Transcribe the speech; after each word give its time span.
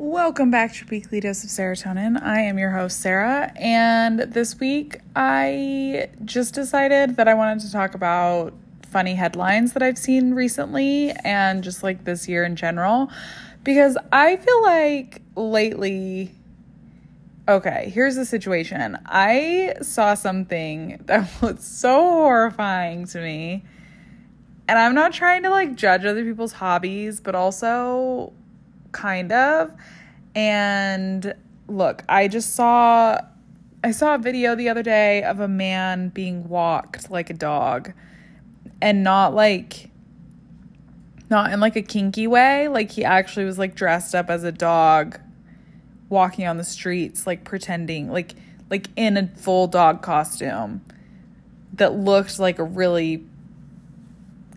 Welcome 0.00 0.52
back 0.52 0.74
to 0.74 0.86
Weekly 0.88 1.18
Dose 1.18 1.42
of 1.42 1.50
Serotonin. 1.50 2.22
I 2.22 2.42
am 2.42 2.56
your 2.56 2.70
host, 2.70 3.00
Sara, 3.00 3.50
and 3.56 4.20
this 4.20 4.56
week 4.60 5.00
I 5.16 6.08
just 6.24 6.54
decided 6.54 7.16
that 7.16 7.26
I 7.26 7.34
wanted 7.34 7.66
to 7.66 7.72
talk 7.72 7.96
about 7.96 8.54
funny 8.88 9.16
headlines 9.16 9.72
that 9.72 9.82
I've 9.82 9.98
seen 9.98 10.34
recently 10.34 11.10
and 11.24 11.64
just 11.64 11.82
like 11.82 12.04
this 12.04 12.28
year 12.28 12.44
in 12.44 12.54
general 12.54 13.10
because 13.64 13.98
I 14.12 14.36
feel 14.36 14.62
like 14.62 15.20
lately. 15.34 16.30
Okay, 17.48 17.90
here's 17.92 18.14
the 18.14 18.24
situation. 18.24 18.96
I 19.04 19.74
saw 19.82 20.14
something 20.14 21.02
that 21.06 21.28
was 21.42 21.64
so 21.64 21.98
horrifying 21.98 23.04
to 23.06 23.20
me. 23.20 23.64
And 24.68 24.78
I'm 24.78 24.94
not 24.94 25.12
trying 25.12 25.42
to 25.42 25.50
like 25.50 25.74
judge 25.74 26.04
other 26.04 26.22
people's 26.22 26.52
hobbies, 26.52 27.18
but 27.20 27.34
also 27.34 28.32
kind 28.92 29.32
of. 29.32 29.72
And 30.34 31.34
look, 31.66 32.04
I 32.08 32.28
just 32.28 32.54
saw 32.54 33.18
I 33.82 33.92
saw 33.92 34.16
a 34.16 34.18
video 34.18 34.54
the 34.54 34.68
other 34.68 34.82
day 34.82 35.22
of 35.22 35.40
a 35.40 35.48
man 35.48 36.08
being 36.08 36.48
walked 36.48 37.10
like 37.10 37.30
a 37.30 37.34
dog 37.34 37.92
and 38.82 39.04
not 39.04 39.34
like 39.34 39.90
not 41.30 41.52
in 41.52 41.60
like 41.60 41.76
a 41.76 41.82
kinky 41.82 42.26
way, 42.26 42.68
like 42.68 42.90
he 42.90 43.04
actually 43.04 43.44
was 43.44 43.58
like 43.58 43.74
dressed 43.74 44.14
up 44.14 44.30
as 44.30 44.44
a 44.44 44.52
dog 44.52 45.20
walking 46.08 46.46
on 46.46 46.56
the 46.56 46.64
streets 46.64 47.26
like 47.26 47.44
pretending 47.44 48.10
like 48.10 48.34
like 48.70 48.88
in 48.96 49.16
a 49.16 49.26
full 49.36 49.66
dog 49.66 50.02
costume 50.02 50.82
that 51.74 51.94
looked 51.94 52.38
like 52.38 52.58
a 52.58 52.64
really 52.64 53.24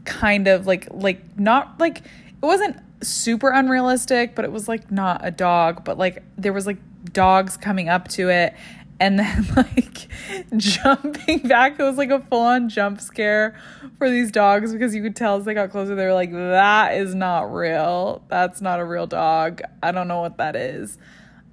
kind 0.06 0.48
of 0.48 0.66
like 0.66 0.88
like 0.92 1.22
not 1.38 1.80
like 1.80 2.00
it 2.00 2.46
wasn't 2.46 2.78
super 3.02 3.50
unrealistic, 3.50 4.36
but 4.36 4.46
it 4.46 4.52
was 4.52 4.68
like 4.68 4.92
not 4.92 5.22
a 5.24 5.32
dog, 5.32 5.84
but 5.84 5.98
like 5.98 6.24
there 6.38 6.54
was 6.54 6.66
like 6.66 6.78
dogs 7.14 7.58
coming 7.58 7.90
up 7.90 8.08
to 8.10 8.30
it 8.30 8.54
and 9.02 9.18
then 9.18 9.48
like 9.56 10.08
jumping 10.56 11.40
back. 11.40 11.80
It 11.80 11.84
was 11.84 11.98
like 11.98 12.12
a 12.12 12.20
full 12.20 12.42
on 12.42 12.70
jump 12.70 13.02
scare 13.02 13.60
for 13.98 14.10
these 14.10 14.32
dogs 14.32 14.72
because 14.72 14.96
you 14.96 15.02
could 15.02 15.16
tell 15.16 15.38
as 15.38 15.46
they 15.46 15.54
got 15.54 15.72
closer, 15.72 15.96
they 15.96 16.06
were 16.06 16.14
like, 16.14 16.32
that 16.32 16.96
is 16.96 17.16
not 17.16 17.54
real. 17.54 18.24
That's 18.30 18.62
not 18.62 18.80
a 18.80 18.86
real 18.86 19.08
dog. 19.08 19.62
I 19.82 19.92
don't 19.92 20.08
know 20.08 20.22
what 20.22 20.38
that 20.38 20.56
is. 20.56 20.98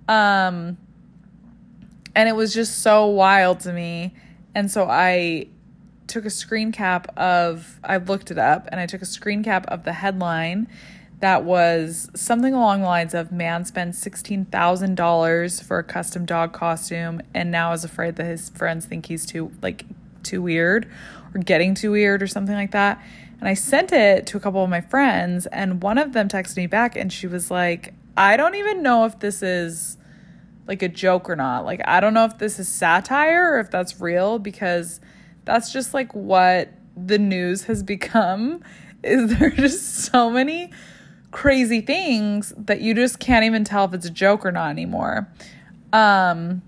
Um, 0.06 0.76
and 2.14 2.28
it 2.28 2.36
was 2.36 2.52
just 2.52 2.82
so 2.82 3.06
wild 3.06 3.60
to 3.60 3.72
me. 3.72 4.14
And 4.54 4.70
so 4.70 4.86
I 4.88 5.48
took 6.06 6.24
a 6.24 6.30
screen 6.30 6.72
cap 6.72 7.16
of, 7.16 7.80
I 7.82 7.96
looked 7.96 8.30
it 8.30 8.38
up 8.38 8.68
and 8.70 8.80
I 8.80 8.86
took 8.86 9.02
a 9.02 9.06
screen 9.06 9.42
cap 9.42 9.66
of 9.68 9.84
the 9.84 9.92
headline 9.94 10.68
that 11.20 11.44
was 11.44 12.10
something 12.14 12.54
along 12.54 12.80
the 12.80 12.86
lines 12.86 13.12
of 13.12 13.32
man 13.32 13.64
spends 13.64 14.02
$16,000 14.04 15.64
for 15.64 15.78
a 15.78 15.84
custom 15.84 16.24
dog 16.24 16.52
costume 16.52 17.20
and 17.34 17.50
now 17.50 17.72
is 17.72 17.84
afraid 17.84 18.16
that 18.16 18.24
his 18.24 18.50
friends 18.50 18.86
think 18.86 19.06
he's 19.06 19.26
too 19.26 19.50
like 19.60 19.84
too 20.22 20.40
weird 20.42 20.88
or 21.34 21.40
getting 21.40 21.74
too 21.74 21.90
weird 21.90 22.22
or 22.22 22.26
something 22.26 22.54
like 22.54 22.70
that. 22.70 23.02
And 23.40 23.48
I 23.48 23.54
sent 23.54 23.92
it 23.92 24.26
to 24.28 24.36
a 24.36 24.40
couple 24.40 24.62
of 24.62 24.70
my 24.70 24.80
friends 24.80 25.46
and 25.46 25.82
one 25.82 25.98
of 25.98 26.12
them 26.12 26.28
texted 26.28 26.56
me 26.56 26.66
back 26.66 26.96
and 26.96 27.12
she 27.12 27.26
was 27.26 27.50
like, 27.50 27.94
"I 28.16 28.36
don't 28.36 28.54
even 28.54 28.82
know 28.82 29.04
if 29.04 29.18
this 29.18 29.42
is 29.42 29.98
like 30.68 30.82
a 30.82 30.88
joke 30.88 31.28
or 31.28 31.34
not. 31.34 31.64
Like 31.64 31.80
I 31.86 31.98
don't 31.98 32.14
know 32.14 32.26
if 32.26 32.38
this 32.38 32.60
is 32.60 32.68
satire 32.68 33.54
or 33.54 33.58
if 33.58 33.70
that's 33.70 34.00
real 34.00 34.38
because 34.38 35.00
that's 35.44 35.72
just 35.72 35.94
like 35.94 36.14
what 36.14 36.68
the 36.96 37.18
news 37.18 37.64
has 37.64 37.82
become 37.94 38.62
is 39.02 39.38
there 39.38 39.50
just 39.50 39.94
so 40.12 40.30
many 40.30 40.70
crazy 41.30 41.80
things 41.80 42.52
that 42.56 42.80
you 42.80 42.94
just 42.94 43.18
can't 43.18 43.44
even 43.44 43.64
tell 43.64 43.84
if 43.84 43.94
it's 43.94 44.06
a 44.06 44.10
joke 44.10 44.46
or 44.46 44.52
not 44.52 44.70
anymore. 44.70 45.28
Um 45.92 46.62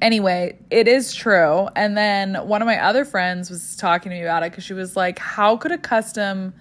anyway, 0.00 0.56
it 0.70 0.86
is 0.86 1.14
true. 1.14 1.68
And 1.74 1.96
then 1.96 2.34
one 2.46 2.62
of 2.62 2.66
my 2.66 2.82
other 2.82 3.04
friends 3.04 3.50
was 3.50 3.76
talking 3.76 4.10
to 4.10 4.16
me 4.16 4.22
about 4.22 4.42
it 4.42 4.50
cuz 4.50 4.64
she 4.64 4.74
was 4.74 4.96
like, 4.96 5.18
"How 5.18 5.56
could 5.56 5.72
a 5.72 5.78
custom 5.78 6.54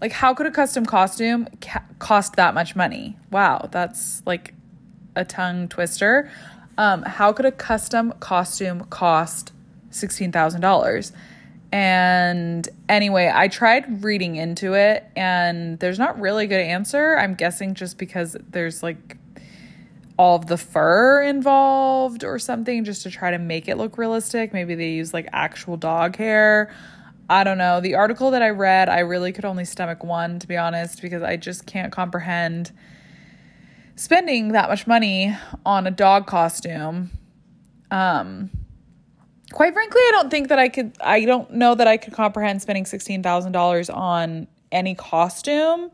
like 0.00 0.12
how 0.12 0.34
could 0.34 0.46
a 0.46 0.50
custom 0.50 0.84
costume 0.84 1.48
ca- 1.60 1.84
cost 1.98 2.36
that 2.36 2.54
much 2.54 2.74
money?" 2.76 3.16
Wow, 3.30 3.68
that's 3.70 4.22
like 4.26 4.54
a 5.14 5.24
tongue 5.24 5.68
twister. 5.68 6.28
Um 6.76 7.02
how 7.02 7.32
could 7.32 7.46
a 7.46 7.52
custom 7.52 8.12
costume 8.20 8.84
cost 8.90 9.52
$16,000? 9.90 11.12
And 11.76 12.66
anyway, 12.88 13.30
I 13.30 13.48
tried 13.48 14.02
reading 14.02 14.36
into 14.36 14.72
it 14.72 15.04
and 15.14 15.78
there's 15.78 15.98
not 15.98 16.18
really 16.18 16.46
a 16.46 16.48
good 16.48 16.62
answer. 16.62 17.18
I'm 17.18 17.34
guessing 17.34 17.74
just 17.74 17.98
because 17.98 18.34
there's 18.48 18.82
like 18.82 19.18
all 20.18 20.36
of 20.36 20.46
the 20.46 20.56
fur 20.56 21.22
involved 21.22 22.24
or 22.24 22.38
something 22.38 22.84
just 22.84 23.02
to 23.02 23.10
try 23.10 23.30
to 23.30 23.36
make 23.36 23.68
it 23.68 23.76
look 23.76 23.98
realistic. 23.98 24.54
Maybe 24.54 24.74
they 24.74 24.92
use 24.92 25.12
like 25.12 25.28
actual 25.34 25.76
dog 25.76 26.16
hair. 26.16 26.74
I 27.28 27.44
don't 27.44 27.58
know. 27.58 27.82
The 27.82 27.96
article 27.96 28.30
that 28.30 28.40
I 28.40 28.48
read, 28.48 28.88
I 28.88 29.00
really 29.00 29.32
could 29.32 29.44
only 29.44 29.66
stomach 29.66 30.02
one 30.02 30.38
to 30.38 30.46
be 30.46 30.56
honest 30.56 31.02
because 31.02 31.22
I 31.22 31.36
just 31.36 31.66
can't 31.66 31.92
comprehend 31.92 32.72
spending 33.96 34.52
that 34.52 34.70
much 34.70 34.86
money 34.86 35.36
on 35.66 35.86
a 35.86 35.90
dog 35.90 36.26
costume. 36.26 37.10
Um 37.90 38.48
quite 39.52 39.72
frankly, 39.72 40.00
I 40.00 40.10
don't 40.12 40.30
think 40.30 40.48
that 40.48 40.58
I 40.58 40.68
could, 40.68 40.96
I 41.00 41.24
don't 41.24 41.50
know 41.52 41.74
that 41.74 41.86
I 41.86 41.96
could 41.96 42.12
comprehend 42.12 42.62
spending 42.62 42.84
$16,000 42.84 43.94
on 43.94 44.46
any 44.72 44.94
costume. 44.94 45.90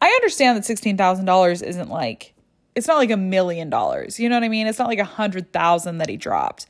I 0.00 0.08
understand 0.08 0.56
that 0.56 0.64
$16,000 0.64 1.62
isn't 1.62 1.88
like, 1.88 2.34
it's 2.74 2.86
not 2.86 2.96
like 2.96 3.10
a 3.10 3.16
million 3.16 3.70
dollars. 3.70 4.18
You 4.18 4.28
know 4.28 4.36
what 4.36 4.44
I 4.44 4.48
mean? 4.48 4.66
It's 4.66 4.78
not 4.78 4.88
like 4.88 4.98
a 4.98 5.04
hundred 5.04 5.52
thousand 5.52 5.98
that 5.98 6.08
he 6.08 6.16
dropped. 6.16 6.66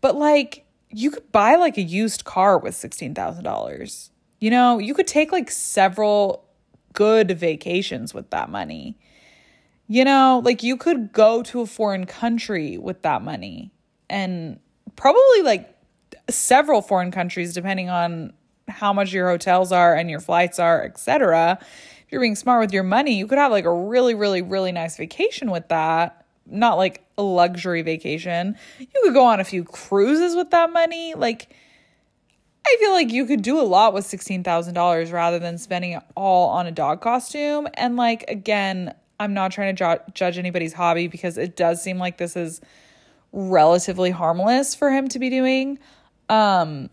But 0.00 0.16
like, 0.16 0.66
you 0.90 1.10
could 1.10 1.30
buy 1.32 1.56
like 1.56 1.78
a 1.78 1.82
used 1.82 2.24
car 2.24 2.58
with 2.58 2.74
$16,000. 2.74 4.10
You 4.40 4.50
know, 4.50 4.78
you 4.78 4.94
could 4.94 5.06
take 5.06 5.32
like 5.32 5.50
several 5.50 6.44
good 6.92 7.38
vacations 7.38 8.12
with 8.12 8.30
that 8.30 8.50
money. 8.50 8.98
You 9.86 10.04
know, 10.04 10.40
like 10.44 10.62
you 10.62 10.76
could 10.76 11.12
go 11.12 11.42
to 11.44 11.60
a 11.60 11.66
foreign 11.66 12.06
country 12.06 12.78
with 12.78 13.02
that 13.02 13.22
money 13.22 13.72
and 14.08 14.60
probably 14.96 15.42
like 15.42 15.76
several 16.28 16.82
foreign 16.82 17.10
countries 17.10 17.52
depending 17.52 17.88
on 17.90 18.32
how 18.68 18.92
much 18.92 19.12
your 19.12 19.28
hotels 19.28 19.72
are 19.72 19.94
and 19.94 20.10
your 20.10 20.20
flights 20.20 20.58
are, 20.58 20.84
etc. 20.84 21.58
If 21.60 22.12
you're 22.12 22.20
being 22.20 22.36
smart 22.36 22.60
with 22.60 22.72
your 22.72 22.82
money, 22.82 23.16
you 23.16 23.26
could 23.26 23.38
have 23.38 23.52
like 23.52 23.64
a 23.64 23.72
really 23.72 24.14
really 24.14 24.42
really 24.42 24.72
nice 24.72 24.96
vacation 24.96 25.50
with 25.50 25.68
that. 25.68 26.26
Not 26.46 26.78
like 26.78 27.04
a 27.16 27.22
luxury 27.22 27.82
vacation. 27.82 28.56
You 28.78 28.86
could 29.02 29.14
go 29.14 29.24
on 29.24 29.40
a 29.40 29.44
few 29.44 29.64
cruises 29.64 30.34
with 30.34 30.50
that 30.50 30.72
money. 30.72 31.14
Like 31.14 31.54
I 32.66 32.76
feel 32.78 32.92
like 32.92 33.10
you 33.10 33.26
could 33.26 33.42
do 33.42 33.58
a 33.58 33.62
lot 33.62 33.94
with 33.94 34.04
$16,000 34.04 35.12
rather 35.12 35.38
than 35.38 35.56
spending 35.58 35.92
it 35.92 36.02
all 36.14 36.50
on 36.50 36.66
a 36.66 36.72
dog 36.72 37.00
costume. 37.00 37.68
And 37.74 37.96
like 37.96 38.24
again, 38.28 38.94
I'm 39.18 39.34
not 39.34 39.52
trying 39.52 39.74
to 39.74 39.96
ju- 39.96 40.12
judge 40.12 40.38
anybody's 40.38 40.72
hobby 40.72 41.06
because 41.06 41.38
it 41.38 41.56
does 41.56 41.82
seem 41.82 41.98
like 41.98 42.18
this 42.18 42.36
is 42.36 42.60
relatively 43.32 44.10
harmless 44.10 44.74
for 44.74 44.90
him 44.90 45.08
to 45.08 45.18
be 45.18 45.30
doing. 45.30 45.78
Um, 46.28 46.90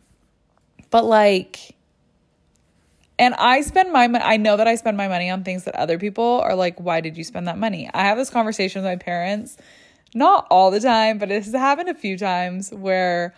but 0.89 1.05
like, 1.05 1.75
and 3.19 3.33
I 3.35 3.61
spend 3.61 3.91
my 3.91 4.07
money, 4.07 4.23
I 4.23 4.37
know 4.37 4.57
that 4.57 4.67
I 4.67 4.75
spend 4.75 4.97
my 4.97 5.07
money 5.07 5.29
on 5.29 5.43
things 5.43 5.63
that 5.63 5.75
other 5.75 5.97
people 5.97 6.41
are 6.43 6.55
like, 6.55 6.79
why 6.79 7.01
did 7.01 7.17
you 7.17 7.23
spend 7.23 7.47
that 7.47 7.57
money? 7.57 7.89
I 7.93 8.03
have 8.03 8.17
this 8.17 8.29
conversation 8.29 8.83
with 8.83 8.89
my 8.89 8.95
parents, 8.95 9.57
not 10.13 10.47
all 10.51 10.71
the 10.71 10.79
time, 10.79 11.17
but 11.17 11.31
it 11.31 11.43
has 11.43 11.53
happened 11.53 11.89
a 11.89 11.95
few 11.95 12.17
times 12.17 12.71
where 12.71 13.33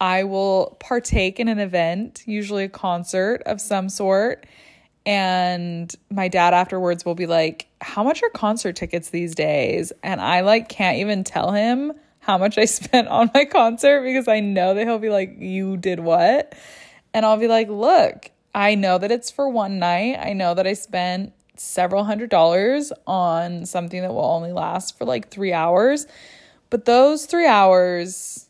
I 0.00 0.24
will 0.24 0.76
partake 0.80 1.40
in 1.40 1.48
an 1.48 1.58
event, 1.58 2.22
usually 2.26 2.64
a 2.64 2.68
concert 2.68 3.42
of 3.46 3.60
some 3.60 3.88
sort. 3.88 4.46
And 5.06 5.94
my 6.10 6.28
dad 6.28 6.54
afterwards 6.54 7.04
will 7.04 7.14
be 7.14 7.26
like, 7.26 7.68
How 7.80 8.02
much 8.02 8.22
are 8.22 8.30
concert 8.30 8.76
tickets 8.76 9.10
these 9.10 9.34
days? 9.34 9.92
And 10.02 10.20
I 10.20 10.40
like 10.40 10.68
can't 10.68 10.98
even 10.98 11.24
tell 11.24 11.52
him 11.52 11.92
how 12.24 12.38
much 12.38 12.58
I 12.58 12.64
spent 12.66 13.08
on 13.08 13.30
my 13.34 13.44
concert 13.44 14.02
because 14.02 14.28
I 14.28 14.40
know 14.40 14.74
that 14.74 14.86
he'll 14.86 14.98
be 14.98 15.10
like, 15.10 15.36
You 15.38 15.76
did 15.76 16.00
what? 16.00 16.54
And 17.12 17.24
I'll 17.24 17.38
be 17.38 17.48
like, 17.48 17.68
Look, 17.68 18.30
I 18.54 18.74
know 18.74 18.98
that 18.98 19.10
it's 19.10 19.30
for 19.30 19.48
one 19.48 19.78
night. 19.78 20.18
I 20.20 20.32
know 20.32 20.54
that 20.54 20.66
I 20.66 20.74
spent 20.74 21.32
several 21.56 22.04
hundred 22.04 22.30
dollars 22.30 22.92
on 23.06 23.64
something 23.66 24.00
that 24.02 24.12
will 24.12 24.24
only 24.24 24.52
last 24.52 24.98
for 24.98 25.04
like 25.04 25.30
three 25.30 25.52
hours. 25.52 26.06
But 26.70 26.84
those 26.84 27.26
three 27.26 27.46
hours 27.46 28.48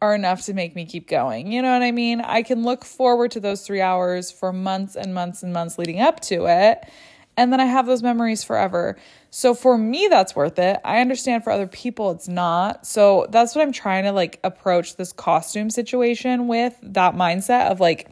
are 0.00 0.14
enough 0.14 0.42
to 0.42 0.54
make 0.54 0.74
me 0.74 0.84
keep 0.84 1.08
going. 1.08 1.50
You 1.50 1.62
know 1.62 1.72
what 1.72 1.82
I 1.82 1.90
mean? 1.90 2.20
I 2.20 2.42
can 2.42 2.62
look 2.62 2.84
forward 2.84 3.30
to 3.32 3.40
those 3.40 3.66
three 3.66 3.80
hours 3.80 4.30
for 4.30 4.52
months 4.52 4.94
and 4.94 5.14
months 5.14 5.42
and 5.42 5.52
months 5.52 5.78
leading 5.78 6.00
up 6.00 6.20
to 6.20 6.46
it. 6.46 6.88
And 7.36 7.52
then 7.52 7.60
I 7.60 7.66
have 7.66 7.86
those 7.86 8.02
memories 8.02 8.44
forever. 8.44 8.96
So 9.36 9.52
for 9.52 9.76
me, 9.76 10.08
that's 10.08 10.34
worth 10.34 10.58
it. 10.58 10.80
I 10.82 11.02
understand 11.02 11.44
for 11.44 11.50
other 11.50 11.66
people, 11.66 12.10
it's 12.10 12.26
not. 12.26 12.86
So 12.86 13.26
that's 13.28 13.54
what 13.54 13.60
I'm 13.60 13.70
trying 13.70 14.04
to 14.04 14.12
like 14.12 14.40
approach 14.42 14.96
this 14.96 15.12
costume 15.12 15.68
situation 15.68 16.48
with 16.48 16.74
that 16.82 17.14
mindset 17.14 17.70
of 17.70 17.78
like, 17.78 18.08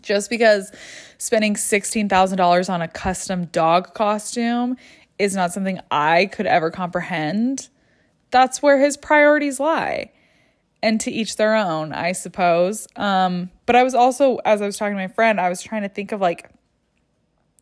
just 0.00 0.30
because 0.30 0.70
spending 1.18 1.54
$16,000 1.54 2.72
on 2.72 2.82
a 2.82 2.86
custom 2.86 3.46
dog 3.46 3.94
costume 3.94 4.76
is 5.18 5.34
not 5.34 5.52
something 5.52 5.80
I 5.90 6.26
could 6.26 6.46
ever 6.46 6.70
comprehend, 6.70 7.68
that's 8.30 8.62
where 8.62 8.78
his 8.78 8.96
priorities 8.96 9.58
lie. 9.58 10.12
And 10.84 11.00
to 11.00 11.10
each 11.10 11.34
their 11.34 11.56
own, 11.56 11.92
I 11.92 12.12
suppose. 12.12 12.86
Um, 12.94 13.50
but 13.66 13.74
I 13.74 13.82
was 13.82 13.96
also, 13.96 14.36
as 14.44 14.62
I 14.62 14.66
was 14.66 14.76
talking 14.76 14.94
to 14.94 15.02
my 15.02 15.08
friend, 15.08 15.40
I 15.40 15.48
was 15.48 15.62
trying 15.62 15.82
to 15.82 15.88
think 15.88 16.12
of 16.12 16.20
like, 16.20 16.48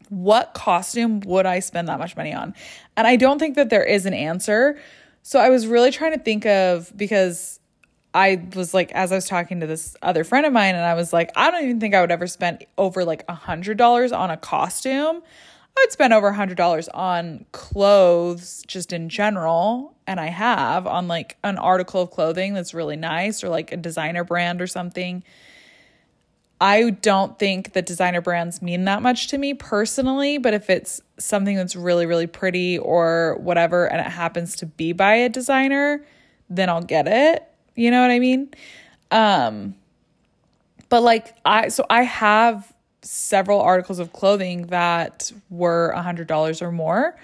what 0.08 0.54
costume 0.54 1.20
would 1.20 1.46
I 1.46 1.60
spend 1.60 1.88
that 1.88 1.98
much 1.98 2.16
money 2.16 2.32
on? 2.32 2.54
And 2.96 3.06
I 3.06 3.16
don't 3.16 3.38
think 3.38 3.56
that 3.56 3.70
there 3.70 3.84
is 3.84 4.06
an 4.06 4.14
answer. 4.14 4.78
So 5.22 5.38
I 5.38 5.50
was 5.50 5.66
really 5.66 5.90
trying 5.90 6.12
to 6.12 6.18
think 6.18 6.46
of 6.46 6.92
because 6.96 7.60
I 8.14 8.46
was 8.54 8.72
like, 8.72 8.92
as 8.92 9.12
I 9.12 9.16
was 9.16 9.26
talking 9.26 9.60
to 9.60 9.66
this 9.66 9.94
other 10.00 10.24
friend 10.24 10.46
of 10.46 10.52
mine, 10.52 10.74
and 10.74 10.84
I 10.84 10.94
was 10.94 11.12
like, 11.12 11.30
I 11.36 11.50
don't 11.50 11.64
even 11.64 11.80
think 11.80 11.94
I 11.94 12.00
would 12.00 12.10
ever 12.10 12.26
spend 12.26 12.64
over 12.78 13.04
like 13.04 13.24
a 13.28 13.34
hundred 13.34 13.76
dollars 13.76 14.10
on 14.10 14.30
a 14.30 14.36
costume. 14.36 15.22
I 15.76 15.82
would 15.82 15.92
spend 15.92 16.14
over 16.14 16.28
a 16.28 16.34
hundred 16.34 16.56
dollars 16.56 16.88
on 16.88 17.44
clothes 17.52 18.64
just 18.66 18.92
in 18.92 19.10
general. 19.10 19.94
And 20.06 20.18
I 20.18 20.28
have 20.28 20.86
on 20.86 21.08
like 21.08 21.36
an 21.44 21.58
article 21.58 22.00
of 22.00 22.10
clothing 22.10 22.54
that's 22.54 22.72
really 22.72 22.96
nice 22.96 23.44
or 23.44 23.50
like 23.50 23.72
a 23.72 23.76
designer 23.76 24.24
brand 24.24 24.62
or 24.62 24.66
something. 24.66 25.22
I 26.60 26.90
don't 26.90 27.38
think 27.38 27.74
that 27.74 27.84
designer 27.84 28.20
brands 28.20 28.62
mean 28.62 28.84
that 28.84 29.02
much 29.02 29.28
to 29.28 29.38
me 29.38 29.52
personally, 29.52 30.38
but 30.38 30.54
if 30.54 30.70
it's 30.70 31.02
something 31.18 31.54
that's 31.54 31.76
really, 31.76 32.06
really 32.06 32.26
pretty 32.26 32.78
or 32.78 33.36
whatever, 33.40 33.86
and 33.86 34.00
it 34.00 34.10
happens 34.10 34.56
to 34.56 34.66
be 34.66 34.92
by 34.92 35.14
a 35.14 35.28
designer, 35.28 36.04
then 36.48 36.68
I'll 36.70 36.82
get 36.82 37.06
it. 37.06 37.46
You 37.74 37.90
know 37.90 38.00
what 38.00 38.10
I 38.10 38.18
mean? 38.18 38.48
Um, 39.10 39.74
but 40.88 41.02
like 41.02 41.34
I, 41.44 41.68
so 41.68 41.84
I 41.90 42.02
have 42.02 42.72
several 43.02 43.60
articles 43.60 43.98
of 43.98 44.12
clothing 44.12 44.66
that 44.68 45.30
were 45.50 45.90
a 45.90 46.02
hundred 46.02 46.26
dollars 46.26 46.60
or 46.60 46.72
more 46.72 47.16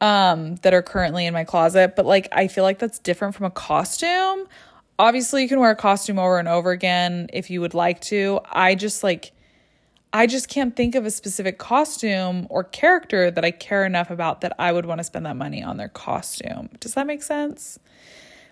um 0.00 0.56
that 0.56 0.74
are 0.74 0.82
currently 0.82 1.24
in 1.24 1.32
my 1.32 1.44
closet 1.44 1.94
but 1.96 2.04
like 2.04 2.28
i 2.32 2.46
feel 2.46 2.62
like 2.64 2.78
that's 2.78 2.98
different 2.98 3.34
from 3.34 3.46
a 3.46 3.50
costume 3.50 4.46
obviously 4.98 5.42
you 5.42 5.48
can 5.48 5.60
wear 5.60 5.70
a 5.70 5.76
costume 5.76 6.18
over 6.18 6.38
and 6.38 6.48
over 6.48 6.70
again 6.70 7.28
if 7.32 7.50
you 7.50 7.60
would 7.60 7.74
like 7.74 8.00
to. 8.02 8.40
I 8.50 8.74
just 8.74 9.02
like 9.02 9.32
i 10.14 10.28
just 10.28 10.48
can't 10.48 10.76
think 10.76 10.94
of 10.94 11.04
a 11.04 11.10
specific 11.10 11.58
costume 11.58 12.46
or 12.48 12.62
character 12.62 13.30
that 13.32 13.44
i 13.44 13.50
care 13.50 13.84
enough 13.84 14.10
about 14.10 14.40
that 14.40 14.54
i 14.60 14.70
would 14.70 14.86
want 14.86 14.98
to 15.00 15.04
spend 15.04 15.26
that 15.26 15.36
money 15.36 15.62
on 15.62 15.76
their 15.76 15.88
costume. 15.88 16.70
Does 16.80 16.94
that 16.94 17.06
make 17.06 17.22
sense? 17.22 17.78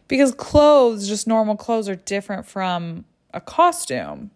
Because 0.09 0.35
clothes 0.35 1.09
just 1.09 1.27
normal 1.27 1.57
clothes 1.57 1.89
are 1.89 1.95
different 1.95 2.47
from 2.47 3.05
a 3.33 3.41
costume. 3.41 4.31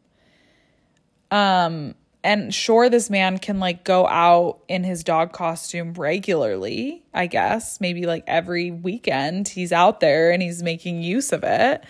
Um 1.31 1.95
and 2.27 2.53
sure 2.53 2.89
this 2.91 3.09
man 3.09 3.39
can 3.39 3.61
like 3.61 3.85
go 3.85 4.05
out 4.09 4.59
in 4.67 4.83
his 4.83 5.05
dog 5.05 5.33
costume 5.33 5.95
regularly 5.95 7.05
i 7.15 7.27
guess. 7.27 7.81
Maybe 7.81 8.05
like 8.05 8.25
every 8.27 8.71
weekend 8.71 9.49
he's 9.49 9.73
out 9.73 10.01
there 10.01 10.33
and 10.33 10.43
he's 10.43 10.63
making 10.63 11.03
use 11.03 11.33
of 11.33 11.45
it 11.45 11.85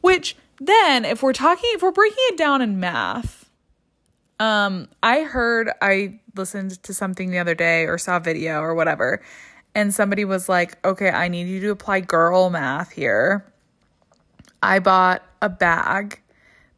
which 0.00 0.36
then 0.60 1.04
if 1.04 1.22
we're 1.22 1.32
talking 1.32 1.70
if 1.74 1.82
we're 1.82 1.92
breaking 1.92 2.18
it 2.28 2.36
down 2.36 2.60
in 2.60 2.80
math 2.80 3.48
um 4.40 4.88
i 5.02 5.20
heard 5.22 5.70
i 5.80 6.18
listened 6.34 6.82
to 6.82 6.92
something 6.92 7.30
the 7.30 7.38
other 7.38 7.54
day 7.54 7.84
or 7.84 7.96
saw 7.96 8.16
a 8.16 8.20
video 8.20 8.60
or 8.60 8.74
whatever 8.74 9.22
and 9.74 9.94
somebody 9.94 10.24
was 10.24 10.48
like 10.48 10.84
okay 10.84 11.10
i 11.10 11.28
need 11.28 11.46
you 11.46 11.60
to 11.60 11.70
apply 11.70 12.00
girl 12.00 12.50
math 12.50 12.90
here. 12.90 13.46
I 14.62 14.80
bought 14.80 15.22
a 15.40 15.48
bag 15.48 16.20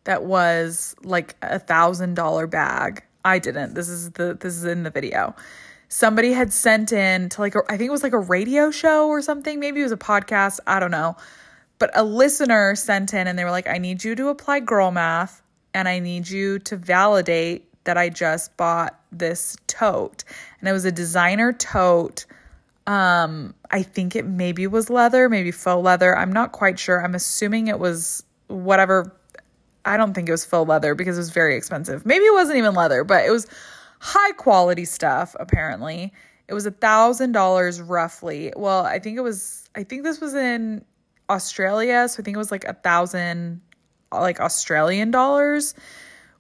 that 0.08 0.24
was 0.24 0.96
like 1.04 1.36
a 1.42 1.58
thousand 1.58 2.14
dollar 2.14 2.46
bag. 2.46 3.04
I 3.26 3.38
didn't. 3.38 3.74
This 3.74 3.90
is 3.90 4.12
the 4.12 4.38
this 4.40 4.56
is 4.56 4.64
in 4.64 4.82
the 4.82 4.88
video. 4.90 5.36
Somebody 5.88 6.32
had 6.32 6.50
sent 6.50 6.92
in 6.92 7.28
to 7.28 7.42
like 7.42 7.54
a, 7.54 7.60
I 7.68 7.76
think 7.76 7.88
it 7.88 7.92
was 7.92 8.02
like 8.02 8.14
a 8.14 8.18
radio 8.18 8.70
show 8.70 9.08
or 9.08 9.20
something. 9.20 9.60
Maybe 9.60 9.80
it 9.80 9.82
was 9.82 9.92
a 9.92 9.98
podcast. 9.98 10.60
I 10.66 10.80
don't 10.80 10.90
know. 10.90 11.14
But 11.78 11.90
a 11.92 12.04
listener 12.04 12.74
sent 12.74 13.12
in 13.12 13.26
and 13.26 13.38
they 13.38 13.44
were 13.44 13.50
like, 13.50 13.68
I 13.68 13.76
need 13.76 14.02
you 14.02 14.14
to 14.14 14.28
apply 14.28 14.60
girl 14.60 14.90
math 14.90 15.42
and 15.74 15.86
I 15.86 15.98
need 15.98 16.26
you 16.26 16.58
to 16.60 16.76
validate 16.78 17.66
that 17.84 17.98
I 17.98 18.08
just 18.08 18.56
bought 18.56 18.98
this 19.12 19.58
tote. 19.66 20.24
And 20.60 20.70
it 20.70 20.72
was 20.72 20.86
a 20.86 20.92
designer 20.92 21.52
tote. 21.52 22.24
Um, 22.86 23.54
I 23.70 23.82
think 23.82 24.16
it 24.16 24.24
maybe 24.24 24.66
was 24.66 24.88
leather, 24.88 25.28
maybe 25.28 25.50
faux 25.50 25.84
leather. 25.84 26.16
I'm 26.16 26.32
not 26.32 26.52
quite 26.52 26.78
sure. 26.78 27.04
I'm 27.04 27.14
assuming 27.14 27.68
it 27.68 27.78
was 27.78 28.24
whatever 28.46 29.14
I 29.88 29.96
don't 29.96 30.12
think 30.12 30.28
it 30.28 30.32
was 30.32 30.44
faux 30.44 30.68
leather 30.68 30.94
because 30.94 31.16
it 31.16 31.20
was 31.20 31.30
very 31.30 31.56
expensive. 31.56 32.04
Maybe 32.04 32.26
it 32.26 32.34
wasn't 32.34 32.58
even 32.58 32.74
leather, 32.74 33.04
but 33.04 33.24
it 33.24 33.30
was 33.30 33.46
high 34.00 34.32
quality 34.32 34.84
stuff, 34.84 35.34
apparently. 35.40 36.12
It 36.46 36.52
was 36.52 36.66
a 36.66 36.70
thousand 36.70 37.32
dollars 37.32 37.80
roughly. 37.80 38.52
Well, 38.54 38.84
I 38.84 38.98
think 38.98 39.16
it 39.16 39.22
was 39.22 39.68
I 39.74 39.84
think 39.84 40.04
this 40.04 40.20
was 40.20 40.34
in 40.34 40.84
Australia, 41.30 42.06
so 42.06 42.20
I 42.20 42.22
think 42.22 42.36
it 42.36 42.38
was 42.38 42.50
like 42.50 42.64
a 42.64 42.74
thousand 42.74 43.62
like 44.12 44.40
Australian 44.40 45.10
dollars, 45.10 45.74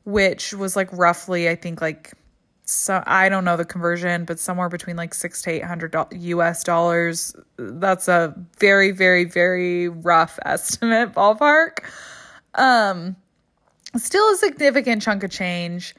which 0.04 0.52
was 0.52 0.76
like 0.76 0.90
roughly, 0.92 1.48
I 1.48 1.54
think 1.54 1.80
like 1.80 2.12
so 2.66 3.02
I 3.06 3.30
don't 3.30 3.46
know 3.46 3.56
the 3.56 3.64
conversion, 3.64 4.26
but 4.26 4.38
somewhere 4.38 4.68
between 4.68 4.96
like 4.96 5.14
six 5.14 5.40
to 5.42 5.50
eight 5.50 5.64
hundred 5.64 5.96
US 6.10 6.64
dollars. 6.64 7.34
That's 7.56 8.08
a 8.08 8.34
very, 8.58 8.90
very, 8.90 9.24
very 9.24 9.88
rough 9.88 10.38
estimate 10.44 11.14
ballpark. 11.14 11.78
Um 12.54 13.16
still 13.98 14.32
a 14.32 14.36
significant 14.36 15.02
chunk 15.02 15.22
of 15.22 15.30
change. 15.30 15.94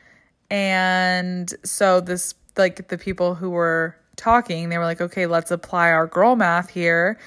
And 0.50 1.54
so 1.64 2.02
this 2.02 2.34
like 2.58 2.88
the 2.90 2.98
people 2.98 3.36
who 3.36 3.50
were 3.50 3.96
talking, 4.16 4.70
they 4.70 4.78
were 4.78 4.86
like, 4.86 5.02
okay, 5.02 5.26
let's 5.26 5.52
apply 5.52 5.92
our 5.92 6.08
girl 6.08 6.36
math 6.36 6.70
here. 6.70 7.18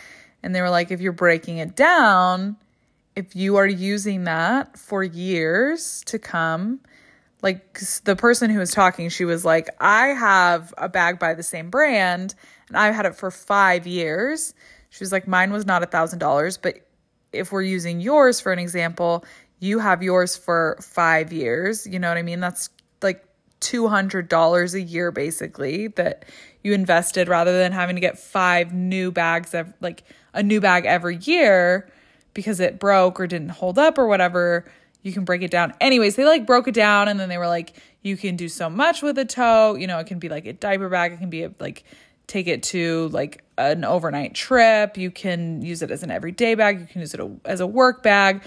And 0.42 0.54
they 0.54 0.60
were 0.60 0.70
like, 0.70 0.90
if 0.90 1.00
you're 1.00 1.12
breaking 1.12 1.58
it 1.58 1.74
down, 1.74 2.56
if 3.16 3.36
you 3.36 3.56
are 3.56 3.66
using 3.66 4.24
that 4.24 4.78
for 4.78 5.02
years 5.02 6.02
to 6.06 6.19
come, 6.19 6.80
like 7.42 7.80
the 8.04 8.16
person 8.16 8.50
who 8.50 8.58
was 8.58 8.70
talking, 8.70 9.08
she 9.08 9.24
was 9.24 9.44
like, 9.44 9.69
I 9.80 10.08
have 10.08 10.72
a 10.78 10.88
bag 10.88 11.19
by 11.19 11.34
the 11.34 11.42
same 11.42 11.70
brand 11.70 12.34
and 12.69 12.76
I've 12.76 12.94
had 12.94 13.06
it 13.06 13.14
for 13.14 13.30
five 13.30 13.86
years. 13.86 14.54
She 14.90 15.02
was 15.02 15.12
like, 15.12 15.26
mine 15.26 15.52
was 15.52 15.66
not 15.66 15.82
a 15.82 15.86
thousand 15.86 16.19
dollars, 16.19 16.56
but 16.56 16.86
if 17.32 17.50
we're 17.50 17.62
using 17.62 18.00
yours 18.00 18.40
for 18.40 18.52
an 18.52 18.58
example, 18.58 19.24
you 19.62 19.79
have 19.79 20.03
yours 20.03 20.37
for 20.37 20.76
five 20.82 21.32
years. 21.32 21.87
You 21.87 22.00
know 22.00 22.09
what 22.09 22.19
I 22.19 22.23
mean? 22.23 22.41
That's 22.41 22.69
like 23.00 23.25
$200 23.61 24.75
a 24.75 24.81
year 24.81 25.12
basically 25.12 25.87
that 25.87 26.25
you 26.64 26.73
invested 26.73 27.29
rather 27.29 27.56
than 27.56 27.70
having 27.70 27.94
to 27.94 28.00
get 28.00 28.19
five 28.19 28.75
new 28.75 29.12
bags 29.12 29.55
of 29.55 29.73
like 29.81 30.03
a 30.34 30.43
new 30.43 30.60
bag 30.60 30.84
every 30.84 31.17
year 31.19 31.89
because 32.34 32.58
it 32.58 32.81
broke 32.81 33.20
or 33.20 33.29
didn't 33.29 33.51
hold 33.51 33.79
up 33.79 33.98
or 33.98 34.08
whatever 34.08 34.65
you 35.03 35.13
can 35.13 35.25
break 35.25 35.43
it 35.43 35.51
down. 35.53 35.72
Anyways 35.81 36.17
they 36.17 36.25
like 36.25 36.44
broke 36.44 36.67
it 36.67 36.75
down 36.75 37.06
and 37.06 37.20
then 37.20 37.29
they 37.29 37.39
were 37.39 37.46
like 37.46 37.72
you 38.03 38.17
can 38.17 38.34
do 38.34 38.48
so 38.48 38.69
much 38.69 39.01
with 39.01 39.17
a 39.17 39.25
tote. 39.25 39.79
You 39.79 39.86
know 39.86 40.01
it 40.01 40.08
can 40.08 40.19
be 40.19 40.29
like 40.29 40.44
a 40.44 40.53
diaper 40.53 40.89
bag. 40.89 41.13
It 41.13 41.20
can 41.20 41.31
be 41.31 41.44
a, 41.44 41.53
like 41.60 41.84
take 42.27 42.48
it 42.48 42.65
to 42.65 43.08
like 43.13 43.44
an 43.58 43.84
overnight 43.84 44.34
trip. 44.34 44.96
You 44.96 45.13
can 45.13 45.63
use 45.63 45.82
it 45.82 45.93
as 45.93 46.03
an 46.03 46.10
everyday 46.10 46.56
bag. 46.56 46.81
You 46.81 46.86
can 46.86 47.01
use 47.01 47.15
it 47.15 47.20
as 47.44 47.60
a 47.60 47.67
work 47.67 48.03
bag 48.03 48.43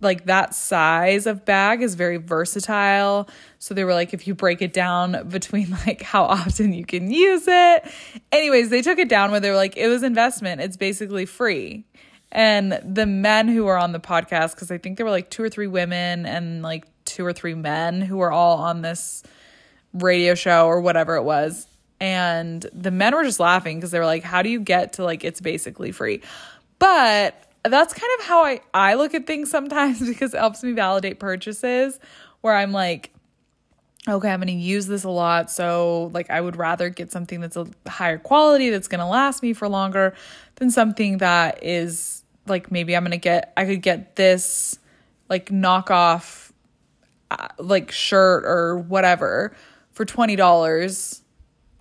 like 0.00 0.26
that 0.26 0.54
size 0.54 1.26
of 1.26 1.44
bag 1.44 1.82
is 1.82 1.94
very 1.94 2.16
versatile. 2.16 3.28
So 3.58 3.74
they 3.74 3.84
were 3.84 3.94
like, 3.94 4.14
if 4.14 4.26
you 4.26 4.34
break 4.34 4.62
it 4.62 4.72
down 4.72 5.28
between 5.28 5.70
like 5.86 6.02
how 6.02 6.24
often 6.24 6.72
you 6.72 6.84
can 6.84 7.10
use 7.10 7.44
it. 7.46 7.92
Anyways, 8.32 8.70
they 8.70 8.82
took 8.82 8.98
it 8.98 9.08
down 9.08 9.30
where 9.30 9.40
they 9.40 9.50
were 9.50 9.56
like, 9.56 9.76
it 9.76 9.88
was 9.88 10.02
investment. 10.02 10.60
It's 10.60 10.76
basically 10.76 11.26
free. 11.26 11.84
And 12.32 12.80
the 12.84 13.06
men 13.06 13.48
who 13.48 13.64
were 13.64 13.76
on 13.76 13.92
the 13.92 14.00
podcast, 14.00 14.54
because 14.54 14.70
I 14.70 14.78
think 14.78 14.96
there 14.96 15.06
were 15.06 15.10
like 15.10 15.30
two 15.30 15.42
or 15.42 15.48
three 15.48 15.66
women 15.66 16.26
and 16.26 16.62
like 16.62 16.86
two 17.04 17.26
or 17.26 17.32
three 17.32 17.54
men 17.54 18.00
who 18.00 18.18
were 18.18 18.30
all 18.30 18.58
on 18.58 18.82
this 18.82 19.22
radio 19.92 20.34
show 20.34 20.66
or 20.66 20.80
whatever 20.80 21.16
it 21.16 21.24
was. 21.24 21.66
And 22.00 22.64
the 22.72 22.90
men 22.90 23.14
were 23.14 23.24
just 23.24 23.40
laughing 23.40 23.78
because 23.78 23.90
they 23.90 23.98
were 23.98 24.06
like, 24.06 24.22
how 24.22 24.42
do 24.42 24.48
you 24.48 24.60
get 24.60 24.94
to 24.94 25.04
like, 25.04 25.24
it's 25.24 25.40
basically 25.40 25.92
free? 25.92 26.22
But 26.78 27.49
that's 27.64 27.92
kind 27.92 28.10
of 28.18 28.26
how 28.26 28.44
I, 28.44 28.60
I 28.72 28.94
look 28.94 29.14
at 29.14 29.26
things 29.26 29.50
sometimes 29.50 30.00
because 30.06 30.34
it 30.34 30.38
helps 30.38 30.62
me 30.62 30.72
validate 30.72 31.18
purchases 31.18 31.98
where 32.40 32.54
I'm 32.54 32.72
like, 32.72 33.12
okay, 34.08 34.30
I'm 34.30 34.40
going 34.40 34.46
to 34.48 34.52
use 34.52 34.86
this 34.86 35.04
a 35.04 35.10
lot. 35.10 35.50
So, 35.50 36.10
like, 36.14 36.30
I 36.30 36.40
would 36.40 36.56
rather 36.56 36.88
get 36.88 37.12
something 37.12 37.40
that's 37.40 37.56
a 37.56 37.66
higher 37.86 38.18
quality 38.18 38.70
that's 38.70 38.88
going 38.88 39.00
to 39.00 39.06
last 39.06 39.42
me 39.42 39.52
for 39.52 39.68
longer 39.68 40.14
than 40.56 40.70
something 40.70 41.18
that 41.18 41.62
is 41.62 42.24
like 42.46 42.72
maybe 42.72 42.96
I'm 42.96 43.04
going 43.04 43.12
to 43.12 43.18
get, 43.18 43.52
I 43.56 43.66
could 43.66 43.82
get 43.82 44.16
this 44.16 44.78
like 45.28 45.50
knockoff 45.50 46.50
uh, 47.30 47.48
like 47.58 47.92
shirt 47.92 48.44
or 48.44 48.78
whatever 48.78 49.54
for 49.92 50.04
$20 50.04 51.20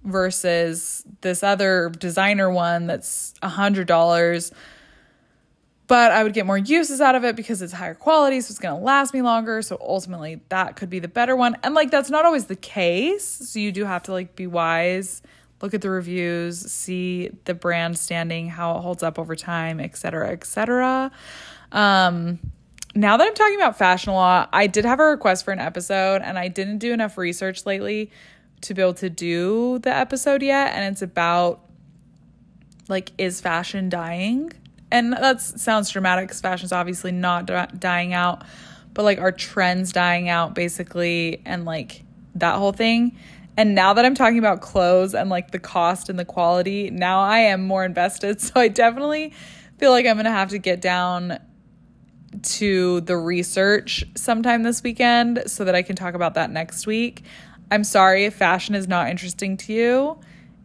versus 0.04 1.04
this 1.22 1.44
other 1.44 1.90
designer 1.90 2.50
one 2.50 2.88
that's 2.88 3.34
a 3.42 3.50
$100 3.50 4.52
but 5.90 6.12
I 6.12 6.24
would 6.24 6.34
get 6.34 6.46
more 6.46 6.58
uses 6.58 7.02
out 7.02 7.16
of 7.16 7.26
it 7.26 7.36
because 7.36 7.64
it's 7.64 7.74
higher 7.74 7.96
quality, 7.96 8.40
so 8.40 8.52
it's 8.52 8.60
to 8.60 8.76
last 8.76 9.12
me 9.12 9.24
longer. 9.24 9.62
So 9.64 9.76
ultimately, 9.82 10.40
that 10.50 10.76
could 10.76 10.90
be 10.90 11.00
the 11.00 11.08
better 11.08 11.36
one. 11.36 11.58
And 11.64 11.74
like 11.74 11.90
that's 11.90 12.12
not 12.12 12.26
always 12.26 12.46
the 12.46 12.56
case. 12.56 13.26
So 13.26 13.58
you 13.60 13.72
do 13.72 13.86
have 13.86 14.04
to 14.04 14.14
like 14.14 14.36
be 14.36 14.48
wise 14.48 15.24
look 15.62 15.74
at 15.74 15.82
the 15.82 15.90
reviews, 15.90 16.60
see 16.60 17.32
the 17.46 17.54
brand 17.54 17.98
standing, 17.98 18.48
how 18.48 18.78
it 18.78 18.82
holds 18.82 19.04
up 19.04 19.20
over 19.20 19.36
time, 19.36 19.80
et 19.80 19.86
etc., 19.86 20.30
etc. 20.30 21.12
Um, 21.72 22.40
now 22.96 23.18
that 23.18 23.28
I'm 23.28 23.34
talking 23.34 23.56
about 23.56 23.78
fashion 23.78 24.12
a 24.12 24.16
lot, 24.16 24.50
I 24.54 24.68
did 24.68 24.86
have 24.86 25.00
a 25.00 25.06
request 25.06 25.44
for 25.44 25.52
an 25.52 25.60
episode 25.60 26.22
and 26.22 26.40
I 26.40 26.48
didn't 26.48 26.78
do 26.78 26.94
enough 26.94 27.18
research 27.18 27.66
lately 27.66 28.10
to 28.62 28.74
be 28.74 28.82
able 28.82 28.94
to 28.96 29.10
do 29.10 29.80
the 29.80 29.94
episode 29.94 30.42
yet. 30.42 30.74
And 30.76 30.92
it's 30.92 31.02
about 31.02 31.66
like, 32.88 33.12
is 33.18 33.42
fashion 33.42 33.90
dying? 33.90 34.52
And 34.92 35.14
that 35.14 35.42
sounds 35.42 35.90
dramatic 35.90 36.28
because 36.28 36.42
fashion's 36.42 36.72
obviously 36.72 37.12
not 37.12 37.46
dying 37.80 38.14
out, 38.14 38.44
but 38.94 39.04
like, 39.04 39.20
our 39.20 39.32
trends 39.32 39.92
dying 39.92 40.30
out 40.30 40.56
basically? 40.56 41.42
And 41.46 41.66
like 41.66 42.04
that 42.36 42.56
whole 42.56 42.72
thing. 42.72 43.18
And 43.58 43.76
now 43.76 43.94
that 43.94 44.06
I'm 44.06 44.16
talking 44.16 44.40
about 44.40 44.62
clothes 44.62 45.14
and 45.14 45.30
like 45.30 45.52
the 45.52 45.60
cost 45.60 46.10
and 46.10 46.18
the 46.18 46.26
quality, 46.26 46.90
now 46.90 47.20
I 47.20 47.40
am 47.40 47.62
more 47.62 47.84
invested. 47.84 48.40
So 48.50 48.54
I 48.56 48.70
definitely 48.70 49.34
feel 49.78 49.92
like 49.92 50.06
I'm 50.06 50.16
to 50.18 50.32
have 50.32 50.50
to 50.50 50.60
get 50.60 50.82
down 50.82 51.40
to 52.42 53.02
the 53.02 53.18
research 53.18 54.04
sometime 54.16 54.64
this 54.64 54.84
weekend 54.84 55.44
so 55.48 55.66
that 55.66 55.76
I 55.76 55.82
can 55.82 55.96
talk 55.96 56.14
about 56.14 56.36
that 56.36 56.52
next 56.52 56.88
week. 56.88 57.24
I'm 57.72 57.84
sorry 57.84 58.26
if 58.26 58.36
fashion 58.36 58.76
is 58.76 58.88
not 58.88 59.10
interesting 59.10 59.58
to 59.58 59.74
you. 59.74 60.20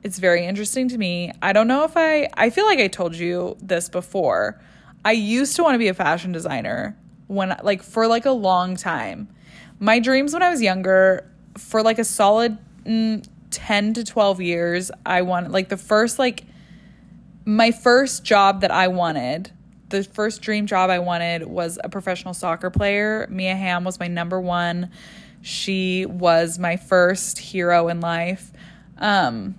It's 0.04 0.18
very 0.18 0.46
interesting 0.46 0.88
to 0.90 0.98
me. 0.98 1.32
I 1.42 1.52
don't 1.52 1.66
know 1.66 1.84
if 1.84 1.96
I 1.96 2.28
I 2.34 2.50
feel 2.50 2.66
like 2.66 2.78
I 2.78 2.88
told 2.88 3.16
you 3.16 3.56
this 3.60 3.88
before. 3.88 4.60
I 5.04 5.12
used 5.12 5.56
to 5.56 5.62
want 5.62 5.74
to 5.74 5.78
be 5.78 5.88
a 5.88 5.94
fashion 5.94 6.30
designer 6.30 6.96
when 7.26 7.56
like 7.62 7.82
for 7.82 8.06
like 8.06 8.26
a 8.26 8.30
long 8.30 8.76
time. 8.76 9.28
My 9.80 9.98
dreams 9.98 10.32
when 10.32 10.42
I 10.42 10.50
was 10.50 10.62
younger 10.62 11.28
for 11.58 11.82
like 11.82 11.98
a 11.98 12.04
solid 12.04 12.58
mm, 12.84 13.26
10 13.50 13.94
to 13.94 14.04
12 14.04 14.40
years, 14.40 14.90
I 15.04 15.22
wanted 15.22 15.50
like 15.50 15.70
the 15.70 15.76
first 15.76 16.18
like 16.18 16.44
my 17.46 17.70
first 17.72 18.24
job 18.24 18.60
that 18.60 18.70
I 18.70 18.88
wanted 18.88 19.50
the 19.94 20.02
first 20.02 20.42
dream 20.42 20.66
job 20.66 20.90
I 20.90 20.98
wanted 20.98 21.44
was 21.44 21.78
a 21.82 21.88
professional 21.88 22.34
soccer 22.34 22.68
player. 22.68 23.26
Mia 23.30 23.54
Hamm 23.54 23.84
was 23.84 24.00
my 24.00 24.08
number 24.08 24.40
one. 24.40 24.90
She 25.40 26.06
was 26.06 26.58
my 26.58 26.76
first 26.76 27.38
hero 27.38 27.88
in 27.88 28.00
life. 28.00 28.50
Um, 28.98 29.54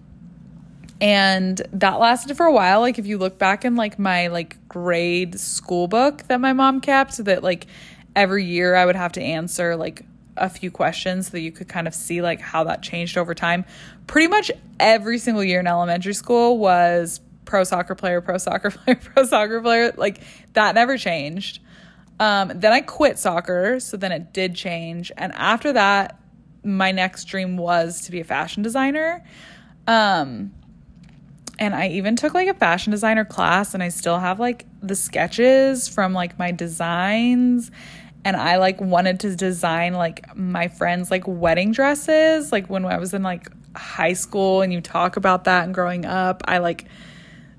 and 1.01 1.61
that 1.73 1.99
lasted 1.99 2.37
for 2.37 2.45
a 2.45 2.53
while. 2.53 2.79
Like 2.81 2.99
if 2.99 3.05
you 3.05 3.17
look 3.17 3.37
back 3.37 3.65
in 3.65 3.75
like 3.75 3.99
my 3.99 4.27
like 4.27 4.57
grade 4.67 5.39
school 5.39 5.87
book 5.87 6.23
that 6.27 6.39
my 6.39 6.53
mom 6.53 6.81
kept, 6.81 7.23
that 7.25 7.43
like 7.43 7.67
every 8.15 8.45
year 8.45 8.75
I 8.75 8.85
would 8.85 8.95
have 8.95 9.11
to 9.13 9.21
answer 9.21 9.75
like 9.75 10.05
a 10.37 10.49
few 10.49 10.71
questions 10.71 11.27
so 11.27 11.31
that 11.31 11.41
you 11.41 11.51
could 11.51 11.67
kind 11.67 11.87
of 11.87 11.93
see 11.93 12.21
like 12.21 12.39
how 12.39 12.63
that 12.65 12.81
changed 12.81 13.17
over 13.17 13.33
time. 13.33 13.65
Pretty 14.07 14.27
much 14.27 14.51
every 14.79 15.17
single 15.17 15.43
year 15.43 15.59
in 15.59 15.67
elementary 15.67 16.13
school 16.13 16.57
was 16.57 17.19
pro 17.43 17.63
soccer 17.63 17.95
player, 17.95 18.21
pro 18.21 18.37
soccer 18.37 18.71
player, 18.71 18.95
pro 18.95 19.25
soccer 19.25 19.61
player. 19.61 19.93
Like 19.97 20.21
that 20.53 20.75
never 20.75 20.97
changed. 20.97 21.59
Um, 22.19 22.51
then 22.55 22.71
I 22.71 22.79
quit 22.79 23.19
soccer, 23.19 23.81
so 23.81 23.97
then 23.97 24.13
it 24.13 24.31
did 24.31 24.55
change. 24.55 25.11
And 25.17 25.33
after 25.33 25.73
that, 25.73 26.17
my 26.63 26.91
next 26.93 27.25
dream 27.25 27.57
was 27.57 28.01
to 28.01 28.11
be 28.11 28.21
a 28.21 28.23
fashion 28.23 28.63
designer. 28.63 29.23
Um, 29.85 30.53
and 31.59 31.73
I 31.73 31.87
even 31.89 32.15
took 32.15 32.33
like 32.33 32.47
a 32.47 32.53
fashion 32.53 32.91
designer 32.91 33.25
class, 33.25 33.73
and 33.73 33.81
I 33.81 33.89
still 33.89 34.19
have 34.19 34.39
like 34.39 34.65
the 34.81 34.95
sketches 34.95 35.87
from 35.87 36.13
like 36.13 36.37
my 36.37 36.51
designs. 36.51 37.71
And 38.23 38.35
I 38.35 38.57
like 38.57 38.81
wanted 38.81 39.19
to 39.21 39.35
design 39.35 39.93
like 39.93 40.35
my 40.35 40.67
friends' 40.67 41.11
like 41.11 41.23
wedding 41.27 41.71
dresses. 41.71 42.51
Like 42.51 42.69
when 42.69 42.83
I 42.85 42.97
was 42.97 43.13
in 43.13 43.23
like 43.23 43.49
high 43.75 44.13
school, 44.13 44.61
and 44.61 44.73
you 44.73 44.81
talk 44.81 45.17
about 45.17 45.45
that 45.45 45.65
and 45.65 45.73
growing 45.73 46.05
up, 46.05 46.41
I 46.45 46.57
like 46.57 46.85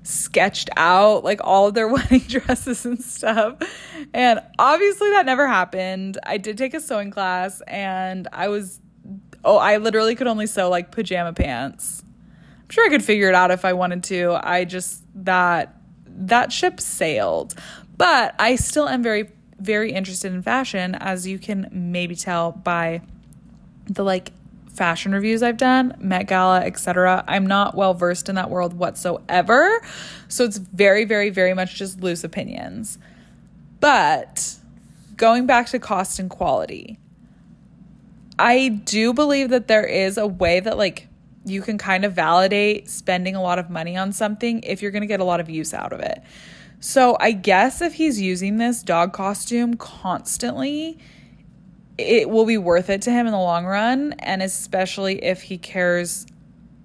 sketched 0.03 0.69
out 0.77 1.23
like 1.25 1.41
all 1.43 1.67
of 1.67 1.73
their 1.73 1.87
wedding 1.93 2.21
dresses 2.21 2.85
and 2.85 3.01
stuff. 3.01 3.57
And 4.13 4.39
obviously 4.57 5.09
that 5.11 5.25
never 5.25 5.47
happened. 5.47 6.17
I 6.23 6.37
did 6.37 6.57
take 6.57 6.73
a 6.73 6.79
sewing 6.79 7.11
class 7.11 7.61
and 7.67 8.27
I 8.31 8.47
was 8.47 8.79
oh, 9.43 9.57
I 9.57 9.77
literally 9.77 10.15
could 10.15 10.27
only 10.27 10.47
sew 10.47 10.69
like 10.69 10.91
pajama 10.91 11.33
pants. 11.33 12.03
I'm 12.67 12.73
sure 12.73 12.85
I 12.85 12.89
could 12.89 13.03
figure 13.03 13.29
it 13.29 13.35
out 13.35 13.49
if 13.49 13.63
I 13.63 13.71
wanted 13.71 14.03
to. 14.05 14.37
I 14.43 14.65
just 14.65 15.01
that 15.23 15.73
that 16.05 16.51
ship 16.51 16.81
sailed. 16.81 17.55
But 17.97 18.35
I 18.37 18.57
still 18.57 18.89
am 18.89 19.01
very 19.01 19.29
very 19.57 19.93
interested 19.93 20.33
in 20.33 20.41
fashion 20.43 20.93
as 20.95 21.25
you 21.25 21.39
can 21.39 21.69
maybe 21.71 22.15
tell 22.15 22.51
by 22.51 23.01
the 23.85 24.03
like 24.03 24.33
fashion 24.77 25.11
reviews 25.11 25.41
I've 25.41 25.57
done, 25.57 25.95
Met 25.99 26.27
Gala, 26.27 26.59
etc. 26.59 27.23
I'm 27.27 27.47
not 27.47 27.75
well 27.75 27.93
versed 27.93 28.29
in 28.29 28.35
that 28.35 28.49
world 28.49 28.73
whatsoever. 28.73 29.81
So 30.27 30.43
it's 30.43 30.57
very, 30.57 31.03
very, 31.05 31.29
very 31.29 31.53
much 31.53 31.75
just 31.75 32.01
loose 32.01 32.23
opinions. 32.23 32.99
But 33.79 34.55
going 35.15 35.47
back 35.47 35.67
to 35.67 35.79
cost 35.79 36.19
and 36.19 36.29
quality, 36.29 36.99
I 38.37 38.67
do 38.67 39.13
believe 39.13 39.49
that 39.49 39.67
there 39.67 39.85
is 39.85 40.17
a 40.17 40.27
way 40.27 40.59
that, 40.59 40.77
like, 40.77 41.07
you 41.49 41.61
can 41.61 41.77
kind 41.77 42.05
of 42.05 42.13
validate 42.13 42.89
spending 42.89 43.35
a 43.35 43.41
lot 43.41 43.59
of 43.59 43.69
money 43.69 43.97
on 43.97 44.11
something 44.11 44.61
if 44.63 44.81
you're 44.81 44.91
going 44.91 45.01
to 45.01 45.07
get 45.07 45.19
a 45.19 45.23
lot 45.23 45.39
of 45.39 45.49
use 45.49 45.73
out 45.73 45.93
of 45.93 45.99
it. 45.99 46.21
So 46.79 47.17
I 47.19 47.31
guess 47.31 47.81
if 47.81 47.95
he's 47.95 48.21
using 48.21 48.57
this 48.57 48.83
dog 48.83 49.13
costume 49.13 49.75
constantly, 49.75 50.99
it 51.97 52.29
will 52.29 52.45
be 52.45 52.57
worth 52.57 52.89
it 52.89 53.01
to 53.03 53.11
him 53.11 53.25
in 53.25 53.31
the 53.31 53.39
long 53.39 53.65
run. 53.65 54.13
And 54.19 54.43
especially 54.43 55.23
if 55.23 55.41
he 55.41 55.57
cares 55.57 56.27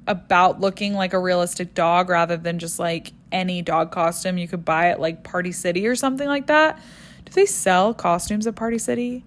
about 0.06 0.60
looking 0.60 0.94
like 0.94 1.12
a 1.12 1.18
realistic 1.18 1.74
dog 1.74 2.08
rather 2.08 2.36
than 2.36 2.58
just 2.58 2.78
like 2.78 3.12
any 3.30 3.62
dog 3.62 3.90
costume 3.90 4.38
you 4.38 4.48
could 4.48 4.64
buy 4.64 4.88
at 4.88 5.00
like 5.00 5.22
Party 5.22 5.52
City 5.52 5.86
or 5.86 5.94
something 5.94 6.26
like 6.26 6.46
that. 6.46 6.80
Do 7.24 7.32
they 7.32 7.46
sell 7.46 7.94
costumes 7.94 8.46
at 8.46 8.56
Party 8.56 8.78
City? 8.78 9.24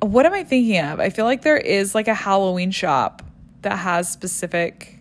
What 0.00 0.26
am 0.26 0.32
I 0.32 0.42
thinking 0.44 0.80
of? 0.80 1.00
I 1.00 1.10
feel 1.10 1.24
like 1.24 1.42
there 1.42 1.58
is 1.58 1.94
like 1.94 2.08
a 2.08 2.14
Halloween 2.14 2.70
shop 2.70 3.21
that 3.62 3.76
has 3.78 4.10
specific 4.10 4.98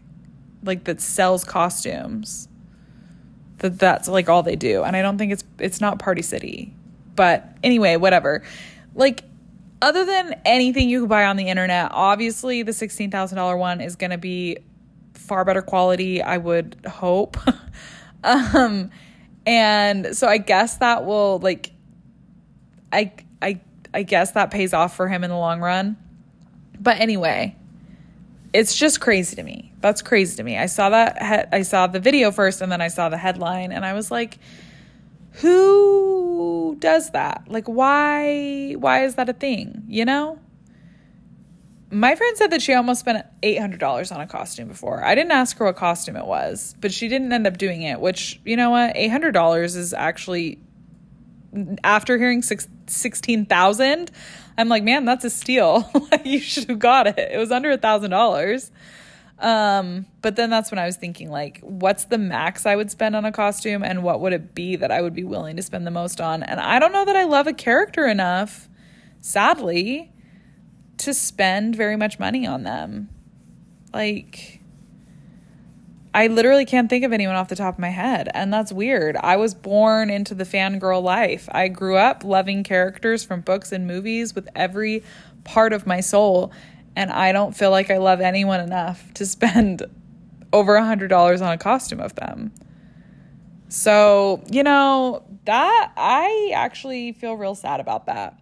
like 0.64 0.84
that 0.86 1.02
sells 1.02 1.44
costumes. 1.44 2.48
That 3.58 3.78
that's 3.78 4.08
like 4.08 4.30
all 4.30 4.44
they 4.44 4.56
do. 4.56 4.84
And 4.84 4.96
I 4.96 5.02
don't 5.02 5.18
think 5.18 5.32
it's 5.32 5.44
it's 5.60 5.82
not 5.82 6.00
Party 6.00 6.22
City. 6.22 6.74
But 7.16 7.58
anyway, 7.64 7.98
whatever. 7.98 8.44
Like 8.96 9.24
other 9.82 10.06
than 10.06 10.40
anything 10.46 10.90
you 10.90 11.02
could 11.02 11.10
buy 11.10 11.26
on 11.26 11.38
the 11.38 11.48
internet, 11.48 11.92
obviously 11.92 12.62
the 12.62 12.72
$16,000 12.72 13.58
one 13.58 13.82
is 13.82 13.96
going 13.96 14.12
to 14.12 14.18
be 14.18 14.58
far 15.14 15.44
better 15.44 15.62
quality, 15.62 16.22
I 16.22 16.38
would 16.38 16.78
hope. 16.88 17.38
um 18.24 18.92
and 19.46 20.16
so 20.16 20.28
I 20.28 20.38
guess 20.38 20.78
that 20.78 21.06
will 21.06 21.40
like 21.40 21.72
I 22.94 23.12
I 23.42 23.62
I 23.94 24.04
guess 24.04 24.32
that 24.32 24.52
pays 24.52 24.74
off 24.74 24.96
for 24.96 25.08
him 25.08 25.24
in 25.24 25.30
the 25.30 25.38
long 25.38 25.62
run. 25.62 25.98
But 26.80 27.00
anyway, 27.00 27.56
it's 28.54 28.76
just 28.76 29.00
crazy 29.00 29.36
to 29.36 29.44
me. 29.44 29.74
That's 29.80 30.02
crazy 30.02 30.36
to 30.38 30.44
me. 30.44 30.58
I 30.58 30.66
saw 30.66 30.90
that 30.90 31.50
I 31.52 31.62
saw 31.62 31.88
the 31.88 32.00
video 32.00 32.32
first 32.32 32.62
and 32.62 32.72
then 32.72 32.82
I 32.82 32.88
saw 32.88 33.10
the 33.10 33.18
headline 33.18 33.72
and 33.72 33.86
I 33.86 33.94
was 33.94 34.12
like 34.12 34.38
who 35.36 36.76
does 36.80 37.12
that? 37.12 37.44
Like 37.48 37.68
why 37.68 38.74
why 38.74 39.06
is 39.06 39.16
that 39.16 39.30
a 39.30 39.34
thing, 39.34 39.84
you 39.88 40.06
know? 40.06 40.40
My 41.94 42.16
friend 42.16 42.38
said 42.38 42.52
that 42.52 42.62
she 42.62 42.74
almost 42.74 43.02
spent 43.02 43.26
$800 43.44 44.16
on 44.16 44.22
a 44.22 44.28
costume 44.28 44.70
before. 44.70 45.04
I 45.04 45.14
didn't 45.14 45.34
ask 45.34 45.58
her 45.58 45.66
what 45.66 45.76
costume 45.76 46.16
it 46.16 46.26
was, 46.26 46.74
but 46.80 46.94
she 46.94 47.10
didn't 47.10 47.34
end 47.34 47.46
up 47.46 47.58
doing 47.58 47.82
it, 47.82 48.00
which, 48.00 48.40
you 48.46 48.56
know 48.56 48.70
what? 48.70 48.96
$800 48.96 49.76
is 49.76 49.94
actually 49.94 50.58
after 51.84 52.18
hearing 52.18 52.42
16,000, 52.42 54.12
I'm 54.58 54.70
like, 54.70 54.84
"Man, 54.84 55.06
that's 55.06 55.26
a 55.26 55.30
steal. 55.30 55.90
you 56.26 56.40
should 56.40 56.70
have 56.70 56.80
got 56.80 57.08
it. 57.08 57.18
It 57.18 57.38
was 57.38 57.52
under 57.52 57.72
a 57.72 57.78
$1,000." 57.78 58.72
Um, 59.42 60.06
but 60.22 60.36
then 60.36 60.52
that's 60.52 60.70
when 60.70 60.78
I 60.78 60.86
was 60.86 60.98
thinking, 60.98 61.32
like, 61.32 61.60
what's 61.62 62.06
the 62.06 62.20
max 62.20 62.68
I 62.68 62.76
would 62.76 62.92
spend 62.92 63.16
on 63.16 63.26
a 63.26 63.32
costume 63.32 63.84
and 63.84 64.04
what 64.04 64.22
would 64.22 64.34
it 64.34 64.54
be 64.54 64.76
that 64.76 64.92
I 64.92 65.02
would 65.02 65.16
be 65.16 65.24
willing 65.24 65.56
to 65.56 65.64
spend 65.64 65.88
the 65.88 65.92
most 65.92 66.22
on? 66.22 66.44
And 66.44 66.60
I 66.60 66.78
don't 66.78 66.94
know 66.94 67.06
that 67.06 67.16
I 67.16 67.24
love 67.24 67.48
a 67.48 67.54
character 67.54 68.06
enough, 68.06 68.70
sadly, 69.20 70.12
to 71.00 71.14
spend 71.14 71.76
very 71.76 71.96
much 71.96 72.20
money 72.20 72.46
on 72.46 72.62
them. 72.62 73.10
Like, 73.92 74.61
I 76.14 76.28
literally 76.28 76.66
can't 76.66 76.90
think 76.90 77.06
of 77.06 77.14
anyone 77.14 77.36
off 77.36 77.48
the 77.48 77.56
top 77.56 77.76
of 77.76 77.80
my 77.80 77.90
head. 77.90 78.30
And 78.34 78.54
that's 78.54 78.72
weird. 78.72 79.16
I 79.16 79.38
was 79.38 79.54
born 79.54 80.10
into 80.10 80.36
the 80.36 80.44
fangirl 80.44 81.02
life. 81.02 81.48
I 81.52 81.70
grew 81.70 81.96
up 81.96 82.24
loving 82.24 82.64
characters 82.64 83.24
from 83.24 83.42
books 83.42 83.72
and 83.72 83.88
movies 83.88 84.36
with 84.36 84.50
every 84.56 85.04
part 85.44 85.72
of 85.74 85.88
my 85.88 86.02
soul 86.02 86.52
and 86.96 87.12
I 87.12 87.32
don't 87.32 87.56
feel 87.56 87.72
like 87.72 87.90
I 87.90 87.98
love 87.98 88.22
anyone 88.22 88.60
enough 88.60 89.14
to 89.16 89.26
spend 89.26 89.84
over 90.54 90.76
a 90.76 90.86
hundred 90.86 91.08
dollars 91.08 91.42
on 91.42 91.52
a 91.52 91.58
costume 91.58 92.00
of 92.00 92.16
them. 92.16 92.52
So, 93.70 94.44
you 94.52 94.64
know, 94.64 95.24
that 95.46 95.92
I 95.96 96.52
actually 96.54 97.14
feel 97.14 97.36
real 97.36 97.56
sad 97.56 97.80
about 97.80 98.08
that. 98.08 98.38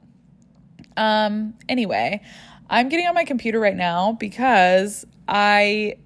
Um, 0.98 1.54
anyway, 1.70 2.22
I'm 2.70 2.90
getting 2.90 3.06
on 3.06 3.14
my 3.14 3.26
computer 3.26 3.60
right 3.60 3.76
now 3.76 4.14
because 4.14 5.06
I 5.28 5.98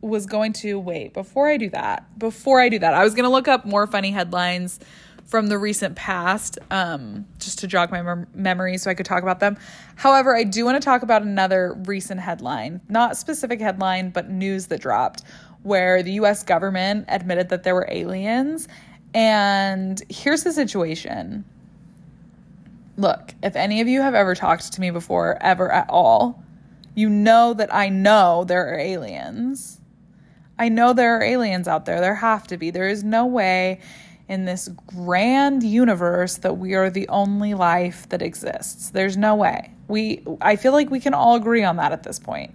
was 0.00 0.26
going 0.26 0.52
to 0.54 0.78
wait 0.78 1.12
before 1.12 1.48
I 1.48 1.56
do 1.56 1.68
that. 1.70 2.18
Before 2.18 2.60
I 2.60 2.68
do 2.68 2.78
that, 2.78 2.94
I 2.94 3.04
was 3.04 3.14
going 3.14 3.24
to 3.24 3.30
look 3.30 3.48
up 3.48 3.64
more 3.64 3.86
funny 3.86 4.10
headlines 4.10 4.80
from 5.24 5.46
the 5.46 5.58
recent 5.58 5.94
past 5.94 6.58
um, 6.70 7.24
just 7.38 7.60
to 7.60 7.66
jog 7.66 7.92
my 7.92 8.02
mem- 8.02 8.26
memory 8.34 8.76
so 8.78 8.90
I 8.90 8.94
could 8.94 9.06
talk 9.06 9.22
about 9.22 9.38
them. 9.38 9.56
However, 9.94 10.34
I 10.34 10.42
do 10.42 10.64
want 10.64 10.80
to 10.80 10.84
talk 10.84 11.02
about 11.02 11.22
another 11.22 11.74
recent 11.84 12.20
headline, 12.20 12.80
not 12.88 13.16
specific 13.16 13.60
headline, 13.60 14.10
but 14.10 14.28
news 14.28 14.66
that 14.66 14.80
dropped 14.80 15.22
where 15.62 16.02
the 16.02 16.12
US 16.12 16.42
government 16.42 17.04
admitted 17.08 17.48
that 17.50 17.62
there 17.62 17.74
were 17.74 17.86
aliens. 17.90 18.66
And 19.14 20.02
here's 20.08 20.42
the 20.42 20.52
situation. 20.52 21.44
Look, 22.96 23.34
if 23.42 23.56
any 23.56 23.80
of 23.80 23.88
you 23.88 24.02
have 24.02 24.14
ever 24.14 24.34
talked 24.34 24.72
to 24.72 24.80
me 24.80 24.90
before, 24.90 25.38
ever 25.40 25.70
at 25.70 25.88
all, 25.88 26.42
you 26.94 27.08
know 27.08 27.54
that 27.54 27.72
I 27.74 27.88
know 27.88 28.44
there 28.44 28.68
are 28.68 28.78
aliens. 28.78 29.79
I 30.60 30.68
know 30.68 30.92
there 30.92 31.16
are 31.16 31.22
aliens 31.22 31.66
out 31.66 31.86
there. 31.86 32.02
There 32.02 32.14
have 32.14 32.46
to 32.48 32.58
be. 32.58 32.70
There 32.70 32.86
is 32.86 33.02
no 33.02 33.24
way 33.24 33.80
in 34.28 34.44
this 34.44 34.68
grand 34.86 35.62
universe 35.62 36.36
that 36.36 36.58
we 36.58 36.74
are 36.74 36.90
the 36.90 37.08
only 37.08 37.54
life 37.54 38.06
that 38.10 38.20
exists. 38.20 38.90
There's 38.90 39.16
no 39.16 39.34
way. 39.34 39.72
We 39.88 40.22
I 40.42 40.56
feel 40.56 40.72
like 40.72 40.90
we 40.90 41.00
can 41.00 41.14
all 41.14 41.34
agree 41.34 41.64
on 41.64 41.76
that 41.76 41.92
at 41.92 42.02
this 42.02 42.18
point. 42.18 42.54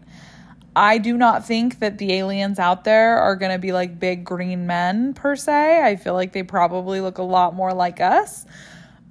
I 0.76 1.00
do 1.00 1.18
not 1.18 1.48
think 1.48 1.80
that 1.80 1.98
the 1.98 2.14
aliens 2.14 2.60
out 2.60 2.84
there 2.84 3.18
are 3.18 3.36
going 3.36 3.52
to 3.52 3.58
be 3.58 3.72
like 3.72 4.00
big 4.00 4.24
green 4.24 4.68
men 4.68 5.16
per 5.16 5.36
se. 5.36 5.82
I 5.82 5.96
feel 5.96 6.14
like 6.14 6.32
they 6.32 6.44
probably 6.44 7.02
look 7.02 7.18
a 7.18 7.24
lot 7.24 7.56
more 7.56 7.74
like 7.74 8.02
us. 8.02 8.46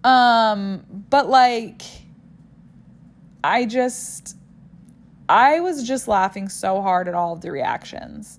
Um 0.04 0.84
but 1.10 1.28
like 1.28 1.82
I 3.42 3.66
just 3.66 4.36
I 5.28 5.58
was 5.58 5.82
just 5.82 6.06
laughing 6.06 6.48
so 6.48 6.80
hard 6.80 7.08
at 7.08 7.14
all 7.14 7.32
of 7.32 7.40
the 7.40 7.50
reactions. 7.50 8.38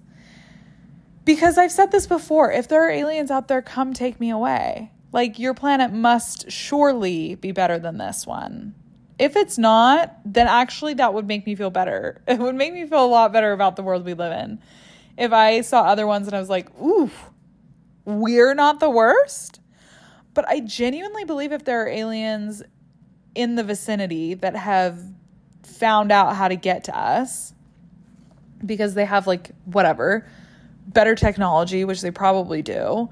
Because 1.25 1.57
I've 1.57 1.71
said 1.71 1.91
this 1.91 2.05
before 2.05 2.51
if 2.51 2.67
there 2.67 2.85
are 2.85 2.89
aliens 2.89 3.31
out 3.31 3.47
there, 3.47 3.61
come 3.61 3.93
take 3.93 4.19
me 4.19 4.29
away. 4.29 4.91
Like, 5.11 5.39
your 5.39 5.53
planet 5.53 5.91
must 5.91 6.51
surely 6.51 7.35
be 7.35 7.51
better 7.51 7.79
than 7.79 7.97
this 7.97 8.27
one. 8.27 8.75
If 9.17 9.35
it's 9.35 9.57
not, 9.57 10.17
then 10.25 10.47
actually 10.47 10.93
that 10.95 11.13
would 11.13 11.25
make 11.25 11.45
me 11.45 11.55
feel 11.55 11.69
better. 11.69 12.21
It 12.27 12.39
would 12.39 12.55
make 12.55 12.73
me 12.73 12.85
feel 12.85 13.05
a 13.05 13.07
lot 13.07 13.33
better 13.33 13.51
about 13.53 13.75
the 13.75 13.83
world 13.83 14.05
we 14.05 14.13
live 14.13 14.33
in. 14.33 14.59
If 15.17 15.31
I 15.31 15.61
saw 15.61 15.83
other 15.83 16.05
ones 16.05 16.27
and 16.27 16.35
I 16.35 16.39
was 16.39 16.49
like, 16.49 16.69
ooh, 16.79 17.09
we're 18.03 18.53
not 18.53 18.79
the 18.79 18.89
worst. 18.89 19.61
But 20.33 20.47
I 20.47 20.59
genuinely 20.59 21.23
believe 21.23 21.53
if 21.53 21.63
there 21.63 21.81
are 21.83 21.87
aliens 21.87 22.61
in 23.33 23.55
the 23.55 23.63
vicinity 23.63 24.33
that 24.33 24.55
have 24.55 25.01
found 25.63 26.11
out 26.11 26.35
how 26.35 26.49
to 26.49 26.55
get 26.55 26.83
to 26.85 26.97
us 26.97 27.53
because 28.65 28.93
they 28.93 29.05
have 29.05 29.27
like 29.27 29.51
whatever 29.65 30.27
better 30.87 31.15
technology, 31.15 31.85
which 31.85 32.01
they 32.01 32.11
probably 32.11 32.61
do, 32.61 33.09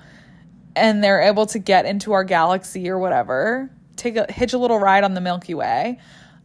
and 0.75 1.03
they're 1.03 1.21
able 1.21 1.45
to 1.47 1.59
get 1.59 1.85
into 1.85 2.13
our 2.13 2.23
galaxy 2.23 2.89
or 2.89 2.97
whatever, 2.97 3.71
take 3.95 4.15
a 4.15 4.31
hitch 4.31 4.53
a 4.53 4.57
little 4.57 4.79
ride 4.79 5.03
on 5.03 5.13
the 5.13 5.21
Milky 5.21 5.53
Way. 5.53 5.99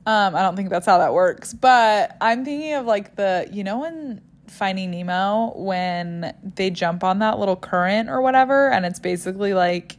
Um, 0.07 0.35
I 0.35 0.43
don't 0.43 0.57
think 0.57 0.71
that's 0.71 0.87
how 0.87 0.99
that 0.99 1.13
works, 1.13 1.53
but 1.53 2.17
I'm 2.21 2.45
thinking 2.45 2.75
of 2.75 2.87
like 2.87 3.17
the 3.17 3.49
you 3.53 3.65
know 3.65 3.85
in 3.85 4.21
Finding 4.47 4.91
Nemo 4.91 5.53
when 5.57 6.35
they 6.57 6.71
jump 6.71 7.05
on 7.05 7.19
that 7.19 7.39
little 7.39 7.57
current 7.57 8.09
or 8.09 8.23
whatever, 8.23 8.71
and 8.71 8.87
it's 8.87 9.01
basically 9.01 9.55
like 9.55 9.97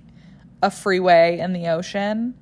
a 0.61 0.71
freeway 0.71 1.39
in 1.39 1.53
the 1.53 1.67
ocean 1.67 2.38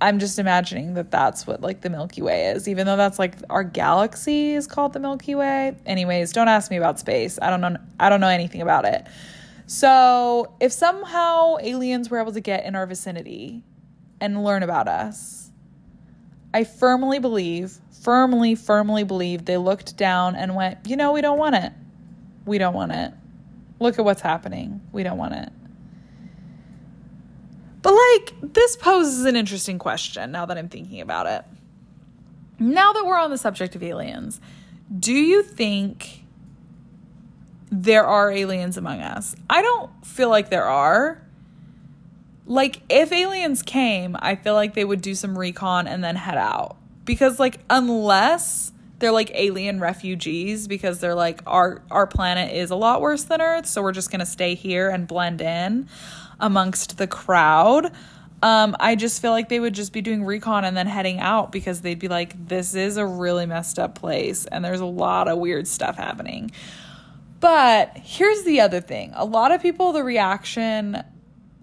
I'm 0.00 0.18
just 0.18 0.38
imagining 0.38 0.94
that 0.94 1.10
that's 1.10 1.46
what 1.46 1.62
like 1.62 1.80
the 1.80 1.88
Milky 1.88 2.20
Way 2.20 2.48
is, 2.48 2.68
even 2.68 2.86
though 2.86 2.96
that's 2.96 3.18
like 3.18 3.36
our 3.48 3.64
galaxy 3.64 4.52
is 4.52 4.66
called 4.66 4.92
the 4.92 5.00
Milky 5.00 5.34
Way. 5.34 5.74
Anyways, 5.86 6.32
don't 6.32 6.48
ask 6.48 6.70
me 6.70 6.76
about 6.76 6.98
space. 6.98 7.38
I 7.40 7.48
don't 7.48 7.62
know. 7.62 7.76
I 7.98 8.10
don't 8.10 8.20
know 8.20 8.28
anything 8.28 8.60
about 8.60 8.84
it. 8.84 9.06
So 9.66 10.52
if 10.60 10.70
somehow 10.70 11.56
aliens 11.60 12.10
were 12.10 12.20
able 12.20 12.32
to 12.32 12.40
get 12.40 12.64
in 12.64 12.76
our 12.76 12.86
vicinity 12.86 13.62
and 14.20 14.44
learn 14.44 14.62
about 14.62 14.86
us, 14.86 15.50
I 16.52 16.64
firmly 16.64 17.18
believe, 17.18 17.78
firmly, 18.02 18.54
firmly 18.54 19.02
believe 19.02 19.44
they 19.44 19.56
looked 19.56 19.96
down 19.96 20.36
and 20.36 20.54
went, 20.54 20.78
you 20.86 20.96
know, 20.96 21.12
we 21.12 21.20
don't 21.20 21.38
want 21.38 21.56
it. 21.56 21.72
We 22.44 22.58
don't 22.58 22.74
want 22.74 22.92
it. 22.92 23.12
Look 23.80 23.98
at 23.98 24.04
what's 24.04 24.20
happening. 24.20 24.80
We 24.92 25.02
don't 25.02 25.18
want 25.18 25.34
it. 25.34 25.48
But 27.86 27.94
like, 27.94 28.52
this 28.52 28.74
poses 28.74 29.26
an 29.26 29.36
interesting 29.36 29.78
question 29.78 30.32
now 30.32 30.44
that 30.46 30.58
I'm 30.58 30.68
thinking 30.68 31.00
about 31.00 31.28
it. 31.28 31.44
Now 32.58 32.92
that 32.92 33.06
we're 33.06 33.16
on 33.16 33.30
the 33.30 33.38
subject 33.38 33.76
of 33.76 33.82
aliens, 33.84 34.40
do 34.98 35.12
you 35.12 35.44
think 35.44 36.24
there 37.70 38.04
are 38.04 38.32
aliens 38.32 38.76
among 38.76 39.02
us? 39.02 39.36
I 39.48 39.62
don't 39.62 40.04
feel 40.04 40.30
like 40.30 40.50
there 40.50 40.64
are. 40.64 41.22
Like, 42.44 42.82
if 42.88 43.12
aliens 43.12 43.62
came, 43.62 44.16
I 44.18 44.34
feel 44.34 44.54
like 44.54 44.74
they 44.74 44.84
would 44.84 45.00
do 45.00 45.14
some 45.14 45.38
recon 45.38 45.86
and 45.86 46.02
then 46.02 46.16
head 46.16 46.38
out. 46.38 46.78
Because, 47.04 47.38
like, 47.38 47.60
unless 47.70 48.72
they're 48.98 49.12
like 49.12 49.30
alien 49.34 49.78
refugees 49.78 50.66
because 50.66 51.00
they're 51.00 51.14
like 51.14 51.42
our 51.46 51.82
our 51.90 52.06
planet 52.06 52.52
is 52.54 52.70
a 52.70 52.76
lot 52.76 53.02
worse 53.02 53.24
than 53.24 53.42
earth 53.42 53.66
so 53.66 53.82
we're 53.82 53.92
just 53.92 54.10
going 54.10 54.20
to 54.20 54.24
stay 54.24 54.54
here 54.54 54.88
and 54.88 55.06
blend 55.06 55.42
in 55.42 55.86
amongst 56.40 56.98
the 56.98 57.06
crowd. 57.06 57.92
Um, 58.42 58.76
I 58.78 58.96
just 58.96 59.22
feel 59.22 59.30
like 59.30 59.48
they 59.48 59.60
would 59.60 59.74
just 59.74 59.92
be 59.92 60.02
doing 60.02 60.24
recon 60.24 60.64
and 60.64 60.76
then 60.76 60.86
heading 60.86 61.20
out 61.20 61.50
because 61.50 61.80
they'd 61.80 61.98
be 61.98 62.08
like, 62.08 62.48
this 62.48 62.74
is 62.74 62.96
a 62.96 63.06
really 63.06 63.46
messed 63.46 63.78
up 63.78 63.94
place 63.94 64.46
and 64.46 64.64
there's 64.64 64.80
a 64.80 64.86
lot 64.86 65.26
of 65.26 65.38
weird 65.38 65.66
stuff 65.66 65.96
happening. 65.96 66.50
But 67.40 67.96
here's 67.96 68.44
the 68.44 68.60
other 68.60 68.80
thing 68.80 69.12
a 69.14 69.24
lot 69.24 69.52
of 69.52 69.62
people, 69.62 69.92
the 69.92 70.04
reaction 70.04 71.02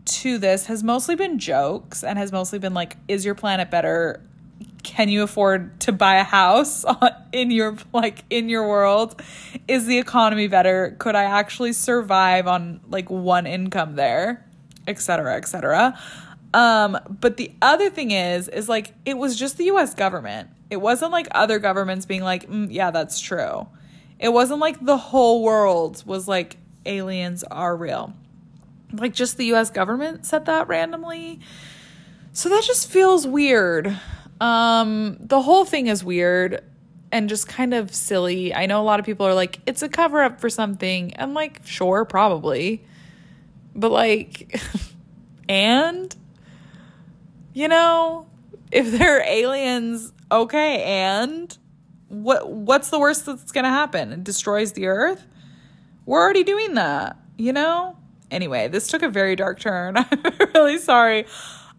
to 0.05 0.37
this 0.37 0.65
has 0.65 0.83
mostly 0.83 1.15
been 1.15 1.39
jokes 1.39 2.03
and 2.03 2.17
has 2.17 2.31
mostly 2.31 2.59
been 2.59 2.73
like, 2.73 2.97
is 3.07 3.23
your 3.23 3.35
planet 3.35 3.71
better? 3.71 4.21
Can 4.83 5.07
you 5.07 5.23
afford 5.23 5.79
to 5.81 5.91
buy 5.91 6.15
a 6.15 6.23
house 6.23 6.83
in 7.31 7.51
your 7.51 7.77
like 7.93 8.23
in 8.29 8.49
your 8.49 8.67
world? 8.67 9.21
Is 9.67 9.85
the 9.85 9.97
economy 9.97 10.47
better? 10.47 10.95
Could 10.99 11.15
I 11.15 11.23
actually 11.23 11.73
survive 11.73 12.47
on 12.47 12.81
like 12.89 13.09
one 13.09 13.47
income 13.47 13.95
there? 13.95 14.45
Etc., 14.87 15.35
etc. 15.35 15.97
Um, 16.53 16.99
but 17.09 17.37
the 17.37 17.51
other 17.61 17.89
thing 17.89 18.11
is, 18.11 18.47
is 18.47 18.69
like 18.69 18.93
it 19.05 19.17
was 19.17 19.37
just 19.37 19.57
the 19.57 19.65
U.S. 19.65 19.93
government. 19.93 20.49
It 20.69 20.77
wasn't 20.77 21.11
like 21.11 21.27
other 21.31 21.59
governments 21.59 22.05
being 22.05 22.23
like, 22.23 22.49
mm, 22.49 22.67
yeah, 22.71 22.91
that's 22.91 23.19
true. 23.19 23.67
It 24.19 24.29
wasn't 24.29 24.59
like 24.59 24.83
the 24.83 24.97
whole 24.97 25.43
world 25.43 26.03
was 26.05 26.27
like 26.27 26.57
aliens 26.85 27.43
are 27.43 27.75
real. 27.75 28.13
Like 28.91 29.13
just 29.13 29.37
the 29.37 29.45
U.S. 29.47 29.69
government 29.71 30.25
said 30.25 30.45
that 30.45 30.67
randomly. 30.67 31.39
So 32.33 32.49
that 32.49 32.63
just 32.63 32.89
feels 32.89 33.27
weird. 33.27 33.97
Um, 34.39 35.17
the 35.19 35.41
whole 35.41 35.65
thing 35.65 35.87
is 35.87 36.03
weird 36.03 36.63
and 37.11 37.29
just 37.29 37.47
kind 37.47 37.73
of 37.73 37.93
silly. 37.93 38.53
I 38.53 38.65
know 38.65 38.81
a 38.81 38.83
lot 38.83 38.99
of 38.99 39.05
people 39.05 39.25
are 39.25 39.33
like, 39.33 39.59
it's 39.65 39.81
a 39.83 39.89
cover 39.89 40.21
up 40.21 40.39
for 40.39 40.49
something. 40.49 41.13
I'm 41.17 41.33
like, 41.33 41.61
sure, 41.65 42.05
probably. 42.05 42.83
But 43.75 43.91
like, 43.91 44.59
and 45.49 46.15
you 47.53 47.67
know, 47.67 48.27
if 48.71 48.91
they're 48.91 49.23
aliens, 49.27 50.11
okay, 50.31 50.83
and 50.83 51.55
what 52.09 52.49
what's 52.49 52.89
the 52.89 52.99
worst 52.99 53.25
that's 53.25 53.51
going 53.51 53.63
to 53.63 53.69
happen? 53.69 54.11
It 54.11 54.23
destroys 54.23 54.73
the 54.73 54.87
earth? 54.87 55.25
We're 56.05 56.21
already 56.21 56.43
doing 56.43 56.73
that, 56.75 57.17
you 57.37 57.53
know? 57.53 57.97
Anyway, 58.29 58.67
this 58.67 58.87
took 58.87 59.03
a 59.03 59.09
very 59.09 59.35
dark 59.35 59.59
turn. 59.59 59.95
I'm 60.11 60.49
really 60.53 60.77
sorry. 60.77 61.25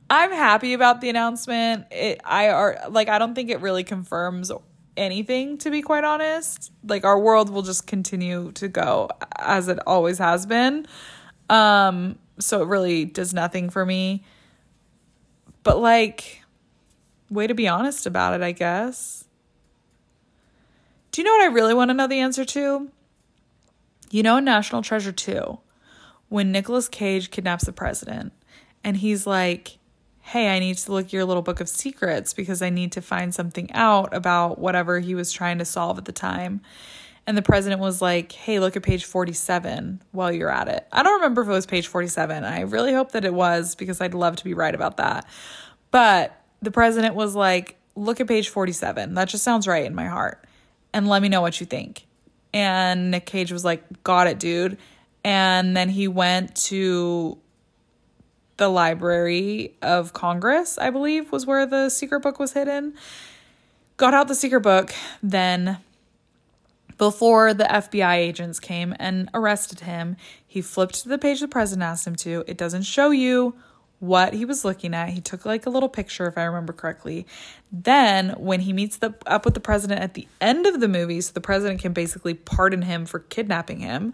I'm 0.09 0.31
happy 0.33 0.75
about 0.75 1.01
the 1.01 1.09
announcement. 1.09 1.87
It 1.91 2.21
I 2.25 2.49
are 2.49 2.79
like 2.91 3.09
I 3.09 3.19
don't 3.19 3.35
think 3.35 3.51
it 3.51 3.61
really 3.61 3.85
confirms 3.85 4.53
anything 4.97 5.59
to 5.59 5.71
be 5.71 5.83
quite 5.83 6.05
honest. 6.05 6.73
Like 6.87 7.05
our 7.05 7.19
world 7.19 7.51
will 7.51 7.63
just 7.63 7.87
continue 7.87 8.53
to 8.53 8.69
go 8.69 9.09
as 9.39 9.69
it 9.69 9.79
always 9.87 10.19
has 10.19 10.47
been. 10.47 10.87
Um, 11.51 12.19
so 12.39 12.63
it 12.63 12.67
really 12.67 13.05
does 13.05 13.35
nothing 13.35 13.71
for 13.71 13.85
me. 13.85 14.25
But 15.63 15.79
like, 15.79 16.43
way 17.31 17.47
to 17.47 17.55
be 17.55 17.69
honest 17.69 18.07
about 18.07 18.35
it, 18.35 18.43
I 18.43 18.53
guess. 18.53 19.25
Do 21.11 21.21
you 21.21 21.27
know 21.27 21.33
what 21.33 21.43
I 21.43 21.55
really 21.55 21.75
want 21.75 21.91
to 21.91 21.95
know 21.95 22.07
the 22.07 22.19
answer 22.19 22.45
to? 22.45 22.91
You 24.11 24.23
know, 24.23 24.39
National 24.39 24.83
Treasure 24.83 25.13
2, 25.13 25.59
when 26.29 26.53
Nicolas 26.53 26.89
Cage 26.89 27.31
kidnaps 27.31 27.65
the 27.65 27.73
president 27.73 28.33
and 28.83 28.97
he's 28.97 29.27
like, 29.27 29.79
Hey, 30.21 30.55
I 30.55 30.59
need 30.59 30.79
to 30.79 30.93
look 30.93 31.13
your 31.13 31.25
little 31.27 31.43
book 31.43 31.61
of 31.61 31.69
secrets 31.69 32.33
because 32.33 32.63
I 32.63 32.71
need 32.71 32.93
to 32.93 33.03
find 33.03 33.35
something 33.35 33.71
out 33.73 34.15
about 34.15 34.59
whatever 34.59 34.99
he 34.99 35.15
was 35.15 35.31
trying 35.33 35.59
to 35.59 35.67
solve 35.67 35.99
at 35.99 36.07
the 36.07 36.13
time. 36.13 36.63
And 37.27 37.37
the 37.37 37.43
president 37.43 37.81
was 37.81 38.03
like, 38.03 38.33
hey, 38.33 38.61
look 38.61 38.77
at 38.77 38.83
page 38.83 39.05
47 39.07 40.03
while 40.13 40.31
you're 40.31 40.51
at 40.51 40.69
it. 40.69 40.87
I 40.93 41.03
don't 41.03 41.15
remember 41.15 41.43
if 41.43 41.49
it 41.49 41.53
was 41.53 41.67
page 41.67 41.87
47. 41.87 42.45
I 42.45 42.61
really 42.63 42.93
hope 42.93 43.13
that 43.13 43.25
it 43.25 43.33
was 43.33 43.75
because 43.75 44.01
I'd 44.01 44.15
love 44.15 44.37
to 44.37 44.45
be 44.45 44.53
right 44.53 44.75
about 44.75 44.99
that. 44.99 45.27
But 45.91 46.39
the 46.61 46.71
president 46.71 47.15
was 47.15 47.35
like, 47.35 47.77
look 47.95 48.21
at 48.21 48.29
page 48.29 48.51
47. 48.51 49.15
That 49.15 49.29
just 49.29 49.43
sounds 49.43 49.67
right 49.67 49.85
in 49.85 49.95
my 49.95 50.07
heart. 50.07 50.45
And 50.93 51.09
let 51.09 51.23
me 51.23 51.29
know 51.29 51.41
what 51.41 51.61
you 51.61 51.67
think. 51.67 52.07
And 52.53 53.11
Nick 53.11 53.27
Cage 53.27 53.51
was 53.51 53.65
like, 53.65 54.05
Got 54.05 54.29
it, 54.29 54.39
dude. 54.39 54.79
And 55.25 55.77
then 55.77 55.89
he 55.89 56.07
went 56.07 56.55
to 56.57 57.39
the 58.57 58.69
Library 58.69 59.75
of 59.83 60.13
Congress, 60.13 60.79
I 60.79 60.91
believe, 60.91 61.33
was 61.33 61.47
where 61.47 61.67
the 61.67 61.89
secret 61.89 62.21
book 62.21 62.39
was 62.39 62.53
hidden. 62.53 62.95
Got 63.97 64.15
out 64.15 64.29
the 64.29 64.35
secret 64.35 64.61
book, 64.61 64.93
then 65.23 65.79
before 66.99 67.55
the 67.55 67.65
FBI 67.65 68.17
agents 68.17 68.61
came 68.61 68.95
and 68.99 69.29
arrested 69.35 69.81
him, 69.81 70.17
he 70.47 70.61
flipped 70.61 71.03
to 71.03 71.09
the 71.09 71.19
page 71.19 71.41
the 71.41 71.49
president 71.49 71.83
asked 71.83 72.07
him 72.07 72.17
to. 72.17 72.45
It 72.47 72.57
doesn't 72.57 72.83
show 72.83 73.11
you 73.11 73.55
what 74.01 74.35
he 74.35 74.45
was 74.45 74.65
looking 74.65 74.95
at. 74.95 75.11
He 75.11 75.21
took 75.21 75.45
like 75.45 75.67
a 75.67 75.71
little 75.71 75.89
picture, 75.89 76.27
if 76.27 76.37
I 76.37 76.45
remember 76.45 76.73
correctly. 76.73 77.27
Then, 77.73 78.31
when 78.31 78.61
he 78.61 78.73
meets 78.73 78.99
the, 78.99 79.15
up 79.27 79.45
with 79.45 79.55
the 79.55 79.61
president 79.61 80.01
at 80.01 80.15
the 80.15 80.29
end 80.41 80.67
of 80.67 80.81
the 80.81 80.89
movie, 80.89 81.21
so 81.21 81.33
the 81.33 81.41
president 81.41 81.81
can 81.81 81.93
basically 81.93 82.35
pardon 82.35 82.83
him 82.83 83.07
for 83.07 83.21
kidnapping 83.21 83.81
him, 83.81 84.13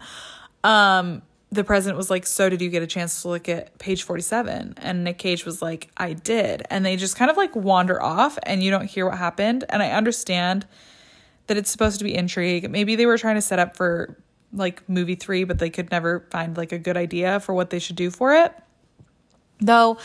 um, 0.63 1.21
the 1.51 1.63
president 1.63 1.97
was 1.97 2.09
like, 2.09 2.25
So, 2.25 2.49
did 2.49 2.61
you 2.61 2.69
get 2.69 2.81
a 2.81 2.87
chance 2.87 3.21
to 3.21 3.27
look 3.27 3.49
at 3.49 3.77
page 3.77 4.03
47? 4.03 4.75
And 4.77 5.03
Nick 5.03 5.17
Cage 5.17 5.45
was 5.45 5.61
like, 5.61 5.89
I 5.97 6.13
did. 6.13 6.63
And 6.69 6.85
they 6.85 6.95
just 6.95 7.17
kind 7.17 7.29
of 7.29 7.35
like 7.35 7.55
wander 7.55 8.01
off 8.01 8.39
and 8.43 8.63
you 8.63 8.71
don't 8.71 8.85
hear 8.85 9.07
what 9.07 9.17
happened. 9.17 9.65
And 9.69 9.83
I 9.83 9.91
understand 9.91 10.65
that 11.51 11.57
it's 11.57 11.69
supposed 11.69 11.97
to 11.97 12.05
be 12.05 12.15
intrigue. 12.15 12.71
Maybe 12.71 12.95
they 12.95 13.05
were 13.05 13.17
trying 13.17 13.35
to 13.35 13.41
set 13.41 13.59
up 13.59 13.75
for 13.75 14.17
like 14.53 14.87
movie 14.87 15.15
three, 15.15 15.43
but 15.43 15.59
they 15.59 15.69
could 15.69 15.91
never 15.91 16.25
find 16.31 16.55
like 16.55 16.71
a 16.71 16.79
good 16.79 16.95
idea 16.95 17.41
for 17.41 17.53
what 17.53 17.71
they 17.71 17.79
should 17.79 17.97
do 17.97 18.09
for 18.09 18.33
it. 18.33 18.53
Though 19.59 19.97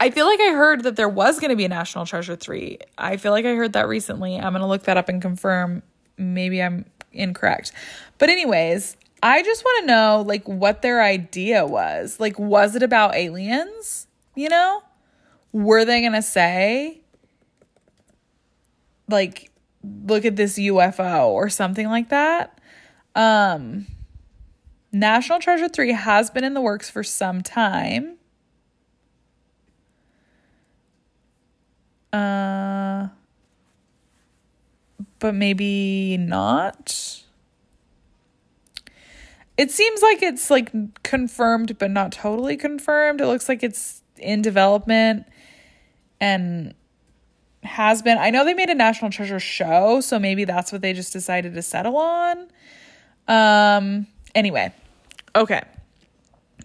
I 0.00 0.08
feel 0.08 0.24
like 0.24 0.40
I 0.40 0.52
heard 0.52 0.84
that 0.84 0.96
there 0.96 1.10
was 1.10 1.38
going 1.40 1.50
to 1.50 1.56
be 1.56 1.66
a 1.66 1.68
National 1.68 2.06
Treasure 2.06 2.36
3. 2.36 2.78
I 2.96 3.18
feel 3.18 3.32
like 3.32 3.44
I 3.44 3.54
heard 3.54 3.74
that 3.74 3.86
recently. 3.86 4.36
I'm 4.36 4.54
going 4.54 4.62
to 4.62 4.66
look 4.66 4.84
that 4.84 4.96
up 4.96 5.10
and 5.10 5.20
confirm. 5.20 5.82
Maybe 6.16 6.62
I'm 6.62 6.86
incorrect. 7.12 7.72
But, 8.16 8.30
anyways, 8.30 8.96
I 9.22 9.42
just 9.42 9.62
want 9.62 9.82
to 9.82 9.86
know 9.86 10.24
like 10.26 10.48
what 10.48 10.80
their 10.80 11.02
idea 11.02 11.66
was. 11.66 12.18
Like, 12.18 12.38
was 12.38 12.76
it 12.76 12.82
about 12.82 13.14
aliens? 13.14 14.06
You 14.34 14.48
know? 14.48 14.82
Were 15.52 15.84
they 15.84 16.00
going 16.00 16.14
to 16.14 16.22
say, 16.22 17.02
like, 19.08 19.50
look 20.06 20.24
at 20.24 20.36
this 20.36 20.58
UFO 20.58 21.28
or 21.28 21.48
something 21.48 21.88
like 21.88 22.08
that? 22.10 22.60
Um, 23.14 23.86
National 24.92 25.38
Treasure 25.38 25.68
3 25.68 25.92
has 25.92 26.30
been 26.30 26.44
in 26.44 26.54
the 26.54 26.60
works 26.60 26.88
for 26.90 27.02
some 27.02 27.42
time. 27.42 28.16
Uh, 32.12 33.08
but 35.18 35.34
maybe 35.34 36.16
not 36.16 37.24
it 39.56 39.70
seems 39.70 40.02
like 40.02 40.22
it's 40.22 40.50
like 40.50 40.72
confirmed 41.02 41.78
but 41.78 41.90
not 41.90 42.12
totally 42.12 42.56
confirmed. 42.56 43.20
It 43.20 43.26
looks 43.26 43.48
like 43.48 43.62
it's 43.62 44.02
in 44.16 44.42
development 44.42 45.26
and 46.20 46.74
has 47.64 48.02
been. 48.02 48.18
I 48.18 48.30
know 48.30 48.44
they 48.44 48.54
made 48.54 48.70
a 48.70 48.74
National 48.74 49.10
Treasure 49.10 49.40
show, 49.40 50.00
so 50.00 50.18
maybe 50.18 50.44
that's 50.44 50.72
what 50.72 50.82
they 50.82 50.92
just 50.92 51.12
decided 51.12 51.54
to 51.54 51.62
settle 51.62 51.96
on. 51.96 52.48
Um 53.28 54.06
anyway. 54.34 54.72
Okay. 55.34 55.62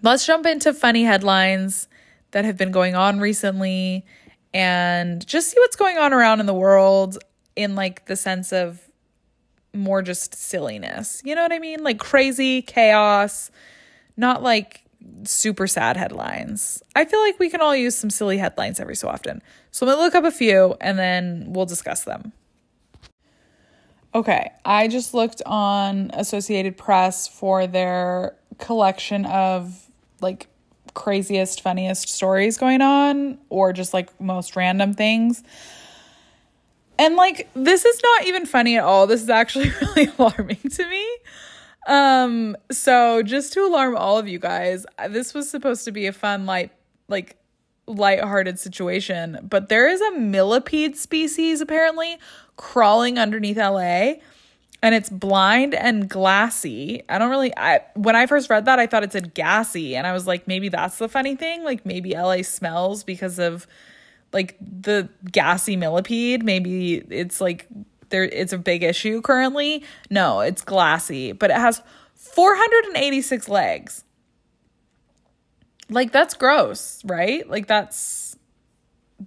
Let's 0.01 0.25
jump 0.25 0.45
into 0.45 0.73
funny 0.73 1.03
headlines 1.03 1.87
that 2.31 2.45
have 2.45 2.57
been 2.57 2.71
going 2.71 2.95
on 2.95 3.19
recently 3.19 4.05
and 4.53 5.25
just 5.25 5.49
see 5.49 5.59
what's 5.59 5.75
going 5.75 5.97
on 5.97 6.13
around 6.13 6.39
in 6.39 6.45
the 6.45 6.53
world 6.53 7.17
in 7.55 7.75
like 7.75 8.05
the 8.05 8.15
sense 8.15 8.53
of 8.53 8.81
more 9.73 10.01
just 10.01 10.35
silliness. 10.35 11.21
You 11.25 11.35
know 11.35 11.43
what 11.43 11.51
I 11.51 11.59
mean? 11.59 11.83
Like 11.83 11.99
crazy 11.99 12.61
chaos, 12.61 13.51
not 14.17 14.41
like 14.41 14.83
super 15.23 15.67
sad 15.67 15.97
headlines. 15.97 16.81
I 16.95 17.05
feel 17.05 17.21
like 17.21 17.39
we 17.39 17.49
can 17.49 17.61
all 17.61 17.75
use 17.75 17.95
some 17.95 18.09
silly 18.09 18.37
headlines 18.37 18.79
every 18.79 18.95
so 18.95 19.07
often. 19.07 19.41
So 19.71 19.85
I'm 19.85 19.89
going 19.89 19.97
to 19.97 20.03
look 20.03 20.15
up 20.15 20.23
a 20.23 20.35
few 20.35 20.75
and 20.81 20.97
then 20.97 21.45
we'll 21.47 21.65
discuss 21.65 22.03
them. 22.03 22.33
Okay, 24.15 24.51
I 24.65 24.87
just 24.87 25.13
looked 25.13 25.41
on 25.45 26.09
Associated 26.13 26.77
Press 26.77 27.27
for 27.27 27.67
their 27.67 28.35
collection 28.57 29.25
of 29.25 29.87
like 30.19 30.47
craziest, 30.95 31.61
funniest 31.61 32.09
stories 32.09 32.57
going 32.57 32.81
on 32.81 33.37
or 33.49 33.71
just 33.71 33.93
like 33.93 34.19
most 34.19 34.55
random 34.55 34.93
things. 34.93 35.43
And 36.97 37.15
like 37.15 37.49
this 37.53 37.85
is 37.85 38.01
not 38.03 38.27
even 38.27 38.45
funny 38.45 38.77
at 38.77 38.83
all. 38.83 39.05
This 39.05 39.21
is 39.21 39.29
actually 39.29 39.71
really 39.81 40.11
alarming 40.17 40.57
to 40.57 40.89
me. 40.89 41.07
Um 41.87 42.57
so 42.71 43.21
just 43.21 43.53
to 43.53 43.61
alarm 43.61 43.95
all 43.95 44.17
of 44.17 44.27
you 44.27 44.39
guys, 44.39 44.85
this 45.09 45.33
was 45.33 45.49
supposed 45.49 45.85
to 45.85 45.91
be 45.91 46.07
a 46.07 46.13
fun 46.13 46.45
light 46.45 46.71
like 47.07 47.37
light-hearted 47.89 48.59
situation, 48.59 49.39
but 49.41 49.69
there 49.69 49.87
is 49.87 49.99
a 50.01 50.11
millipede 50.11 50.95
species 50.95 51.61
apparently 51.61 52.17
crawling 52.55 53.17
underneath 53.17 53.57
LA 53.57 54.13
and 54.81 54.95
it's 54.95 55.09
blind 55.09 55.73
and 55.73 56.09
glassy. 56.09 57.03
I 57.09 57.17
don't 57.17 57.29
really 57.29 57.55
I 57.57 57.81
when 57.95 58.15
I 58.15 58.25
first 58.25 58.49
read 58.49 58.65
that 58.65 58.79
I 58.79 58.87
thought 58.87 59.03
it 59.03 59.11
said 59.11 59.33
gassy 59.33 59.95
and 59.95 60.07
I 60.07 60.13
was 60.13 60.27
like 60.27 60.47
maybe 60.47 60.69
that's 60.69 60.97
the 60.97 61.09
funny 61.09 61.35
thing, 61.35 61.63
like 61.63 61.85
maybe 61.85 62.13
LA 62.13 62.41
smells 62.43 63.03
because 63.03 63.39
of 63.39 63.67
like 64.31 64.57
the 64.59 65.09
gassy 65.31 65.75
millipede? 65.75 66.43
Maybe 66.43 66.95
it's 66.95 67.41
like 67.41 67.67
there 68.09 68.23
it's 68.23 68.53
a 68.53 68.57
big 68.57 68.83
issue 68.83 69.21
currently? 69.21 69.83
No 70.09 70.39
it's 70.39 70.61
glassy 70.61 71.33
but 71.33 71.49
it 71.49 71.57
has 71.57 71.81
486 72.15 73.49
legs 73.49 74.03
like 75.89 76.11
that's 76.11 76.33
gross 76.33 77.01
right? 77.05 77.49
Like 77.49 77.67
that's 77.67 78.37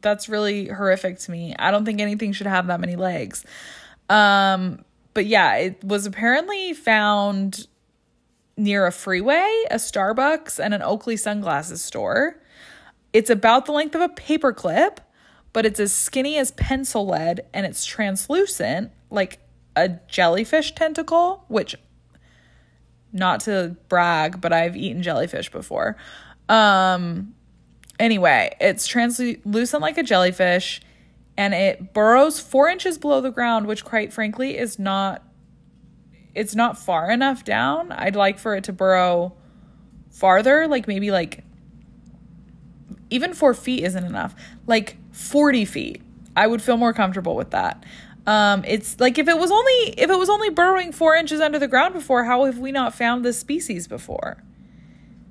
that's 0.01 0.29
really 0.29 0.68
horrific 0.68 1.18
to 1.20 1.31
me. 1.31 1.55
I 1.59 1.70
don't 1.70 1.85
think 1.85 2.01
anything 2.01 2.33
should 2.33 2.46
have 2.46 2.66
that 2.68 2.81
many 2.81 2.96
legs. 2.96 3.44
Um 4.09 4.85
but 5.14 5.27
yeah 5.27 5.55
it 5.57 5.85
was 5.85 6.07
apparently 6.07 6.72
found 6.72 7.66
near 8.57 8.87
a 8.87 8.92
freeway 8.92 9.64
a 9.70 9.77
starbucks 9.77 10.62
and 10.62 10.75
an 10.75 10.83
oakley 10.83 11.16
sunglasses 11.16 11.83
store. 11.83 12.40
It's 13.12 13.31
about 13.31 13.66
the 13.66 13.72
length 13.72 13.94
of 13.94 14.01
a 14.01 14.09
paperclip, 14.09 14.98
but 15.53 15.66
it's 15.66 15.79
as 15.79 15.92
skinny 15.92 16.38
as 16.38 16.51
pencil 16.53 17.07
lead 17.07 17.42
and 17.53 17.66
it's 17.66 17.85
translucent 17.85 18.90
like 19.11 19.38
a 19.77 19.88
jellyfish 20.09 20.75
tentacle, 20.75 21.44
which 21.48 21.77
not 23.12 23.40
to 23.40 23.77
brag, 23.88 24.40
but 24.40 24.53
I've 24.53 24.77
eaten 24.77 25.03
jellyfish 25.03 25.51
before. 25.51 25.96
Um 26.53 27.35
anyway, 27.99 28.55
it's 28.61 28.87
translucent 28.87 29.81
like 29.81 29.97
a 29.97 30.03
jellyfish 30.03 30.83
and 31.37 31.55
it 31.55 31.95
burrows 31.95 32.38
4 32.38 32.69
inches 32.69 32.99
below 32.99 33.23
the 33.23 33.31
ground, 33.31 33.67
which 33.67 33.85
quite 33.85 34.12
frankly 34.12 34.59
is 34.59 34.79
not 34.79 35.25
it's 36.35 36.55
not 36.55 36.79
far 36.79 37.11
enough 37.11 37.45
down. 37.45 37.93
I'd 37.93 38.17
like 38.17 38.38
for 38.38 38.55
it 38.55 38.65
to 38.65 38.73
burrow 38.73 39.35
farther, 40.11 40.69
like 40.69 40.87
maybe 40.87 41.11
like 41.11 41.45
even 43.11 43.35
four 43.35 43.55
feet 43.55 43.85
isn't 43.85 44.05
enough. 44.05 44.35
Like 44.67 44.97
40 45.12 45.65
feet. 45.65 46.03
I 46.37 46.47
would 46.47 46.62
feel 46.62 46.77
more 46.77 46.93
comfortable 46.93 47.37
with 47.37 47.51
that. 47.51 47.85
Um, 48.27 48.65
it's 48.67 49.01
like 49.01 49.19
if 49.19 49.29
it 49.29 49.38
was 49.38 49.51
only 49.51 49.95
if 49.99 50.11
it 50.11 50.19
was 50.19 50.31
only 50.31 50.51
burrowing 50.51 50.93
four 50.93 51.15
inches 51.15 51.41
under 51.41 51.59
the 51.59 51.69
ground 51.69 51.95
before, 51.95 52.25
how 52.25 52.45
have 52.45 52.59
we 52.59 52.73
not 52.73 52.95
found 52.95 53.25
this 53.25 53.38
species 53.38 53.88
before? 53.88 54.43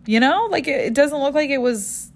You 0.06 0.20
know, 0.20 0.48
like 0.50 0.68
it, 0.68 0.80
it 0.88 0.94
doesn't 0.94 1.20
look 1.20 1.34
like 1.34 1.50
it 1.50 1.60
was 1.60 2.12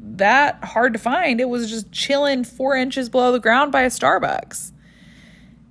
that 0.00 0.62
hard 0.64 0.92
to 0.92 0.98
find. 0.98 1.40
It 1.40 1.48
was 1.48 1.70
just 1.70 1.90
chilling 1.92 2.44
four 2.44 2.76
inches 2.76 3.08
below 3.08 3.32
the 3.32 3.40
ground 3.40 3.72
by 3.72 3.82
a 3.82 3.88
Starbucks. 3.88 4.72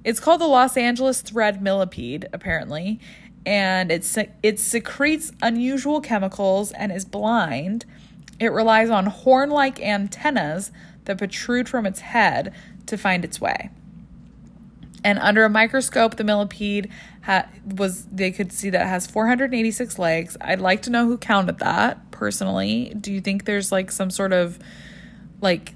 It's 0.04 0.19
called 0.19 0.41
the 0.41 0.48
Los 0.48 0.76
Angeles 0.76 1.22
thread 1.22 1.62
millipede, 1.62 2.28
apparently, 2.34 3.00
and 3.46 3.91
it 3.91 4.06
it 4.43 4.60
secretes 4.60 5.32
unusual 5.41 6.02
chemicals 6.02 6.72
and 6.72 6.91
is 6.91 7.06
blind 7.06 7.86
it 8.39 8.52
relies 8.52 8.89
on 8.89 9.06
horn 9.06 9.50
like 9.50 9.82
antennas 9.82 10.72
that 11.06 11.17
protrude 11.17 11.69
from 11.69 11.86
its 11.86 12.02
head 12.02 12.54
to 12.88 12.98
find 12.98 13.24
its 13.24 13.39
way. 13.39 13.69
And 15.04 15.19
under 15.19 15.43
a 15.43 15.50
microscope, 15.50 16.15
the 16.15 16.24
millipede 16.24 16.89
ha- 17.24 17.48
was 17.66 18.06
they 18.06 18.32
could 18.32 18.52
see 18.52 18.70
that 18.70 18.86
has 18.86 19.08
486 19.08 19.98
legs. 19.98 20.38
I'd 20.42 20.62
like 20.62 20.84
to 20.84 20.90
know 20.90 21.08
who 21.08 21.18
counted 21.18 21.60
that 21.60 22.12
personally. 22.12 22.94
Do 23.00 23.12
you 23.12 23.22
think 23.22 23.46
there's 23.46 23.72
like 23.72 23.92
some 23.92 24.10
sort 24.10 24.34
of 24.34 24.60
like 25.42 25.74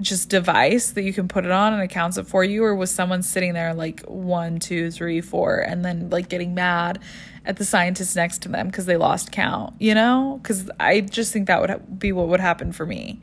just 0.00 0.28
device 0.28 0.90
that 0.92 1.02
you 1.02 1.12
can 1.12 1.28
put 1.28 1.44
it 1.44 1.50
on 1.50 1.72
and 1.72 1.82
it 1.82 1.88
counts 1.88 2.16
it 2.18 2.26
for 2.26 2.44
you, 2.44 2.64
or 2.64 2.74
was 2.74 2.90
someone 2.90 3.22
sitting 3.22 3.54
there 3.54 3.72
like 3.72 4.02
one, 4.02 4.58
two, 4.58 4.90
three, 4.90 5.20
four, 5.20 5.58
and 5.60 5.84
then 5.84 6.10
like 6.10 6.28
getting 6.28 6.54
mad 6.54 7.00
at 7.46 7.56
the 7.56 7.64
scientists 7.64 8.16
next 8.16 8.42
to 8.42 8.48
them 8.48 8.66
because 8.66 8.86
they 8.86 8.96
lost 8.96 9.30
count, 9.30 9.74
you 9.80 9.94
know? 9.94 10.40
Because 10.42 10.70
I 10.80 11.00
just 11.00 11.32
think 11.32 11.46
that 11.46 11.60
would 11.60 11.98
be 11.98 12.12
what 12.12 12.28
would 12.28 12.40
happen 12.40 12.72
for 12.72 12.84
me. 12.84 13.20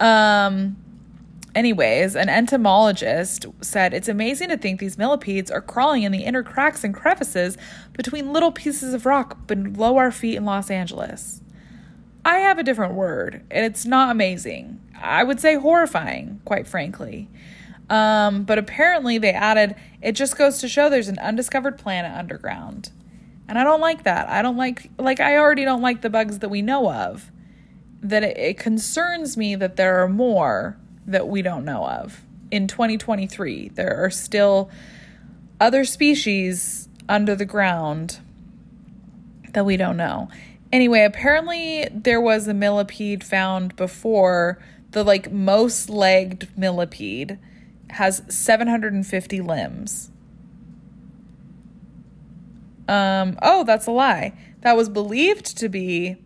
Um, 0.00 0.76
Anyways, 1.54 2.14
an 2.14 2.28
entomologist 2.28 3.46
said 3.60 3.94
it's 3.94 4.08
amazing 4.08 4.48
to 4.50 4.56
think 4.56 4.80
these 4.80 4.98
millipedes 4.98 5.50
are 5.50 5.60
crawling 5.60 6.02
in 6.02 6.12
the 6.12 6.24
inner 6.24 6.42
cracks 6.42 6.84
and 6.84 6.94
crevices 6.94 7.56
between 7.94 8.32
little 8.32 8.52
pieces 8.52 8.94
of 8.94 9.06
rock 9.06 9.46
below 9.46 9.96
our 9.96 10.12
feet 10.12 10.36
in 10.36 10.44
Los 10.44 10.70
Angeles. 10.70 11.40
I 12.24 12.38
have 12.38 12.58
a 12.58 12.62
different 12.62 12.94
word, 12.94 13.42
and 13.50 13.64
it's 13.64 13.86
not 13.86 14.10
amazing. 14.10 14.80
I 15.00 15.24
would 15.24 15.40
say 15.40 15.54
horrifying, 15.54 16.40
quite 16.44 16.68
frankly. 16.68 17.28
Um, 17.88 18.44
but 18.44 18.58
apparently, 18.58 19.16
they 19.16 19.32
added 19.32 19.74
it 20.02 20.12
just 20.12 20.36
goes 20.36 20.58
to 20.58 20.68
show 20.68 20.88
there's 20.88 21.08
an 21.08 21.18
undiscovered 21.18 21.78
planet 21.78 22.12
underground. 22.12 22.90
And 23.48 23.58
I 23.58 23.64
don't 23.64 23.80
like 23.80 24.02
that. 24.02 24.28
I 24.28 24.42
don't 24.42 24.58
like, 24.58 24.90
like, 24.98 25.20
I 25.20 25.38
already 25.38 25.64
don't 25.64 25.80
like 25.80 26.02
the 26.02 26.10
bugs 26.10 26.40
that 26.40 26.50
we 26.50 26.60
know 26.60 26.92
of. 26.92 27.32
That 28.02 28.22
it, 28.22 28.36
it 28.36 28.58
concerns 28.58 29.38
me 29.38 29.56
that 29.56 29.76
there 29.76 30.02
are 30.02 30.08
more 30.08 30.76
that 31.08 31.26
we 31.26 31.42
don't 31.42 31.64
know 31.64 31.84
of. 31.84 32.22
In 32.50 32.68
2023, 32.68 33.70
there 33.70 34.04
are 34.04 34.10
still 34.10 34.70
other 35.60 35.84
species 35.84 36.88
under 37.08 37.34
the 37.34 37.44
ground 37.44 38.20
that 39.52 39.64
we 39.64 39.76
don't 39.76 39.96
know. 39.96 40.28
Anyway, 40.72 41.02
apparently 41.02 41.88
there 41.90 42.20
was 42.20 42.46
a 42.46 42.54
millipede 42.54 43.24
found 43.24 43.74
before. 43.76 44.58
The 44.90 45.02
like 45.02 45.32
most 45.32 45.90
legged 45.90 46.48
millipede 46.56 47.38
has 47.90 48.22
750 48.28 49.40
limbs. 49.40 50.10
Um, 52.86 53.38
oh, 53.42 53.64
that's 53.64 53.86
a 53.86 53.90
lie. 53.90 54.32
That 54.60 54.76
was 54.76 54.88
believed 54.88 55.58
to 55.58 55.68
be 55.68 56.16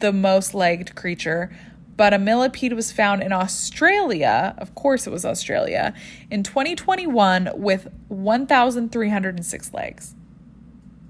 the 0.00 0.12
most 0.12 0.54
legged 0.54 0.94
creature, 0.94 1.56
but 2.00 2.14
a 2.14 2.18
millipede 2.18 2.72
was 2.72 2.90
found 2.90 3.22
in 3.22 3.30
Australia. 3.30 4.54
Of 4.56 4.74
course, 4.74 5.06
it 5.06 5.10
was 5.10 5.26
Australia 5.26 5.92
in 6.30 6.42
2021 6.42 7.50
with 7.56 7.88
1,306 8.08 9.74
legs. 9.74 10.14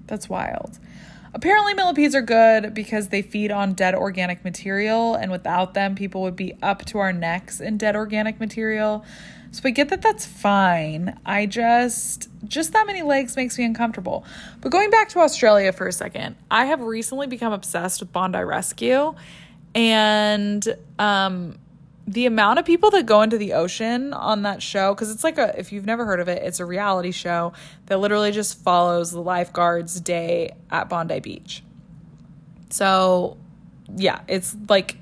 That's 0.09 0.29
wild. 0.29 0.81
Apparently, 1.33 1.75
millipedes 1.75 2.17
are 2.17 2.23
good 2.23 2.75
because 2.75 3.11
they 3.11 3.23
feed 3.23 3.53
on 3.53 3.75
dead 3.75 3.95
organic 3.95 4.43
material, 4.43 5.15
and 5.15 5.31
without 5.31 5.75
them, 5.75 5.95
people 5.95 6.23
would 6.23 6.35
be 6.35 6.55
up 6.61 6.85
to 6.87 6.99
our 6.99 7.13
necks 7.13 7.61
in 7.61 7.79
dead 7.79 7.95
organic 7.95 8.41
material. 8.41 9.05
So 9.53 9.63
I 9.67 9.71
get 9.71 9.91
that 9.91 10.03
that's 10.03 10.27
fine. 10.27 11.21
I 11.25 11.47
just, 11.47 12.29
just 12.45 12.73
that 12.73 12.89
many 12.89 13.03
legs 13.03 13.37
makes 13.37 13.57
me 13.57 13.65
uncomfortable. 13.65 14.25
But 14.61 14.73
going 14.73 14.91
back 14.91 15.09
to 15.11 15.21
Australia 15.21 15.71
for 15.71 15.87
a 15.87 15.93
second, 15.93 16.35
I 16.51 16.65
have 16.65 16.81
recently 16.81 17.29
become 17.29 17.53
obsessed 17.53 18.01
with 18.01 18.13
Bondi 18.13 18.41
Rescue 18.41 19.15
and 19.75 20.77
um, 20.99 21.59
the 22.07 22.27
amount 22.27 22.59
of 22.59 22.65
people 22.65 22.91
that 22.91 23.07
go 23.07 23.23
into 23.23 23.39
the 23.39 23.53
ocean 23.53 24.13
on 24.13 24.43
that 24.43 24.63
show 24.63 24.95
because 24.95 25.11
it's 25.11 25.23
like 25.23 25.39
a 25.39 25.57
if 25.59 25.71
you've 25.73 25.87
never 25.87 26.05
heard 26.05 26.19
of 26.19 26.29
it 26.29 26.43
it's 26.43 26.59
a 26.59 26.65
reality 26.65 27.13
show 27.13 27.53
that 27.87 28.01
literally 28.01 28.33
just 28.33 28.59
follows 28.63 29.13
the 29.13 29.21
lifeguards 29.21 30.01
day 30.01 30.51
at 30.71 30.89
bondi 30.89 31.21
beach. 31.21 31.63
So 32.71 33.37
yeah 33.97 34.21
it's 34.29 34.57
like 34.69 34.97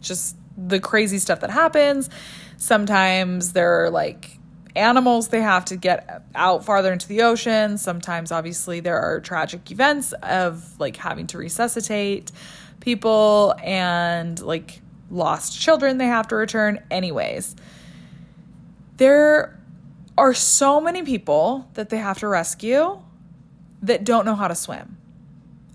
just 0.00 0.36
the 0.56 0.80
crazy 0.80 1.18
stuff 1.18 1.40
that 1.40 1.50
happens. 1.50 2.10
Sometimes 2.56 3.52
there 3.52 3.84
are 3.84 3.90
like 3.90 4.38
animals 4.76 5.28
they 5.28 5.40
have 5.40 5.64
to 5.66 5.76
get 5.76 6.24
out 6.34 6.64
farther 6.64 6.92
into 6.92 7.06
the 7.06 7.22
ocean. 7.22 7.78
Sometimes 7.78 8.32
obviously 8.32 8.80
there 8.80 9.00
are 9.00 9.20
tragic 9.20 9.70
events 9.70 10.12
of 10.14 10.78
like 10.80 10.96
having 10.96 11.26
to 11.28 11.38
resuscitate 11.38 12.32
people 12.84 13.54
and 13.62 14.38
like 14.42 14.82
lost 15.10 15.58
children 15.58 15.96
they 15.96 16.06
have 16.06 16.28
to 16.28 16.36
return. 16.36 16.80
Anyways, 16.90 17.56
there 18.98 19.58
are 20.18 20.34
so 20.34 20.80
many 20.80 21.02
people 21.02 21.66
that 21.74 21.88
they 21.88 21.96
have 21.96 22.18
to 22.18 22.28
rescue 22.28 23.00
that 23.82 24.04
don't 24.04 24.26
know 24.26 24.34
how 24.34 24.48
to 24.48 24.54
swim. 24.54 24.98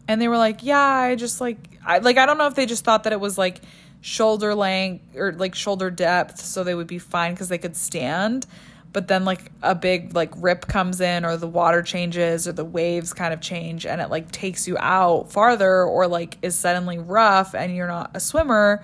And 0.07 0.21
they 0.21 0.27
were 0.27 0.37
like, 0.37 0.61
"Yeah, 0.61 0.79
I 0.79 1.15
just 1.15 1.41
like 1.41 1.57
I 1.85 1.97
like 1.97 2.17
I 2.17 2.27
don't 2.27 2.37
know 2.37 2.47
if 2.47 2.55
they 2.55 2.67
just 2.67 2.83
thought 2.83 3.03
that 3.03 3.13
it 3.13 3.19
was 3.19 3.37
like 3.37 3.61
shoulder 4.01 4.53
length 4.53 5.15
or 5.15 5.33
like 5.33 5.55
shoulder 5.55 5.89
depth 5.89 6.39
so 6.39 6.63
they 6.63 6.73
would 6.73 6.87
be 6.87 6.99
fine 6.99 7.35
cuz 7.35 7.49
they 7.49 7.57
could 7.57 7.75
stand." 7.75 8.45
But 8.91 9.07
then 9.07 9.25
like 9.25 9.51
a 9.61 9.75
big 9.75 10.15
like 10.15 10.31
rip 10.37 10.67
comes 10.67 11.01
in 11.01 11.25
or 11.25 11.37
the 11.37 11.47
water 11.47 11.81
changes 11.81 12.47
or 12.47 12.51
the 12.51 12.65
waves 12.65 13.13
kind 13.13 13.33
of 13.33 13.41
change 13.41 13.85
and 13.85 14.01
it 14.01 14.09
like 14.09 14.31
takes 14.31 14.67
you 14.67 14.77
out 14.79 15.31
farther 15.31 15.83
or 15.83 16.07
like 16.07 16.37
is 16.41 16.57
suddenly 16.57 16.97
rough 16.97 17.53
and 17.53 17.75
you're 17.75 17.87
not 17.87 18.11
a 18.13 18.19
swimmer 18.19 18.83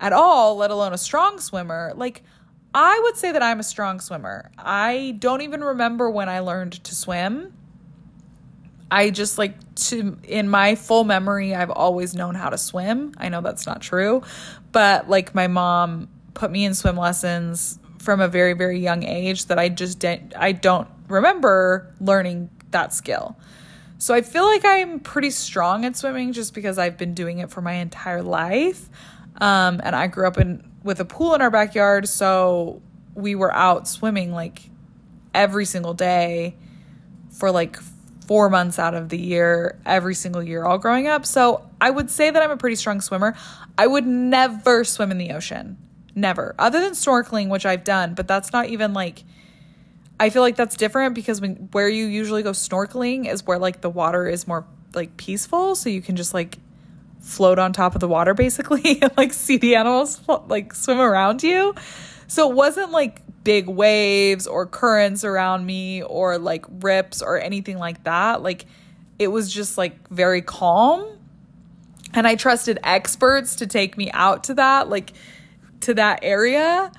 at 0.00 0.12
all 0.12 0.56
let 0.56 0.70
alone 0.70 0.92
a 0.92 0.98
strong 0.98 1.38
swimmer 1.38 1.92
like 1.96 2.22
i 2.74 2.98
would 3.04 3.16
say 3.16 3.32
that 3.32 3.42
i'm 3.42 3.60
a 3.60 3.64
strong 3.64 4.00
swimmer. 4.00 4.50
I 4.58 5.16
don't 5.18 5.42
even 5.42 5.62
remember 5.62 6.10
when 6.10 6.28
i 6.28 6.40
learned 6.40 6.84
to 6.84 6.94
swim. 6.94 7.52
I 8.88 9.10
just 9.10 9.36
like 9.36 9.54
to 9.88 10.16
in 10.24 10.48
my 10.48 10.74
full 10.74 11.04
memory 11.04 11.54
i've 11.54 11.70
always 11.70 12.14
known 12.14 12.34
how 12.34 12.50
to 12.50 12.58
swim. 12.58 13.14
I 13.16 13.28
know 13.28 13.40
that's 13.40 13.66
not 13.66 13.80
true 13.80 14.22
but 14.72 15.08
like 15.08 15.34
my 15.34 15.46
mom 15.46 16.08
put 16.34 16.50
me 16.50 16.64
in 16.64 16.74
swim 16.74 16.96
lessons 16.96 17.78
from 18.06 18.20
a 18.20 18.28
very 18.28 18.54
very 18.54 18.78
young 18.78 19.02
age 19.02 19.46
that 19.46 19.58
I 19.58 19.68
just 19.68 19.98
didn't 19.98 20.32
I 20.36 20.52
don't 20.52 20.88
remember 21.08 21.92
learning 22.00 22.48
that 22.70 22.94
skill. 22.94 23.36
So 23.98 24.14
I 24.14 24.22
feel 24.22 24.44
like 24.44 24.64
I'm 24.64 25.00
pretty 25.00 25.30
strong 25.30 25.84
at 25.84 25.96
swimming 25.96 26.32
just 26.32 26.54
because 26.54 26.78
I've 26.78 26.96
been 26.96 27.14
doing 27.14 27.38
it 27.38 27.50
for 27.50 27.60
my 27.60 27.72
entire 27.74 28.22
life. 28.22 28.88
Um, 29.40 29.80
and 29.82 29.96
I 29.96 30.06
grew 30.06 30.26
up 30.26 30.38
in 30.38 30.70
with 30.82 31.00
a 31.00 31.04
pool 31.04 31.34
in 31.34 31.40
our 31.40 31.50
backyard, 31.50 32.08
so 32.08 32.80
we 33.14 33.34
were 33.34 33.52
out 33.52 33.88
swimming 33.88 34.32
like 34.32 34.70
every 35.34 35.64
single 35.64 35.94
day 35.94 36.54
for 37.30 37.50
like 37.50 37.76
four 38.26 38.48
months 38.50 38.78
out 38.78 38.94
of 38.94 39.08
the 39.08 39.18
year, 39.18 39.80
every 39.84 40.14
single 40.14 40.42
year, 40.42 40.64
all 40.64 40.78
growing 40.78 41.08
up. 41.08 41.26
So 41.26 41.68
I 41.80 41.90
would 41.90 42.10
say 42.10 42.30
that 42.30 42.42
I'm 42.42 42.50
a 42.50 42.56
pretty 42.56 42.76
strong 42.76 43.00
swimmer. 43.00 43.34
I 43.76 43.86
would 43.86 44.06
never 44.06 44.84
swim 44.84 45.10
in 45.10 45.18
the 45.18 45.32
ocean. 45.32 45.76
Never. 46.16 46.54
Other 46.58 46.80
than 46.80 46.92
snorkeling, 46.92 47.50
which 47.50 47.66
I've 47.66 47.84
done, 47.84 48.14
but 48.14 48.26
that's 48.26 48.50
not 48.52 48.66
even 48.68 48.94
like 48.94 49.22
I 50.18 50.30
feel 50.30 50.40
like 50.40 50.56
that's 50.56 50.76
different 50.76 51.14
because 51.14 51.42
when 51.42 51.68
where 51.72 51.88
you 51.88 52.06
usually 52.06 52.42
go 52.42 52.52
snorkeling 52.52 53.30
is 53.30 53.44
where 53.44 53.58
like 53.58 53.82
the 53.82 53.90
water 53.90 54.26
is 54.26 54.48
more 54.48 54.66
like 54.94 55.16
peaceful, 55.18 55.74
so 55.74 55.90
you 55.90 56.00
can 56.00 56.16
just 56.16 56.32
like 56.32 56.58
float 57.20 57.58
on 57.58 57.72
top 57.72 57.94
of 57.94 58.00
the 58.00 58.08
water 58.08 58.34
basically 58.34 58.98
and 59.02 59.12
like 59.16 59.32
see 59.32 59.58
the 59.58 59.76
animals 59.76 60.20
like 60.48 60.74
swim 60.74 61.00
around 61.00 61.42
you. 61.42 61.74
So 62.28 62.50
it 62.50 62.56
wasn't 62.56 62.92
like 62.92 63.20
big 63.44 63.68
waves 63.68 64.46
or 64.46 64.64
currents 64.64 65.22
around 65.22 65.66
me 65.66 66.02
or 66.02 66.38
like 66.38 66.64
rips 66.80 67.20
or 67.20 67.38
anything 67.38 67.76
like 67.76 68.02
that. 68.04 68.42
Like 68.42 68.64
it 69.18 69.28
was 69.28 69.52
just 69.52 69.76
like 69.76 70.08
very 70.08 70.40
calm. 70.40 71.06
And 72.14 72.26
I 72.26 72.36
trusted 72.36 72.78
experts 72.82 73.56
to 73.56 73.66
take 73.66 73.98
me 73.98 74.10
out 74.12 74.44
to 74.44 74.54
that. 74.54 74.88
Like 74.88 75.12
to 75.80 75.94
that 75.94 76.20
area. 76.22 76.90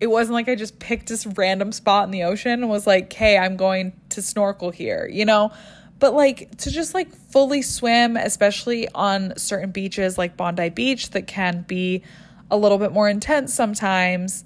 It 0.00 0.08
wasn't 0.08 0.34
like 0.34 0.48
I 0.48 0.54
just 0.54 0.78
picked 0.78 1.08
this 1.08 1.26
random 1.26 1.72
spot 1.72 2.04
in 2.04 2.10
the 2.10 2.24
ocean 2.24 2.52
and 2.52 2.68
was 2.68 2.86
like, 2.86 3.12
hey, 3.12 3.38
I'm 3.38 3.56
going 3.56 3.92
to 4.10 4.22
snorkel 4.22 4.70
here, 4.70 5.08
you 5.10 5.24
know? 5.24 5.52
But 5.98 6.14
like 6.14 6.56
to 6.58 6.70
just 6.70 6.92
like 6.94 7.14
fully 7.14 7.62
swim, 7.62 8.16
especially 8.16 8.88
on 8.94 9.36
certain 9.38 9.70
beaches 9.70 10.18
like 10.18 10.36
Bondi 10.36 10.68
Beach 10.68 11.10
that 11.10 11.26
can 11.26 11.62
be 11.62 12.02
a 12.50 12.56
little 12.56 12.78
bit 12.78 12.92
more 12.92 13.08
intense 13.08 13.54
sometimes, 13.54 14.44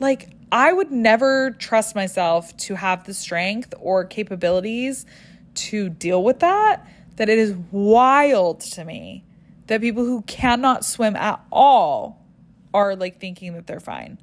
like 0.00 0.30
I 0.50 0.72
would 0.72 0.92
never 0.92 1.50
trust 1.50 1.94
myself 1.94 2.56
to 2.58 2.76
have 2.76 3.04
the 3.04 3.14
strength 3.14 3.74
or 3.80 4.04
capabilities 4.04 5.04
to 5.54 5.88
deal 5.88 6.22
with 6.22 6.40
that. 6.40 6.86
That 7.16 7.28
it 7.28 7.38
is 7.38 7.54
wild 7.72 8.60
to 8.60 8.84
me 8.84 9.24
that 9.66 9.80
people 9.80 10.04
who 10.04 10.22
cannot 10.22 10.84
swim 10.84 11.16
at 11.16 11.40
all 11.50 12.25
are 12.76 12.94
like 12.94 13.18
thinking 13.18 13.54
that 13.54 13.66
they're 13.66 13.80
fine. 13.80 14.18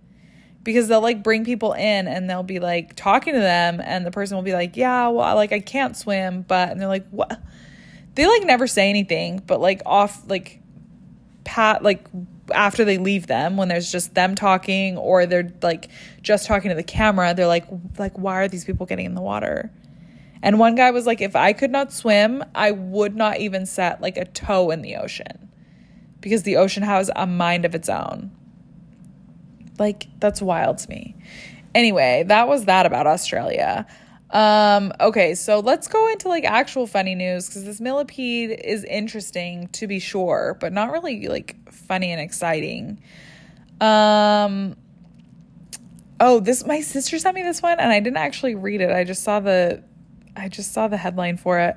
Because 0.63 0.87
they'll 0.87 1.01
like 1.01 1.23
bring 1.23 1.43
people 1.43 1.73
in 1.73 2.07
and 2.07 2.29
they'll 2.29 2.43
be 2.43 2.59
like 2.59 2.95
talking 2.95 3.33
to 3.33 3.39
them 3.39 3.81
and 3.83 4.05
the 4.05 4.11
person 4.11 4.37
will 4.37 4.43
be 4.43 4.53
like 4.53 4.77
yeah 4.77 5.09
well 5.09 5.35
like 5.35 5.51
i 5.51 5.59
can't 5.59 5.97
swim 5.97 6.43
but 6.43 6.69
and 6.69 6.79
they're 6.79 6.87
like 6.87 7.07
what? 7.09 7.41
They 8.15 8.27
like 8.27 8.43
never 8.43 8.67
say 8.67 8.89
anything 8.89 9.41
but 9.45 9.59
like 9.59 9.81
off 9.85 10.23
like 10.29 10.61
pat 11.43 11.83
like 11.83 12.07
after 12.53 12.85
they 12.85 12.97
leave 12.97 13.27
them 13.27 13.57
when 13.57 13.67
there's 13.67 13.91
just 13.91 14.13
them 14.13 14.35
talking 14.35 14.97
or 14.97 15.25
they're 15.25 15.51
like 15.61 15.89
just 16.21 16.45
talking 16.45 16.69
to 16.69 16.75
the 16.75 16.83
camera 16.83 17.33
they're 17.33 17.47
like 17.47 17.65
like 17.97 18.17
why 18.17 18.35
are 18.35 18.47
these 18.47 18.63
people 18.63 18.85
getting 18.85 19.05
in 19.05 19.15
the 19.15 19.21
water? 19.21 19.71
And 20.41 20.59
one 20.59 20.75
guy 20.75 20.91
was 20.91 21.05
like 21.05 21.21
if 21.21 21.35
i 21.35 21.53
could 21.53 21.71
not 21.71 21.91
swim 21.91 22.43
i 22.55 22.71
would 22.71 23.15
not 23.15 23.39
even 23.39 23.65
set 23.65 24.01
like 24.01 24.17
a 24.17 24.25
toe 24.25 24.71
in 24.71 24.81
the 24.81 24.95
ocean 24.95 25.49
because 26.23 26.43
the 26.43 26.55
ocean 26.55 26.83
has 26.83 27.11
a 27.15 27.27
mind 27.27 27.65
of 27.65 27.75
its 27.75 27.89
own 27.89 28.31
like, 29.77 30.07
that's 30.19 30.41
wild 30.41 30.77
to 30.79 30.89
me. 30.89 31.15
Anyway, 31.75 32.23
that 32.27 32.47
was 32.47 32.65
that 32.65 32.85
about 32.85 33.07
Australia. 33.07 33.87
Um, 34.29 34.91
okay, 34.99 35.35
so 35.35 35.59
let's 35.59 35.87
go 35.87 36.11
into 36.11 36.27
like 36.27 36.43
actual 36.43 36.87
funny 36.87 37.15
news 37.15 37.47
because 37.47 37.65
this 37.65 37.79
millipede 37.79 38.59
is 38.63 38.83
interesting 38.83 39.67
to 39.69 39.87
be 39.87 39.99
sure, 39.99 40.57
but 40.59 40.73
not 40.73 40.91
really 40.91 41.27
like 41.27 41.71
funny 41.71 42.11
and 42.11 42.21
exciting. 42.21 43.01
Um, 43.79 44.75
Oh, 46.19 46.39
this 46.39 46.65
my 46.65 46.79
sister 46.79 47.19
sent 47.19 47.35
me 47.35 47.43
this 47.43 47.61
one 47.61 47.81
and 47.81 47.91
I 47.91 47.99
didn't 47.99 48.15
actually 48.15 48.55
read 48.55 48.79
it. 48.79 48.91
I 48.91 49.03
just 49.03 49.23
saw 49.23 49.41
the 49.41 49.83
I 50.37 50.47
just 50.47 50.71
saw 50.71 50.87
the 50.87 50.95
headline 50.95 51.35
for 51.35 51.59
it. 51.59 51.75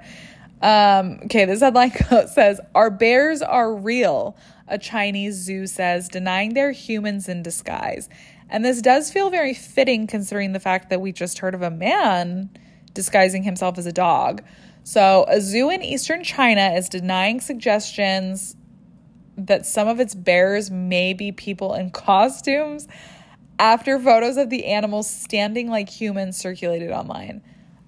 Um, 0.62 1.20
okay, 1.24 1.44
this 1.46 1.60
headline 1.60 1.90
says, 2.28 2.60
Our 2.72 2.90
bears 2.90 3.42
are 3.42 3.74
real, 3.74 4.36
a 4.68 4.78
Chinese 4.78 5.34
zoo 5.34 5.66
says, 5.66 6.08
denying 6.08 6.54
they're 6.54 6.72
humans 6.72 7.28
in 7.28 7.42
disguise. 7.42 8.08
And 8.48 8.64
this 8.64 8.80
does 8.80 9.10
feel 9.10 9.30
very 9.30 9.54
fitting 9.54 10.06
considering 10.06 10.52
the 10.52 10.60
fact 10.60 10.90
that 10.90 11.00
we 11.00 11.12
just 11.12 11.38
heard 11.38 11.54
of 11.54 11.62
a 11.62 11.70
man 11.70 12.50
disguising 12.92 13.42
himself 13.42 13.78
as 13.78 13.86
a 13.86 13.92
dog. 13.92 14.42
So, 14.84 15.24
a 15.28 15.40
zoo 15.40 15.68
in 15.68 15.82
eastern 15.82 16.22
China 16.22 16.72
is 16.74 16.88
denying 16.88 17.40
suggestions 17.40 18.56
that 19.36 19.66
some 19.66 19.88
of 19.88 20.00
its 20.00 20.14
bears 20.14 20.70
may 20.70 21.12
be 21.12 21.32
people 21.32 21.74
in 21.74 21.90
costumes 21.90 22.86
after 23.58 23.98
photos 23.98 24.36
of 24.36 24.48
the 24.50 24.66
animals 24.66 25.08
standing 25.10 25.68
like 25.68 25.88
humans 25.88 26.36
circulated 26.36 26.90
online. 26.90 27.42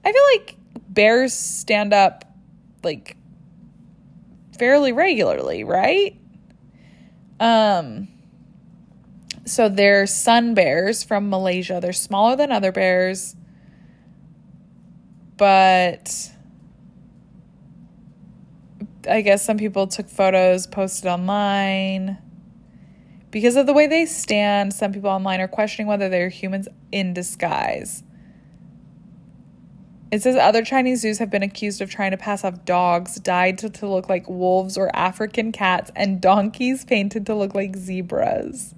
I 0.04 0.12
feel 0.12 0.22
like 0.34 0.56
bears 0.88 1.32
stand 1.32 1.92
up 1.92 2.24
like 2.82 3.16
fairly 4.58 4.92
regularly, 4.92 5.64
right? 5.64 6.18
Um 7.40 8.08
so 9.44 9.68
they're 9.68 10.06
sun 10.06 10.54
bears 10.54 11.02
from 11.02 11.30
Malaysia. 11.30 11.78
They're 11.80 11.92
smaller 11.92 12.36
than 12.36 12.52
other 12.52 12.70
bears, 12.70 13.34
but 15.36 16.30
I 19.08 19.22
guess 19.22 19.42
some 19.44 19.56
people 19.56 19.86
took 19.86 20.08
photos, 20.08 20.66
posted 20.66 21.06
online. 21.06 22.18
Because 23.30 23.56
of 23.56 23.66
the 23.66 23.72
way 23.72 23.86
they 23.86 24.06
stand, 24.06 24.74
some 24.74 24.92
people 24.92 25.10
online 25.10 25.40
are 25.40 25.48
questioning 25.48 25.86
whether 25.86 26.08
they're 26.08 26.28
humans 26.28 26.68
in 26.92 27.14
disguise. 27.14 28.02
It 30.10 30.22
says 30.22 30.36
other 30.36 30.64
Chinese 30.64 31.02
zoos 31.02 31.18
have 31.18 31.30
been 31.30 31.42
accused 31.42 31.82
of 31.82 31.90
trying 31.90 32.12
to 32.12 32.16
pass 32.16 32.42
off 32.42 32.64
dogs 32.64 33.16
dyed 33.16 33.58
to, 33.58 33.68
to 33.68 33.86
look 33.86 34.08
like 34.08 34.28
wolves 34.28 34.78
or 34.78 34.94
African 34.96 35.52
cats 35.52 35.90
and 35.94 36.20
donkeys 36.20 36.84
painted 36.84 37.26
to 37.26 37.34
look 37.34 37.54
like 37.54 37.76
zebras. 37.76 38.74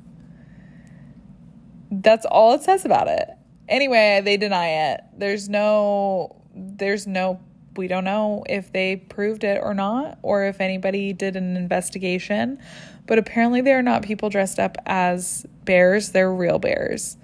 That's 1.91 2.27
all 2.27 2.55
it 2.55 2.63
says 2.63 2.85
about 2.85 3.09
it. 3.09 3.31
Anyway, 3.69 4.21
they 4.25 4.37
deny 4.37 4.93
it. 4.93 5.03
There's 5.17 5.49
no 5.49 6.37
there's 6.55 7.07
no 7.07 7.41
we 7.77 7.87
don't 7.87 8.05
know 8.05 8.45
if 8.49 8.73
they 8.73 8.97
proved 8.97 9.45
it 9.45 9.61
or 9.63 9.73
not 9.73 10.19
or 10.23 10.45
if 10.47 10.61
anybody 10.61 11.13
did 11.13 11.37
an 11.37 11.57
investigation, 11.57 12.59
but 13.07 13.19
apparently 13.19 13.61
they 13.61 13.73
are 13.73 13.83
not 13.83 14.03
people 14.03 14.31
dressed 14.31 14.59
up 14.59 14.77
as 14.87 15.47
bears, 15.65 16.11
they're 16.11 16.33
real 16.33 16.59
bears. 16.59 17.17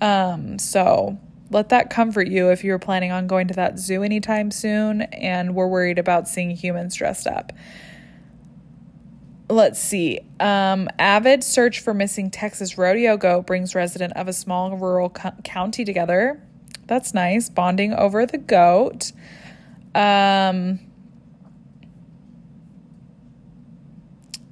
Um 0.00 0.60
so 0.60 1.18
let 1.50 1.68
that 1.70 1.90
comfort 1.90 2.28
you 2.28 2.50
if 2.50 2.62
you're 2.62 2.78
planning 2.78 3.10
on 3.10 3.26
going 3.26 3.48
to 3.48 3.54
that 3.54 3.78
zoo 3.78 4.02
anytime 4.02 4.50
soon 4.50 5.02
and 5.02 5.54
we're 5.54 5.66
worried 5.66 5.98
about 5.98 6.28
seeing 6.28 6.50
humans 6.50 6.94
dressed 6.94 7.26
up. 7.26 7.52
Let's 9.48 9.80
see. 9.80 10.20
Um, 10.38 10.88
avid 11.00 11.42
search 11.42 11.80
for 11.80 11.92
missing 11.92 12.30
Texas 12.30 12.78
rodeo 12.78 13.16
goat 13.16 13.48
brings 13.48 13.74
resident 13.74 14.12
of 14.12 14.28
a 14.28 14.32
small 14.32 14.76
rural 14.76 15.10
co- 15.10 15.32
county 15.42 15.84
together. 15.84 16.40
That's 16.86 17.12
nice. 17.14 17.48
Bonding 17.48 17.92
over 17.92 18.26
the 18.26 18.38
goat. 18.38 19.10
Um, 19.92 20.78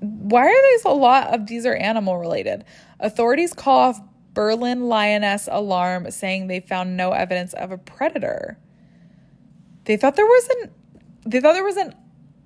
why 0.00 0.46
are 0.46 0.72
these 0.72 0.84
a 0.84 0.90
lot 0.90 1.32
of 1.32 1.46
these 1.46 1.64
are 1.64 1.76
animal 1.76 2.18
related? 2.18 2.64
Authorities 2.98 3.52
call 3.52 3.78
off 3.78 4.00
Berlin 4.38 4.88
lioness 4.88 5.48
alarm, 5.50 6.12
saying 6.12 6.46
they 6.46 6.60
found 6.60 6.96
no 6.96 7.10
evidence 7.10 7.54
of 7.54 7.72
a 7.72 7.76
predator. 7.76 8.56
They 9.82 9.96
thought 9.96 10.14
there 10.14 10.26
was 10.26 10.48
an 10.48 10.70
they 11.26 11.40
thought 11.40 11.54
there 11.54 11.64
was 11.64 11.76
an 11.76 11.92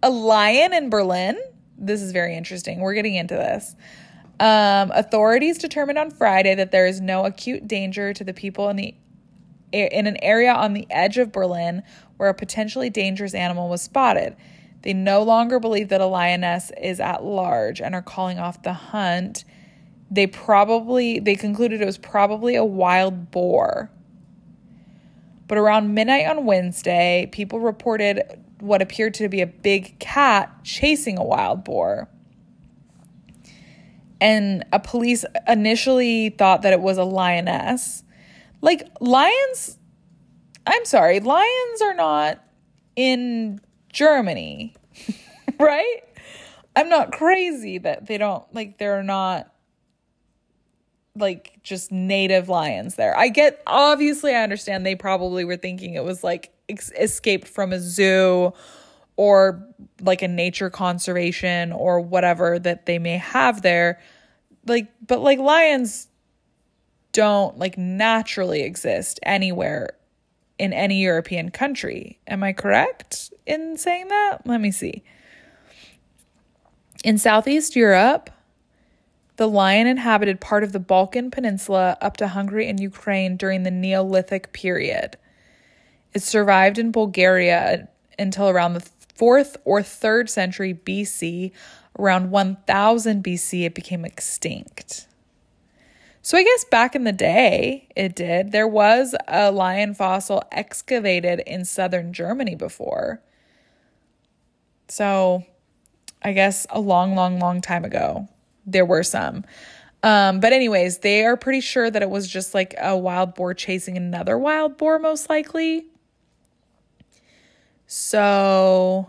a 0.02 0.08
lion 0.08 0.72
in 0.72 0.88
Berlin. 0.88 1.38
This 1.76 2.00
is 2.00 2.12
very 2.12 2.34
interesting. 2.34 2.80
We're 2.80 2.94
getting 2.94 3.14
into 3.14 3.34
this. 3.34 3.76
Um, 4.40 4.90
authorities 4.94 5.58
determined 5.58 5.98
on 5.98 6.10
Friday 6.10 6.54
that 6.54 6.72
there 6.72 6.86
is 6.86 7.02
no 7.02 7.26
acute 7.26 7.68
danger 7.68 8.14
to 8.14 8.24
the 8.24 8.32
people 8.32 8.70
in 8.70 8.76
the 8.76 8.94
in 9.70 10.06
an 10.06 10.16
area 10.22 10.54
on 10.54 10.72
the 10.72 10.86
edge 10.88 11.18
of 11.18 11.30
Berlin 11.30 11.82
where 12.16 12.30
a 12.30 12.34
potentially 12.34 12.88
dangerous 12.88 13.34
animal 13.34 13.68
was 13.68 13.82
spotted. 13.82 14.34
They 14.80 14.94
no 14.94 15.22
longer 15.22 15.60
believe 15.60 15.90
that 15.90 16.00
a 16.00 16.06
lioness 16.06 16.72
is 16.80 17.00
at 17.00 17.22
large 17.22 17.82
and 17.82 17.94
are 17.94 18.00
calling 18.00 18.38
off 18.38 18.62
the 18.62 18.72
hunt 18.72 19.44
they 20.12 20.26
probably 20.26 21.18
they 21.18 21.34
concluded 21.34 21.80
it 21.80 21.86
was 21.86 21.98
probably 21.98 22.54
a 22.54 22.64
wild 22.64 23.30
boar. 23.30 23.90
But 25.48 25.58
around 25.58 25.94
midnight 25.94 26.26
on 26.26 26.44
Wednesday, 26.44 27.28
people 27.32 27.60
reported 27.60 28.22
what 28.60 28.80
appeared 28.80 29.14
to 29.14 29.28
be 29.28 29.40
a 29.40 29.46
big 29.46 29.98
cat 29.98 30.52
chasing 30.64 31.18
a 31.18 31.24
wild 31.24 31.64
boar. 31.64 32.08
And 34.20 34.64
a 34.72 34.78
police 34.78 35.24
initially 35.48 36.30
thought 36.30 36.62
that 36.62 36.72
it 36.72 36.80
was 36.80 36.96
a 36.96 37.04
lioness. 37.04 38.04
Like 38.60 38.88
lions 39.00 39.78
I'm 40.66 40.84
sorry, 40.84 41.20
lions 41.20 41.82
are 41.82 41.94
not 41.94 42.44
in 42.94 43.60
Germany, 43.92 44.74
right? 45.58 46.00
I'm 46.76 46.88
not 46.88 47.12
crazy 47.12 47.78
that 47.78 48.06
they 48.06 48.16
don't 48.16 48.44
like 48.54 48.78
they're 48.78 49.02
not 49.02 49.52
like 51.16 51.58
just 51.62 51.92
native 51.92 52.48
lions 52.48 52.94
there. 52.94 53.16
I 53.16 53.28
get 53.28 53.62
obviously 53.66 54.34
I 54.34 54.42
understand 54.42 54.86
they 54.86 54.94
probably 54.94 55.44
were 55.44 55.56
thinking 55.56 55.94
it 55.94 56.04
was 56.04 56.24
like 56.24 56.52
ex- 56.68 56.92
escaped 56.98 57.48
from 57.48 57.72
a 57.72 57.80
zoo 57.80 58.52
or 59.16 59.66
like 60.00 60.22
a 60.22 60.28
nature 60.28 60.70
conservation 60.70 61.72
or 61.72 62.00
whatever 62.00 62.58
that 62.58 62.86
they 62.86 62.98
may 62.98 63.18
have 63.18 63.62
there. 63.62 64.00
Like 64.66 64.90
but 65.06 65.20
like 65.20 65.38
lions 65.38 66.08
don't 67.12 67.58
like 67.58 67.76
naturally 67.76 68.62
exist 68.62 69.20
anywhere 69.22 69.90
in 70.58 70.72
any 70.72 71.02
European 71.02 71.50
country. 71.50 72.18
Am 72.26 72.42
I 72.42 72.52
correct 72.52 73.32
in 73.46 73.76
saying 73.76 74.08
that? 74.08 74.38
Let 74.46 74.60
me 74.60 74.70
see. 74.70 75.02
In 77.04 77.18
Southeast 77.18 77.74
Europe, 77.76 78.30
the 79.36 79.48
lion 79.48 79.86
inhabited 79.86 80.40
part 80.40 80.62
of 80.62 80.72
the 80.72 80.78
Balkan 80.78 81.30
Peninsula 81.30 81.96
up 82.00 82.16
to 82.18 82.28
Hungary 82.28 82.68
and 82.68 82.78
Ukraine 82.78 83.36
during 83.36 83.62
the 83.62 83.70
Neolithic 83.70 84.52
period. 84.52 85.16
It 86.12 86.22
survived 86.22 86.78
in 86.78 86.92
Bulgaria 86.92 87.88
until 88.18 88.48
around 88.48 88.74
the 88.74 88.86
4th 89.16 89.56
or 89.64 89.80
3rd 89.80 90.28
century 90.28 90.74
BC. 90.74 91.52
Around 91.98 92.30
1000 92.30 93.22
BC, 93.22 93.64
it 93.64 93.74
became 93.74 94.04
extinct. 94.04 95.06
So 96.20 96.38
I 96.38 96.44
guess 96.44 96.64
back 96.64 96.94
in 96.94 97.04
the 97.04 97.12
day, 97.12 97.88
it 97.96 98.14
did. 98.14 98.52
There 98.52 98.68
was 98.68 99.14
a 99.26 99.50
lion 99.50 99.94
fossil 99.94 100.42
excavated 100.52 101.40
in 101.46 101.64
southern 101.64 102.12
Germany 102.12 102.54
before. 102.54 103.20
So 104.88 105.44
I 106.22 106.32
guess 106.32 106.66
a 106.70 106.80
long, 106.80 107.14
long, 107.14 107.38
long 107.38 107.60
time 107.60 107.84
ago 107.84 108.28
there 108.66 108.84
were 108.84 109.02
some. 109.02 109.44
Um, 110.02 110.40
but 110.40 110.52
anyways, 110.52 110.98
they 110.98 111.24
are 111.24 111.36
pretty 111.36 111.60
sure 111.60 111.90
that 111.90 112.02
it 112.02 112.10
was 112.10 112.28
just 112.28 112.54
like 112.54 112.74
a 112.80 112.96
wild 112.96 113.34
boar 113.34 113.54
chasing 113.54 113.96
another 113.96 114.36
wild 114.36 114.76
boar, 114.76 114.98
most 114.98 115.30
likely. 115.30 115.86
So 117.86 119.08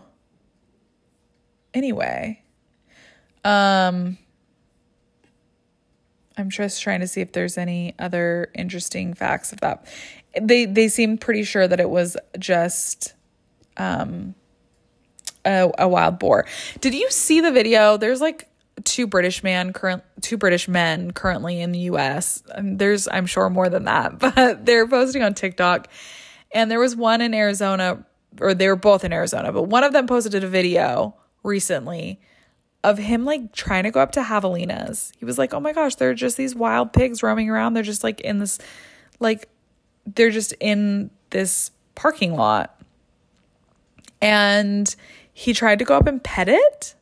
anyway, 1.72 2.42
um, 3.44 4.18
I'm 6.36 6.50
just 6.50 6.82
trying 6.82 7.00
to 7.00 7.08
see 7.08 7.20
if 7.20 7.32
there's 7.32 7.58
any 7.58 7.94
other 7.98 8.50
interesting 8.54 9.14
facts 9.14 9.52
of 9.52 9.60
that. 9.60 9.86
They 10.40 10.64
they 10.64 10.88
seem 10.88 11.18
pretty 11.18 11.44
sure 11.44 11.66
that 11.68 11.78
it 11.80 11.90
was 11.90 12.16
just 12.38 13.14
um 13.76 14.34
a, 15.44 15.70
a 15.78 15.88
wild 15.88 16.18
boar. 16.18 16.46
Did 16.80 16.94
you 16.94 17.10
see 17.10 17.40
the 17.40 17.52
video? 17.52 17.96
There's 17.96 18.20
like 18.20 18.48
two 18.84 19.06
British 19.06 19.42
man 19.42 19.72
current 19.72 20.02
two 20.20 20.36
British 20.36 20.68
men 20.68 21.12
currently 21.12 21.60
in 21.60 21.72
the 21.72 21.80
US. 21.80 22.42
Um, 22.54 22.76
there's 22.76 23.08
I'm 23.08 23.26
sure 23.26 23.48
more 23.50 23.68
than 23.68 23.84
that, 23.84 24.18
but 24.36 24.64
they're 24.64 24.86
posting 24.86 25.22
on 25.22 25.34
TikTok. 25.34 25.88
And 26.52 26.70
there 26.70 26.78
was 26.78 26.94
one 26.94 27.20
in 27.20 27.34
Arizona 27.34 28.04
or 28.40 28.54
they 28.54 28.68
were 28.68 28.76
both 28.76 29.04
in 29.04 29.12
Arizona, 29.12 29.52
but 29.52 29.64
one 29.64 29.84
of 29.84 29.92
them 29.92 30.06
posted 30.06 30.42
a 30.42 30.48
video 30.48 31.14
recently 31.42 32.20
of 32.82 32.98
him 32.98 33.24
like 33.24 33.52
trying 33.52 33.84
to 33.84 33.90
go 33.90 34.00
up 34.00 34.12
to 34.12 34.20
javelinas. 34.20 35.12
He 35.16 35.24
was 35.24 35.38
like, 35.38 35.54
"Oh 35.54 35.60
my 35.60 35.72
gosh, 35.72 35.94
they're 35.94 36.14
just 36.14 36.36
these 36.36 36.54
wild 36.54 36.92
pigs 36.92 37.22
roaming 37.22 37.48
around. 37.48 37.74
They're 37.74 37.82
just 37.82 38.04
like 38.04 38.20
in 38.20 38.38
this 38.38 38.58
like 39.20 39.48
they're 40.06 40.30
just 40.30 40.52
in 40.60 41.10
this 41.30 41.70
parking 41.94 42.34
lot." 42.34 42.78
And 44.20 44.94
he 45.32 45.52
tried 45.52 45.78
to 45.80 45.84
go 45.84 45.96
up 45.96 46.06
and 46.06 46.22
pet 46.22 46.48
it 46.48 46.94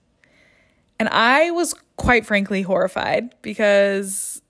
and 1.02 1.08
I 1.08 1.50
was 1.50 1.74
quite 1.96 2.24
frankly 2.24 2.62
horrified 2.62 3.34
because 3.42 4.40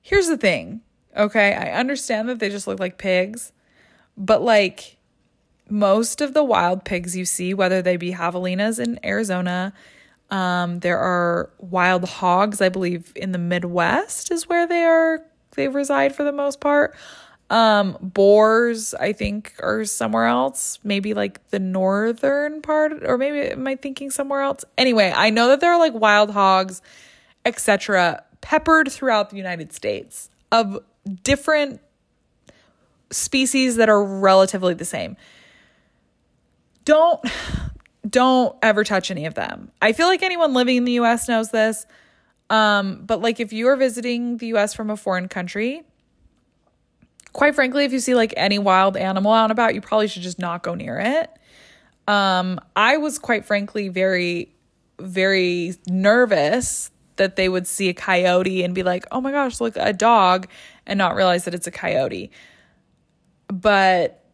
here's 0.00 0.28
the 0.28 0.36
thing 0.36 0.82
Okay, 1.16 1.52
I 1.52 1.72
understand 1.72 2.28
that 2.28 2.38
they 2.38 2.48
just 2.48 2.68
look 2.68 2.78
like 2.78 2.96
pigs, 2.96 3.52
but 4.16 4.40
like 4.40 4.98
most 5.68 6.20
of 6.20 6.32
the 6.32 6.44
wild 6.44 6.84
pigs 6.84 7.16
you 7.16 7.24
see, 7.24 7.54
whether 7.54 7.82
they 7.82 7.96
be 7.96 8.12
javelinas 8.12 8.78
in 8.78 9.00
Arizona, 9.04 9.72
um, 10.30 10.78
there 10.78 11.00
are 11.00 11.50
wild 11.58 12.04
hogs, 12.04 12.60
I 12.60 12.68
believe, 12.68 13.12
in 13.16 13.32
the 13.32 13.38
Midwest 13.38 14.30
is 14.30 14.48
where 14.48 14.68
they 14.68 14.84
are 14.84 15.24
they 15.56 15.66
reside 15.66 16.14
for 16.14 16.22
the 16.22 16.30
most 16.30 16.60
part. 16.60 16.94
Um, 17.52 17.98
boars, 18.00 18.94
I 18.94 19.12
think, 19.12 19.52
are 19.60 19.84
somewhere 19.84 20.24
else, 20.24 20.78
maybe 20.82 21.12
like 21.12 21.50
the 21.50 21.58
northern 21.58 22.62
part, 22.62 23.04
or 23.04 23.18
maybe 23.18 23.40
am 23.50 23.66
I 23.66 23.76
thinking 23.76 24.10
somewhere 24.10 24.40
else? 24.40 24.64
Anyway, 24.78 25.12
I 25.14 25.28
know 25.28 25.48
that 25.48 25.60
there 25.60 25.70
are 25.70 25.78
like 25.78 25.92
wild 25.92 26.30
hogs, 26.30 26.80
etc., 27.44 28.24
peppered 28.40 28.90
throughout 28.90 29.28
the 29.28 29.36
United 29.36 29.74
States 29.74 30.30
of 30.50 30.78
different 31.24 31.82
species 33.10 33.76
that 33.76 33.90
are 33.90 34.02
relatively 34.02 34.72
the 34.72 34.86
same. 34.86 35.18
Don't 36.86 37.20
don't 38.08 38.56
ever 38.62 38.82
touch 38.82 39.10
any 39.10 39.26
of 39.26 39.34
them. 39.34 39.70
I 39.82 39.92
feel 39.92 40.06
like 40.06 40.22
anyone 40.22 40.54
living 40.54 40.78
in 40.78 40.84
the 40.84 40.92
US 41.00 41.28
knows 41.28 41.50
this. 41.50 41.86
Um, 42.48 43.04
but 43.04 43.20
like 43.20 43.40
if 43.40 43.52
you 43.52 43.68
are 43.68 43.76
visiting 43.76 44.38
the 44.38 44.46
US 44.54 44.72
from 44.72 44.88
a 44.88 44.96
foreign 44.96 45.28
country, 45.28 45.82
quite 47.32 47.54
frankly, 47.54 47.84
if 47.84 47.92
you 47.92 48.00
see 48.00 48.14
like 48.14 48.34
any 48.36 48.58
wild 48.58 48.96
animal 48.96 49.32
out 49.32 49.44
and 49.44 49.52
about, 49.52 49.74
you 49.74 49.80
probably 49.80 50.08
should 50.08 50.22
just 50.22 50.38
not 50.38 50.62
go 50.62 50.74
near 50.74 50.98
it. 50.98 51.30
Um, 52.08 52.60
I 52.76 52.96
was 52.96 53.18
quite 53.18 53.44
frankly 53.44 53.88
very, 53.88 54.52
very 54.98 55.74
nervous 55.86 56.90
that 57.16 57.36
they 57.36 57.48
would 57.48 57.66
see 57.66 57.88
a 57.88 57.94
coyote 57.94 58.62
and 58.64 58.74
be 58.74 58.82
like, 58.82 59.04
oh 59.12 59.20
my 59.20 59.30
gosh, 59.30 59.60
look, 59.60 59.76
a 59.76 59.92
dog, 59.92 60.48
and 60.86 60.98
not 60.98 61.14
realize 61.14 61.44
that 61.44 61.54
it's 61.54 61.66
a 61.66 61.70
coyote. 61.70 62.30
But 63.48 64.24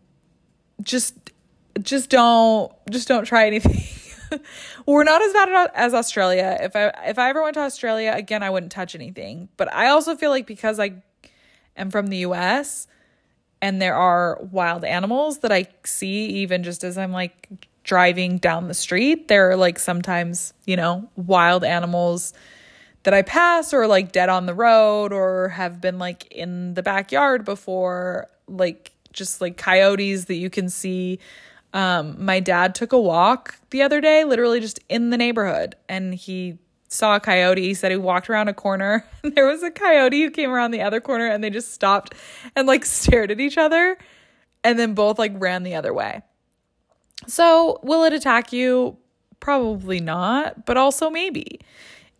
just 0.83 1.15
just 1.83 2.11
don't 2.11 2.73
just 2.91 3.09
don't 3.09 3.25
try 3.25 3.47
anything. 3.47 3.85
We're 4.87 5.05
not 5.05 5.23
as 5.23 5.33
bad 5.33 5.71
as 5.75 5.95
Australia. 5.95 6.57
If 6.61 6.77
I 6.77 6.89
if 7.07 7.19
I 7.19 7.31
ever 7.31 7.43
went 7.43 7.55
to 7.55 7.61
Australia 7.61 8.13
again, 8.15 8.43
I 8.43 8.51
wouldn't 8.51 8.73
touch 8.73 8.95
anything. 8.95 9.49
But 9.57 9.73
I 9.73 9.89
also 9.89 10.17
feel 10.17 10.31
like 10.31 10.47
because 10.47 10.79
I 10.79 11.03
am 11.79 11.91
from 11.91 12.09
the 12.09 12.19
US 12.19 12.87
and 13.61 13.81
there 13.81 13.95
are 13.95 14.39
wild 14.51 14.85
animals 14.85 15.39
that 15.39 15.53
I 15.53 15.67
see 15.85 16.27
even 16.27 16.63
just 16.63 16.85
as 16.85 16.97
I'm 16.97 17.13
like 17.13 17.49
driving 17.85 18.39
down 18.39 18.69
the 18.69 18.75
street, 18.75 19.29
there 19.29 19.51
are 19.51 19.57
like 19.57 19.79
sometimes, 19.79 20.53
you 20.67 20.77
know, 20.77 21.09
wild 21.17 21.65
animals 21.65 22.35
that 23.05 23.15
I 23.15 23.23
pass 23.23 23.73
or 23.73 23.87
like 23.87 24.13
dead 24.13 24.29
on 24.29 24.47
the 24.47 24.55
road 24.55 25.13
or 25.13 25.49
have 25.49 25.81
been 25.81 25.99
like 25.99 26.31
in 26.31 26.75
the 26.75 26.83
backyard 26.83 27.45
before, 27.45 28.29
like 28.47 28.93
just 29.13 29.41
like 29.41 29.57
coyotes 29.57 30.27
that 30.27 30.35
you 30.35 30.51
can 30.51 30.69
see. 30.69 31.19
Um, 31.73 32.23
my 32.25 32.41
dad 32.41 32.75
took 32.75 32.93
a 32.93 33.01
walk 33.01 33.57
the 33.71 33.83
other 33.83 34.01
day, 34.01 34.25
literally 34.25 34.61
just 34.61 34.81
in 34.89 35.11
the 35.11 35.17
neighborhood, 35.17 35.75
and 35.89 36.15
he 36.15 36.59
saw 36.89 37.17
a 37.17 37.21
coyote. 37.21 37.63
He 37.63 37.75
said 37.75 37.91
he 37.91 37.97
walked 37.97 38.29
around 38.29 38.49
a 38.49 38.55
corner 38.55 39.05
and 39.23 39.33
there 39.37 39.47
was 39.47 39.63
a 39.63 39.71
coyote 39.71 40.23
who 40.23 40.31
came 40.31 40.51
around 40.51 40.73
the 40.73 40.83
other 40.83 41.01
corner 41.01 41.27
and 41.27 41.45
they 41.45 41.51
just 41.51 41.73
stopped 41.73 42.15
and 42.57 42.67
like 42.67 42.85
stared 42.85 43.31
at 43.31 43.41
each 43.41 43.59
other 43.59 43.97
and 44.65 44.79
then 44.79 44.95
both 44.95 45.19
like 45.19 45.33
ran 45.37 45.63
the 45.63 45.75
other 45.75 45.95
way. 45.95 46.23
So, 47.27 47.81
will 47.83 48.05
it 48.05 48.13
attack 48.13 48.53
you? 48.53 48.97
Probably 49.41 50.01
not, 50.01 50.67
but 50.67 50.77
also 50.77 51.11
maybe. 51.11 51.61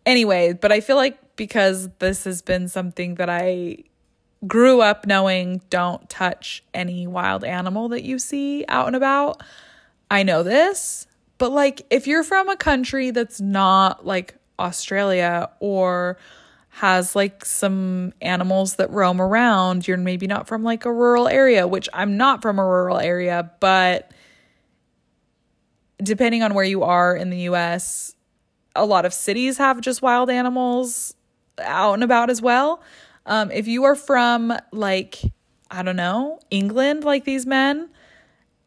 Anyway, 0.05 0.53
but 0.53 0.71
I 0.71 0.81
feel 0.81 0.95
like 0.95 1.17
because 1.35 1.89
this 1.99 2.25
has 2.25 2.41
been 2.41 2.67
something 2.67 3.15
that 3.15 3.29
I 3.29 3.83
grew 4.47 4.81
up 4.81 5.05
knowing 5.05 5.61
don't 5.69 6.09
touch 6.09 6.63
any 6.73 7.07
wild 7.07 7.43
animal 7.43 7.89
that 7.89 8.03
you 8.03 8.19
see 8.19 8.65
out 8.67 8.87
and 8.87 8.95
about. 8.95 9.41
I 10.11 10.23
know 10.23 10.43
this, 10.43 11.07
but 11.37 11.51
like 11.51 11.81
if 11.89 12.07
you're 12.07 12.23
from 12.23 12.49
a 12.49 12.55
country 12.55 13.11
that's 13.11 13.39
not 13.41 14.05
like 14.05 14.35
Australia 14.59 15.49
or 15.59 16.17
has 16.69 17.15
like 17.15 17.43
some 17.43 18.13
animals 18.21 18.75
that 18.75 18.89
roam 18.91 19.19
around, 19.19 19.87
you're 19.87 19.97
maybe 19.97 20.27
not 20.27 20.47
from 20.47 20.63
like 20.63 20.85
a 20.85 20.93
rural 20.93 21.27
area, 21.27 21.67
which 21.67 21.89
I'm 21.93 22.15
not 22.15 22.41
from 22.41 22.59
a 22.59 22.65
rural 22.65 22.99
area, 22.99 23.51
but 23.59 24.11
depending 26.01 26.43
on 26.43 26.53
where 26.53 26.65
you 26.65 26.83
are 26.83 27.15
in 27.15 27.29
the 27.29 27.39
US, 27.49 28.15
a 28.75 28.85
lot 28.85 29.05
of 29.05 29.13
cities 29.13 29.57
have 29.57 29.81
just 29.81 30.01
wild 30.01 30.29
animals 30.29 31.13
out 31.59 31.93
and 31.93 32.03
about 32.03 32.29
as 32.29 32.41
well. 32.41 32.81
Um, 33.25 33.51
if 33.51 33.67
you 33.67 33.83
are 33.83 33.95
from 33.95 34.53
like, 34.71 35.19
I 35.69 35.83
don't 35.83 35.95
know, 35.95 36.39
England, 36.49 37.03
like 37.03 37.25
these 37.25 37.45
men, 37.45 37.89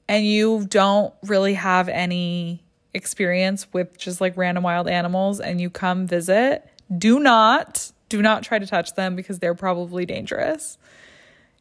and 0.09 0.27
you 0.27 0.67
don't 0.69 1.15
really 1.23 1.55
have 1.55 1.89
any 1.89 2.63
experience 2.95 3.67
with 3.73 3.97
just 3.99 4.21
like 4.21 4.37
random 4.37 4.65
wild 4.65 4.89
animals 4.89 5.41
and 5.41 5.61
you 5.61 5.71
come 5.71 6.07
visit, 6.07 6.69
do 6.97 7.19
not, 7.19 7.91
do 8.09 8.21
not 8.21 8.43
try 8.43 8.59
to 8.59 8.67
touch 8.67 8.95
them 8.95 9.17
because 9.17 9.39
they're 9.39 9.55
probably 9.55 10.05
dangerous. 10.07 10.79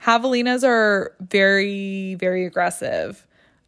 Javelinas 0.03 0.67
are 0.67 1.15
very, 1.19 2.15
very 2.15 2.45
aggressive. 2.45 3.25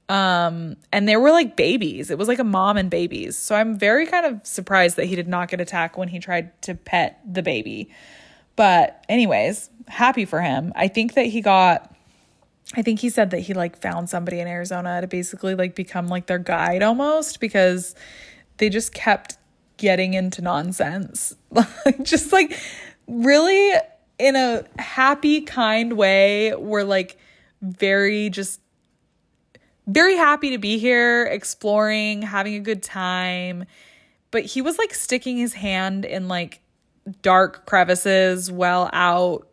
Um, 0.10 0.76
and 0.92 1.08
they 1.08 1.16
were 1.16 1.32
like 1.32 1.56
babies. 1.56 2.12
It 2.12 2.18
was 2.18 2.28
like 2.28 2.40
a 2.40 2.44
mom 2.44 2.76
and 2.76 2.90
babies. 2.90 3.38
So 3.38 3.56
I'm 3.56 3.78
very 3.78 4.06
kind 4.06 4.26
of 4.26 4.46
surprised 4.46 4.98
that 4.98 5.06
he 5.06 5.16
did 5.16 5.28
not 5.28 5.48
get 5.48 5.62
attacked 5.62 5.98
when 5.98 6.10
he 6.10 6.20
tried 6.20 6.62
to 6.64 6.76
pet 6.76 7.22
the 7.26 7.42
baby. 7.42 7.90
But, 8.56 9.04
anyways, 9.10 9.70
happy 9.88 10.26
for 10.26 10.42
him. 10.42 10.74
I 10.76 10.88
think 10.88 11.14
that 11.14 11.28
he 11.28 11.42
got, 11.42 11.96
I 12.74 12.82
think 12.82 13.00
he 13.00 13.10
said 13.10 13.32
that 13.32 13.40
he 13.40 13.54
like 13.54 13.80
found 13.80 14.10
somebody 14.10 14.40
in 14.40 14.48
Arizona 14.48 15.02
to 15.02 15.08
basically 15.08 15.56
like 15.56 15.76
become 15.76 16.08
like 16.08 16.26
their 16.26 16.40
guide 16.40 16.82
almost 16.82 17.40
because 17.40 17.94
they 18.58 18.70
just 18.70 18.94
kept 18.94 19.38
getting 19.78 20.14
into 20.14 20.42
nonsense. 20.42 21.36
Like 21.86 22.02
just 22.04 22.32
like 22.32 22.58
really 23.08 23.74
in 24.18 24.36
a 24.36 24.64
happy, 24.80 25.42
kind 25.42 25.94
way. 25.94 26.56
We're 26.56 26.84
like 26.84 27.18
very 27.62 28.30
just 28.30 28.60
very 29.86 30.16
happy 30.16 30.52
to 30.52 30.58
be 30.58 30.78
here, 30.80 31.26
exploring, 31.26 32.22
having 32.22 32.56
a 32.56 32.60
good 32.60 32.82
time. 32.82 33.66
But 34.32 34.46
he 34.46 34.62
was 34.62 34.78
like 34.80 34.94
sticking 34.94 35.38
his 35.38 35.54
hand 35.54 36.06
in 36.06 36.28
like 36.28 36.62
dark 37.22 37.66
crevices 37.66 38.52
well 38.52 38.90
out 38.94 39.48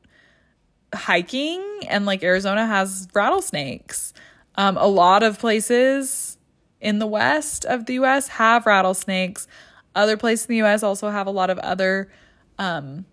hiking 0.95 1.63
and 1.89 2.07
like 2.07 2.23
Arizona 2.23 2.67
has 2.67 3.09
rattlesnakes. 3.15 4.13
Um, 4.57 4.77
a 4.77 4.87
lot 4.87 5.23
of 5.23 5.39
places 5.39 6.37
in 6.81 6.99
the 6.99 7.07
west 7.07 7.65
of 7.65 7.87
the 7.87 7.95
US 7.95 8.29
have 8.29 8.67
rattlesnakes. 8.67 9.47
Other 9.95 10.17
places 10.17 10.47
in 10.47 10.55
the 10.57 10.63
US 10.67 10.83
also 10.83 11.11
have 11.11 11.27
a 11.27 11.31
lot 11.31 11.51
of 11.51 11.59
other 11.59 12.11
um, 12.59 13.05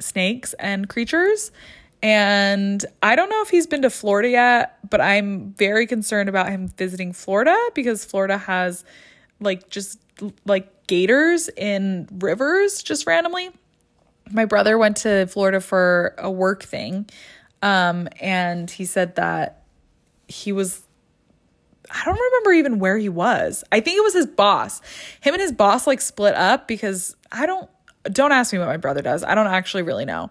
snakes 0.00 0.52
and 0.54 0.88
creatures. 0.88 1.52
And 2.02 2.84
I 3.02 3.14
don't 3.14 3.28
know 3.28 3.42
if 3.42 3.50
he's 3.50 3.66
been 3.66 3.82
to 3.82 3.90
Florida 3.90 4.30
yet, 4.30 4.78
but 4.88 5.00
I'm 5.00 5.52
very 5.52 5.86
concerned 5.86 6.28
about 6.28 6.48
him 6.48 6.68
visiting 6.68 7.12
Florida 7.12 7.56
because 7.74 8.04
Florida 8.04 8.38
has 8.38 8.84
like 9.38 9.68
just 9.68 9.98
like 10.46 10.86
gators 10.86 11.48
in 11.56 12.08
rivers 12.12 12.82
just 12.82 13.06
randomly 13.06 13.50
my 14.32 14.44
brother 14.44 14.78
went 14.78 14.98
to 14.98 15.26
Florida 15.26 15.60
for 15.60 16.14
a 16.18 16.30
work 16.30 16.62
thing. 16.62 17.08
Um, 17.62 18.08
and 18.20 18.70
he 18.70 18.84
said 18.84 19.16
that 19.16 19.62
he 20.28 20.52
was 20.52 20.82
I 21.92 22.04
don't 22.04 22.18
remember 22.18 22.52
even 22.52 22.78
where 22.78 22.98
he 22.98 23.08
was. 23.08 23.64
I 23.72 23.80
think 23.80 23.98
it 23.98 24.02
was 24.02 24.14
his 24.14 24.26
boss. 24.26 24.80
Him 25.20 25.34
and 25.34 25.40
his 25.40 25.52
boss 25.52 25.86
like 25.86 26.00
split 26.00 26.34
up 26.34 26.68
because 26.68 27.16
I 27.32 27.46
don't 27.46 27.68
don't 28.04 28.32
ask 28.32 28.52
me 28.52 28.58
what 28.58 28.68
my 28.68 28.76
brother 28.76 29.02
does. 29.02 29.24
I 29.24 29.34
don't 29.34 29.48
actually 29.48 29.82
really 29.82 30.04
know. 30.04 30.30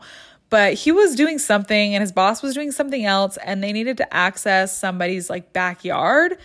But 0.50 0.74
he 0.74 0.92
was 0.92 1.16
doing 1.16 1.38
something 1.38 1.94
and 1.94 2.02
his 2.02 2.12
boss 2.12 2.42
was 2.42 2.56
doing 2.56 2.72
something 2.72 3.06
else 3.06 3.38
and 3.38 3.64
they 3.64 3.72
needed 3.72 3.98
to 3.98 4.14
access 4.14 4.76
somebody's 4.76 5.30
like 5.30 5.54
backyard 5.54 6.38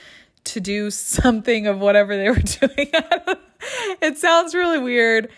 to 0.45 0.61
do 0.61 0.91
something 0.91 1.67
of 1.67 1.79
whatever 1.79 2.17
they 2.17 2.29
were 2.29 2.35
doing. 2.41 2.91
it 4.03 4.19
sounds 4.19 4.55
really 4.55 4.79
weird. 4.79 5.31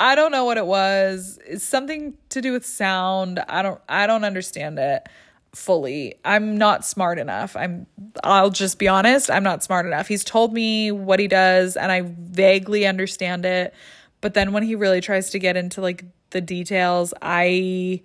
I 0.00 0.14
don't 0.14 0.30
know 0.30 0.44
what 0.44 0.58
it 0.58 0.66
was. 0.66 1.38
It's 1.46 1.64
something 1.64 2.14
to 2.28 2.40
do 2.40 2.52
with 2.52 2.64
sound. 2.64 3.40
I 3.48 3.62
don't 3.62 3.80
I 3.88 4.06
don't 4.06 4.24
understand 4.24 4.78
it 4.78 5.08
fully. 5.54 6.14
I'm 6.24 6.56
not 6.56 6.84
smart 6.84 7.18
enough. 7.18 7.56
I'm 7.56 7.86
I'll 8.22 8.50
just 8.50 8.78
be 8.78 8.86
honest, 8.86 9.30
I'm 9.30 9.42
not 9.42 9.64
smart 9.64 9.86
enough. 9.86 10.06
He's 10.08 10.24
told 10.24 10.52
me 10.52 10.92
what 10.92 11.18
he 11.18 11.26
does 11.26 11.76
and 11.76 11.90
I 11.90 12.02
vaguely 12.04 12.86
understand 12.86 13.44
it, 13.44 13.74
but 14.20 14.34
then 14.34 14.52
when 14.52 14.62
he 14.62 14.74
really 14.74 15.00
tries 15.00 15.30
to 15.30 15.38
get 15.38 15.56
into 15.56 15.80
like 15.80 16.04
the 16.30 16.40
details, 16.40 17.12
I 17.20 18.02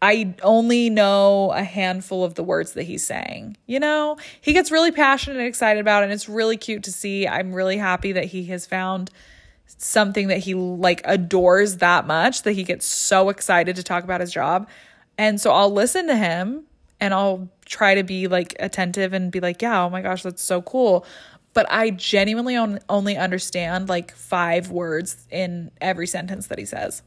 I 0.00 0.34
only 0.42 0.88
know 0.88 1.52
a 1.52 1.64
handful 1.64 2.22
of 2.24 2.34
the 2.34 2.44
words 2.44 2.72
that 2.74 2.84
he's 2.84 3.04
saying. 3.04 3.56
You 3.66 3.80
know, 3.80 4.16
he 4.40 4.54
gets 4.54 4.70
really 4.70 4.92
passionate 4.92 5.38
and 5.38 5.46
excited 5.46 5.80
about 5.80 6.02
it 6.02 6.04
and 6.04 6.12
it's 6.14 6.28
really 6.30 6.56
cute 6.56 6.84
to 6.84 6.92
see. 6.92 7.28
I'm 7.28 7.52
really 7.52 7.76
happy 7.76 8.12
that 8.12 8.26
he 8.26 8.44
has 8.44 8.66
found 8.66 9.10
something 9.66 10.28
that 10.28 10.38
he 10.38 10.54
like 10.54 11.02
adores 11.04 11.78
that 11.78 12.06
much 12.06 12.42
that 12.42 12.52
he 12.52 12.62
gets 12.62 12.86
so 12.86 13.28
excited 13.28 13.76
to 13.76 13.82
talk 13.82 14.04
about 14.04 14.20
his 14.20 14.32
job. 14.32 14.68
And 15.18 15.40
so 15.40 15.50
I'll 15.50 15.72
listen 15.72 16.06
to 16.08 16.16
him 16.16 16.64
and 17.00 17.12
I'll 17.12 17.48
try 17.64 17.94
to 17.94 18.02
be 18.02 18.28
like 18.28 18.54
attentive 18.58 19.12
and 19.12 19.30
be 19.30 19.40
like, 19.40 19.60
yeah, 19.62 19.84
oh 19.84 19.90
my 19.90 20.02
gosh, 20.02 20.22
that's 20.22 20.42
so 20.42 20.62
cool. 20.62 21.04
But 21.52 21.66
I 21.70 21.90
genuinely 21.90 22.56
on, 22.56 22.80
only 22.88 23.16
understand 23.16 23.88
like 23.88 24.12
five 24.12 24.70
words 24.70 25.26
in 25.30 25.70
every 25.80 26.06
sentence 26.06 26.48
that 26.48 26.58
he 26.58 26.64
says 26.64 27.02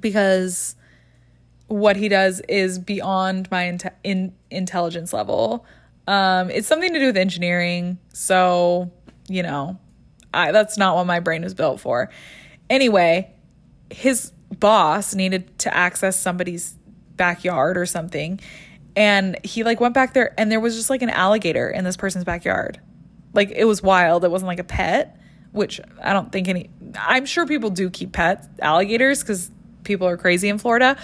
because 0.00 0.76
what 1.68 1.96
he 1.96 2.08
does 2.08 2.40
is 2.48 2.78
beyond 2.78 3.50
my 3.50 3.64
in- 3.64 3.80
in- 4.04 4.34
intelligence 4.50 5.12
level. 5.12 5.66
Um, 6.06 6.50
it's 6.50 6.68
something 6.68 6.92
to 6.92 6.98
do 6.98 7.06
with 7.06 7.16
engineering. 7.16 7.98
So, 8.12 8.90
you 9.28 9.42
know, 9.42 9.78
I, 10.36 10.52
that's 10.52 10.76
not 10.76 10.96
what 10.96 11.06
my 11.06 11.20
brain 11.20 11.42
was 11.42 11.54
built 11.54 11.80
for. 11.80 12.10
Anyway, 12.68 13.32
his 13.90 14.32
boss 14.58 15.14
needed 15.14 15.58
to 15.60 15.74
access 15.74 16.18
somebody's 16.18 16.76
backyard 17.16 17.76
or 17.76 17.86
something. 17.86 18.40
And 18.94 19.38
he 19.44 19.62
like 19.62 19.80
went 19.80 19.94
back 19.94 20.14
there 20.14 20.34
and 20.38 20.50
there 20.50 20.60
was 20.60 20.76
just 20.76 20.90
like 20.90 21.02
an 21.02 21.10
alligator 21.10 21.68
in 21.68 21.84
this 21.84 21.96
person's 21.96 22.24
backyard. 22.24 22.80
Like 23.34 23.50
it 23.50 23.64
was 23.64 23.82
wild. 23.82 24.24
It 24.24 24.30
wasn't 24.30 24.48
like 24.48 24.58
a 24.58 24.64
pet, 24.64 25.20
which 25.52 25.80
I 26.02 26.12
don't 26.12 26.32
think 26.32 26.48
any 26.48 26.70
I'm 26.98 27.26
sure 27.26 27.46
people 27.46 27.70
do 27.70 27.90
keep 27.90 28.12
pets, 28.12 28.48
alligators 28.60 29.22
cuz 29.22 29.50
people 29.84 30.08
are 30.08 30.16
crazy 30.16 30.48
in 30.48 30.58
Florida. 30.58 30.96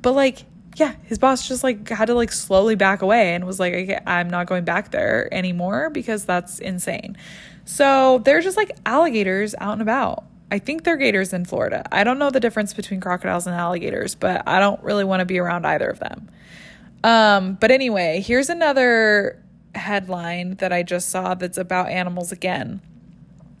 But 0.00 0.12
like 0.12 0.46
yeah, 0.76 0.94
his 1.04 1.18
boss 1.18 1.46
just 1.46 1.62
like 1.62 1.88
had 1.88 2.06
to 2.06 2.14
like 2.14 2.32
slowly 2.32 2.74
back 2.74 3.02
away 3.02 3.34
and 3.34 3.44
was 3.44 3.60
like, 3.60 3.74
okay, 3.74 4.00
I'm 4.06 4.28
not 4.28 4.46
going 4.46 4.64
back 4.64 4.90
there 4.90 5.32
anymore 5.32 5.90
because 5.90 6.24
that's 6.24 6.58
insane. 6.58 7.16
So 7.64 8.18
they're 8.24 8.40
just 8.40 8.56
like 8.56 8.76
alligators 8.84 9.54
out 9.58 9.72
and 9.72 9.82
about. 9.82 10.24
I 10.50 10.58
think 10.58 10.84
they're 10.84 10.96
gators 10.96 11.32
in 11.32 11.44
Florida. 11.44 11.84
I 11.90 12.04
don't 12.04 12.18
know 12.18 12.30
the 12.30 12.40
difference 12.40 12.74
between 12.74 13.00
crocodiles 13.00 13.46
and 13.46 13.56
alligators, 13.56 14.14
but 14.14 14.46
I 14.46 14.60
don't 14.60 14.82
really 14.82 15.04
want 15.04 15.20
to 15.20 15.24
be 15.24 15.38
around 15.38 15.66
either 15.66 15.88
of 15.88 15.98
them. 15.98 16.30
Um, 17.02 17.54
but 17.60 17.70
anyway, 17.70 18.20
here's 18.20 18.48
another 18.48 19.42
headline 19.74 20.56
that 20.56 20.72
I 20.72 20.82
just 20.82 21.08
saw 21.08 21.34
that's 21.34 21.58
about 21.58 21.88
animals 21.88 22.30
again. 22.30 22.80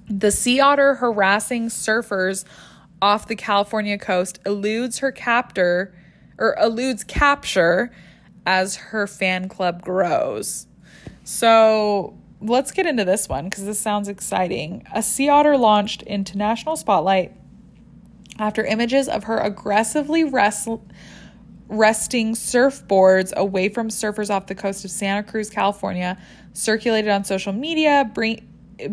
The 0.08 0.30
sea 0.30 0.60
otter 0.60 0.94
harassing 0.94 1.68
surfers 1.68 2.44
off 3.02 3.26
the 3.26 3.36
California 3.36 3.98
coast 3.98 4.38
eludes 4.46 4.98
her 4.98 5.10
captor 5.10 5.94
or 6.38 6.56
eludes 6.60 7.04
capture 7.04 7.90
as 8.46 8.76
her 8.76 9.06
fan 9.06 9.48
club 9.48 9.82
grows. 9.82 10.66
So 11.24 12.16
let's 12.44 12.70
get 12.72 12.86
into 12.86 13.04
this 13.04 13.28
one 13.28 13.44
because 13.44 13.64
this 13.64 13.78
sounds 13.78 14.08
exciting. 14.08 14.86
A 14.94 15.02
sea 15.02 15.28
otter 15.28 15.56
launched 15.56 16.02
into 16.02 16.36
national 16.36 16.76
spotlight 16.76 17.32
after 18.38 18.64
images 18.64 19.08
of 19.08 19.24
her 19.24 19.38
aggressively 19.38 20.24
wresting 20.24 20.80
surfboards 21.68 23.32
away 23.34 23.68
from 23.68 23.88
surfers 23.88 24.30
off 24.30 24.46
the 24.46 24.54
coast 24.54 24.84
of 24.84 24.90
Santa 24.90 25.22
Cruz, 25.22 25.48
California, 25.48 26.18
circulated 26.52 27.10
on 27.10 27.24
social 27.24 27.52
media, 27.52 28.10
bring, 28.12 28.46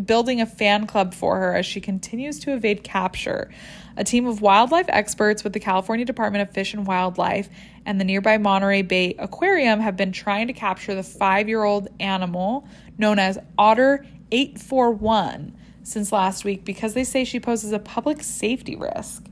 building 0.04 0.40
a 0.40 0.46
fan 0.46 0.86
club 0.86 1.12
for 1.12 1.38
her 1.38 1.54
as 1.54 1.66
she 1.66 1.80
continues 1.80 2.38
to 2.38 2.52
evade 2.52 2.82
capture. 2.82 3.50
A 3.96 4.04
team 4.04 4.26
of 4.26 4.40
wildlife 4.40 4.86
experts 4.88 5.44
with 5.44 5.52
the 5.52 5.60
California 5.60 6.06
Department 6.06 6.48
of 6.48 6.54
Fish 6.54 6.72
and 6.72 6.86
Wildlife 6.86 7.50
and 7.84 8.00
the 8.00 8.04
nearby 8.04 8.38
Monterey 8.38 8.82
Bay 8.82 9.14
Aquarium 9.18 9.80
have 9.80 9.96
been 9.96 10.12
trying 10.12 10.46
to 10.46 10.52
capture 10.52 10.94
the 10.94 11.02
five 11.02 11.48
year 11.48 11.64
old 11.64 11.88
animal 12.00 12.66
known 12.98 13.18
as 13.18 13.38
Otter 13.58 14.06
841 14.30 15.56
since 15.82 16.12
last 16.12 16.44
week 16.44 16.64
because 16.64 16.94
they 16.94 17.04
say 17.04 17.24
she 17.24 17.40
poses 17.40 17.72
a 17.72 17.78
public 17.78 18.22
safety 18.22 18.76
risk. 18.76 19.26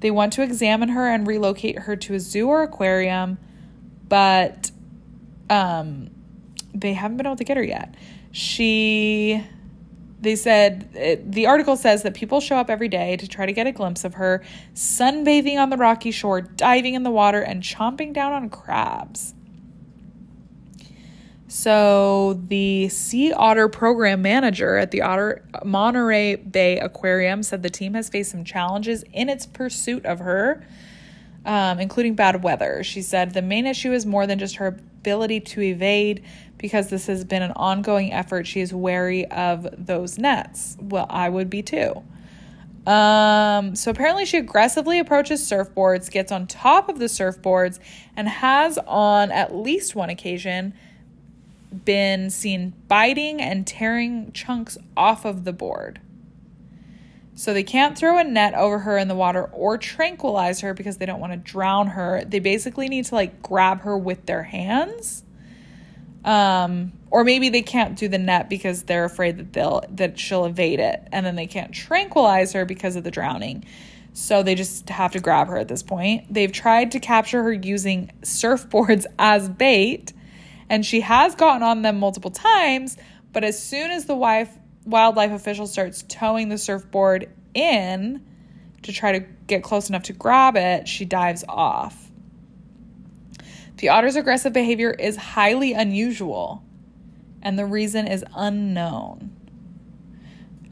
They 0.00 0.10
want 0.10 0.32
to 0.34 0.42
examine 0.42 0.90
her 0.90 1.08
and 1.08 1.26
relocate 1.26 1.80
her 1.80 1.96
to 1.96 2.14
a 2.14 2.20
zoo 2.20 2.48
or 2.48 2.62
aquarium, 2.62 3.38
but 4.08 4.70
um, 5.50 6.10
they 6.74 6.92
haven't 6.92 7.16
been 7.16 7.26
able 7.26 7.36
to 7.36 7.44
get 7.44 7.56
her 7.56 7.62
yet. 7.62 7.94
She 8.30 9.44
they 10.20 10.34
said 10.34 10.90
it, 10.94 11.30
the 11.30 11.46
article 11.46 11.76
says 11.76 12.02
that 12.02 12.14
people 12.14 12.40
show 12.40 12.56
up 12.56 12.70
every 12.70 12.88
day 12.88 13.16
to 13.16 13.28
try 13.28 13.46
to 13.46 13.52
get 13.52 13.66
a 13.66 13.72
glimpse 13.72 14.04
of 14.04 14.14
her 14.14 14.42
sunbathing 14.74 15.58
on 15.58 15.70
the 15.70 15.76
rocky 15.76 16.10
shore, 16.10 16.40
diving 16.40 16.94
in 16.94 17.04
the 17.04 17.10
water, 17.10 17.40
and 17.40 17.62
chomping 17.62 18.12
down 18.12 18.32
on 18.32 18.50
crabs. 18.50 19.34
So, 21.50 22.34
the 22.48 22.90
Sea 22.90 23.32
Otter 23.32 23.68
program 23.68 24.20
manager 24.20 24.76
at 24.76 24.90
the 24.90 25.00
Otter 25.00 25.42
Monterey 25.64 26.36
Bay 26.36 26.78
Aquarium 26.78 27.42
said 27.42 27.62
the 27.62 27.70
team 27.70 27.94
has 27.94 28.10
faced 28.10 28.32
some 28.32 28.44
challenges 28.44 29.02
in 29.14 29.30
its 29.30 29.46
pursuit 29.46 30.04
of 30.04 30.18
her, 30.18 30.62
um, 31.46 31.80
including 31.80 32.14
bad 32.14 32.44
weather. 32.44 32.84
She 32.84 33.00
said 33.00 33.32
the 33.32 33.40
main 33.40 33.66
issue 33.66 33.94
is 33.94 34.04
more 34.04 34.26
than 34.26 34.38
just 34.38 34.56
her 34.56 34.66
ability 34.66 35.40
to 35.40 35.62
evade 35.62 36.22
because 36.58 36.90
this 36.90 37.06
has 37.06 37.24
been 37.24 37.40
an 37.40 37.52
ongoing 37.52 38.12
effort. 38.12 38.46
She 38.46 38.60
is 38.60 38.74
wary 38.74 39.24
of 39.30 39.66
those 39.72 40.18
nets. 40.18 40.76
Well, 40.78 41.06
I 41.08 41.30
would 41.30 41.48
be 41.48 41.62
too. 41.62 42.02
Um, 42.86 43.74
so 43.74 43.90
apparently, 43.90 44.26
she 44.26 44.36
aggressively 44.36 44.98
approaches 44.98 45.40
surfboards, 45.40 46.10
gets 46.10 46.30
on 46.30 46.46
top 46.46 46.90
of 46.90 46.98
the 46.98 47.06
surfboards, 47.06 47.78
and 48.16 48.28
has 48.28 48.78
on 48.86 49.30
at 49.30 49.54
least 49.54 49.94
one 49.94 50.10
occasion 50.10 50.74
been 51.84 52.30
seen 52.30 52.74
biting 52.88 53.40
and 53.40 53.66
tearing 53.66 54.32
chunks 54.32 54.78
off 54.96 55.24
of 55.24 55.44
the 55.44 55.52
board. 55.52 56.00
So 57.34 57.54
they 57.54 57.62
can't 57.62 57.96
throw 57.96 58.18
a 58.18 58.24
net 58.24 58.54
over 58.54 58.80
her 58.80 58.98
in 58.98 59.06
the 59.06 59.14
water 59.14 59.44
or 59.44 59.78
tranquilize 59.78 60.60
her 60.60 60.74
because 60.74 60.96
they 60.96 61.06
don't 61.06 61.20
want 61.20 61.32
to 61.32 61.38
drown 61.38 61.88
her. 61.88 62.24
They 62.24 62.40
basically 62.40 62.88
need 62.88 63.04
to 63.06 63.14
like 63.14 63.42
grab 63.42 63.82
her 63.82 63.96
with 63.96 64.26
their 64.26 64.42
hands 64.42 65.22
um, 66.24 66.92
or 67.10 67.24
maybe 67.24 67.48
they 67.48 67.62
can't 67.62 67.96
do 67.96 68.08
the 68.08 68.18
net 68.18 68.50
because 68.50 68.82
they're 68.82 69.04
afraid 69.04 69.38
that 69.38 69.52
they'll 69.52 69.82
that 69.90 70.18
she'll 70.18 70.44
evade 70.44 70.80
it, 70.80 71.06
and 71.12 71.24
then 71.24 71.36
they 71.36 71.46
can't 71.46 71.72
tranquilize 71.72 72.52
her 72.52 72.64
because 72.64 72.96
of 72.96 73.04
the 73.04 73.10
drowning. 73.10 73.64
So 74.12 74.42
they 74.42 74.54
just 74.54 74.88
have 74.88 75.12
to 75.12 75.20
grab 75.20 75.48
her 75.48 75.56
at 75.56 75.68
this 75.68 75.82
point. 75.82 76.32
They've 76.32 76.50
tried 76.50 76.92
to 76.92 77.00
capture 77.00 77.42
her 77.44 77.52
using 77.52 78.10
surfboards 78.22 79.06
as 79.18 79.48
bait, 79.48 80.12
and 80.70 80.84
she 80.84 81.00
has 81.00 81.34
gotten 81.34 81.62
on 81.62 81.82
them 81.82 81.98
multiple 81.98 82.30
times. 82.30 82.96
But 83.32 83.44
as 83.44 83.62
soon 83.62 83.90
as 83.90 84.06
the 84.06 84.14
wife 84.14 84.56
wildlife 84.84 85.32
official 85.32 85.66
starts 85.66 86.02
towing 86.08 86.48
the 86.48 86.58
surfboard 86.58 87.28
in 87.54 88.24
to 88.82 88.92
try 88.92 89.18
to 89.18 89.20
get 89.46 89.62
close 89.62 89.88
enough 89.88 90.04
to 90.04 90.12
grab 90.12 90.56
it, 90.56 90.88
she 90.88 91.04
dives 91.04 91.44
off. 91.48 92.10
The 93.76 93.90
otter's 93.90 94.16
aggressive 94.16 94.52
behavior 94.52 94.90
is 94.90 95.16
highly 95.16 95.72
unusual, 95.72 96.64
and 97.42 97.58
the 97.58 97.66
reason 97.66 98.06
is 98.06 98.24
unknown. 98.34 99.34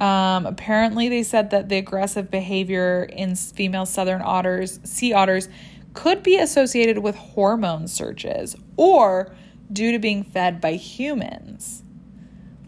Um, 0.00 0.44
apparently, 0.44 1.08
they 1.08 1.22
said 1.22 1.50
that 1.50 1.68
the 1.68 1.76
aggressive 1.76 2.30
behavior 2.30 3.04
in 3.04 3.34
female 3.34 3.86
southern 3.86 4.22
otters, 4.22 4.80
sea 4.84 5.12
otters, 5.12 5.48
could 5.94 6.22
be 6.22 6.36
associated 6.36 6.98
with 6.98 7.16
hormone 7.16 7.88
surges 7.88 8.56
or 8.76 9.34
due 9.72 9.92
to 9.92 9.98
being 9.98 10.22
fed 10.22 10.60
by 10.60 10.74
humans. 10.74 11.82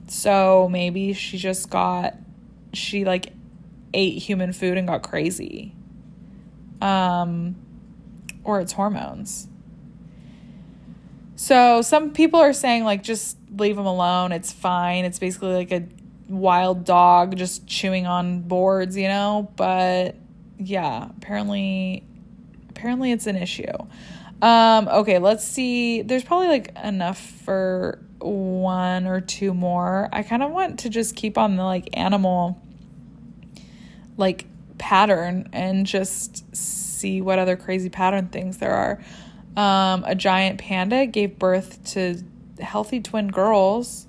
So 0.09 0.69
maybe 0.71 1.13
she 1.13 1.39
just 1.39 1.71
got, 1.71 2.17
she 2.73 3.05
like 3.05 3.33
ate 3.93 4.23
human 4.23 4.53
food 4.53 4.79
and 4.79 4.87
got 4.87 5.03
crazy. 5.03 5.75
Um, 6.81 7.57
or 8.45 8.61
it's 8.61 8.73
hormones. 8.73 9.49
So 11.37 11.83
some 11.83 12.13
people 12.13 12.41
are 12.41 12.53
saying 12.53 12.85
like 12.85 13.03
just 13.03 13.37
leave 13.57 13.79
him 13.79 13.87
alone. 13.87 14.33
It's 14.33 14.53
fine. 14.53 15.05
It's 15.05 15.19
basically 15.19 15.55
like 15.55 15.73
a 15.73 15.87
wild 16.29 16.85
dog 16.85 17.37
just 17.37 17.67
chewing 17.67 18.07
on 18.07 18.43
boards, 18.43 18.97
you 18.97 19.09
know? 19.09 19.53
But 19.57 20.17
yeah, 20.59 21.09
apparently 21.17 22.05
apparently 22.71 23.13
it's 23.13 23.27
an 23.27 23.37
issue. 23.37 23.67
Um 24.41 24.89
okay, 24.89 25.18
let's 25.18 25.45
see. 25.45 26.03
There's 26.03 26.24
probably 26.24 26.49
like 26.49 26.76
enough 26.82 27.18
for 27.18 28.05
one 28.18 29.07
or 29.07 29.20
two 29.20 29.55
more. 29.55 30.09
I 30.12 30.22
kind 30.22 30.43
of 30.43 30.51
want 30.51 30.80
to 30.80 30.91
just 30.91 31.16
keep 31.16 31.39
on 31.39 31.57
the 31.57 31.64
like 31.64 31.89
animal 31.93 32.61
like 34.16 34.47
pattern 34.78 35.49
and 35.53 35.86
just 35.86 36.55
see 36.55 37.20
what 37.20 37.39
other 37.39 37.57
crazy 37.57 37.89
pattern 37.89 38.28
things 38.28 38.59
there 38.59 38.74
are. 38.74 39.01
Um, 39.57 40.05
a 40.07 40.14
giant 40.14 40.59
panda 40.61 41.07
gave 41.07 41.39
birth 41.39 41.84
to 41.93 42.22
healthy 42.61 43.01
twin 43.01 43.28
girls. 43.28 44.07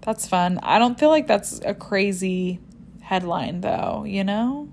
That's 0.00 0.26
fun. 0.26 0.58
I 0.62 0.78
don't 0.78 0.98
feel 0.98 1.10
like 1.10 1.26
that's 1.26 1.60
a 1.64 1.74
crazy 1.74 2.60
headline 3.02 3.60
though, 3.60 4.04
you 4.06 4.24
know? 4.24 4.68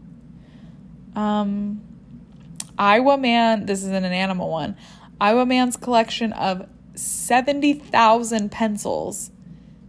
Um, 1.15 1.81
Iowa 2.78 3.17
man, 3.17 3.65
this 3.65 3.80
isn't 3.80 4.05
an 4.05 4.05
animal 4.05 4.49
one. 4.49 4.78
Iowa 5.19 5.45
man's 5.45 5.78
collection 5.78 6.34
of 6.34 6.67
70,000 6.95 8.51
pencils 8.51 9.32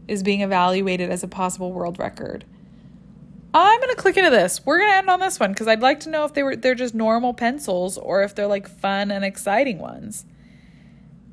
is 0.07 0.23
being 0.23 0.41
evaluated 0.41 1.11
as 1.11 1.23
a 1.23 1.29
possible 1.29 1.73
world 1.73 1.99
record. 1.99 2.45
I'm 3.55 3.81
gonna 3.81 3.95
click 3.95 4.17
into 4.17 4.31
this. 4.31 4.65
We're 4.65 4.79
gonna 4.79 4.99
end 4.99 5.11
on 5.11 5.21
this 5.21 5.41
one 5.41 5.53
because 5.53 5.69
I'd 5.69 5.81
like 5.81 6.01
to 6.01 6.11
know 6.11 6.25
if 6.25 6.35
they 6.35 6.43
were 6.43 6.57
they're 6.57 6.75
just 6.75 6.95
normal 6.95 7.35
pencils 7.35 7.97
or 7.97 8.23
if 8.23 8.35
they're 8.35 8.47
like 8.47 8.69
fun 8.69 9.11
and 9.11 9.25
exciting 9.25 9.79
ones. 9.79 10.27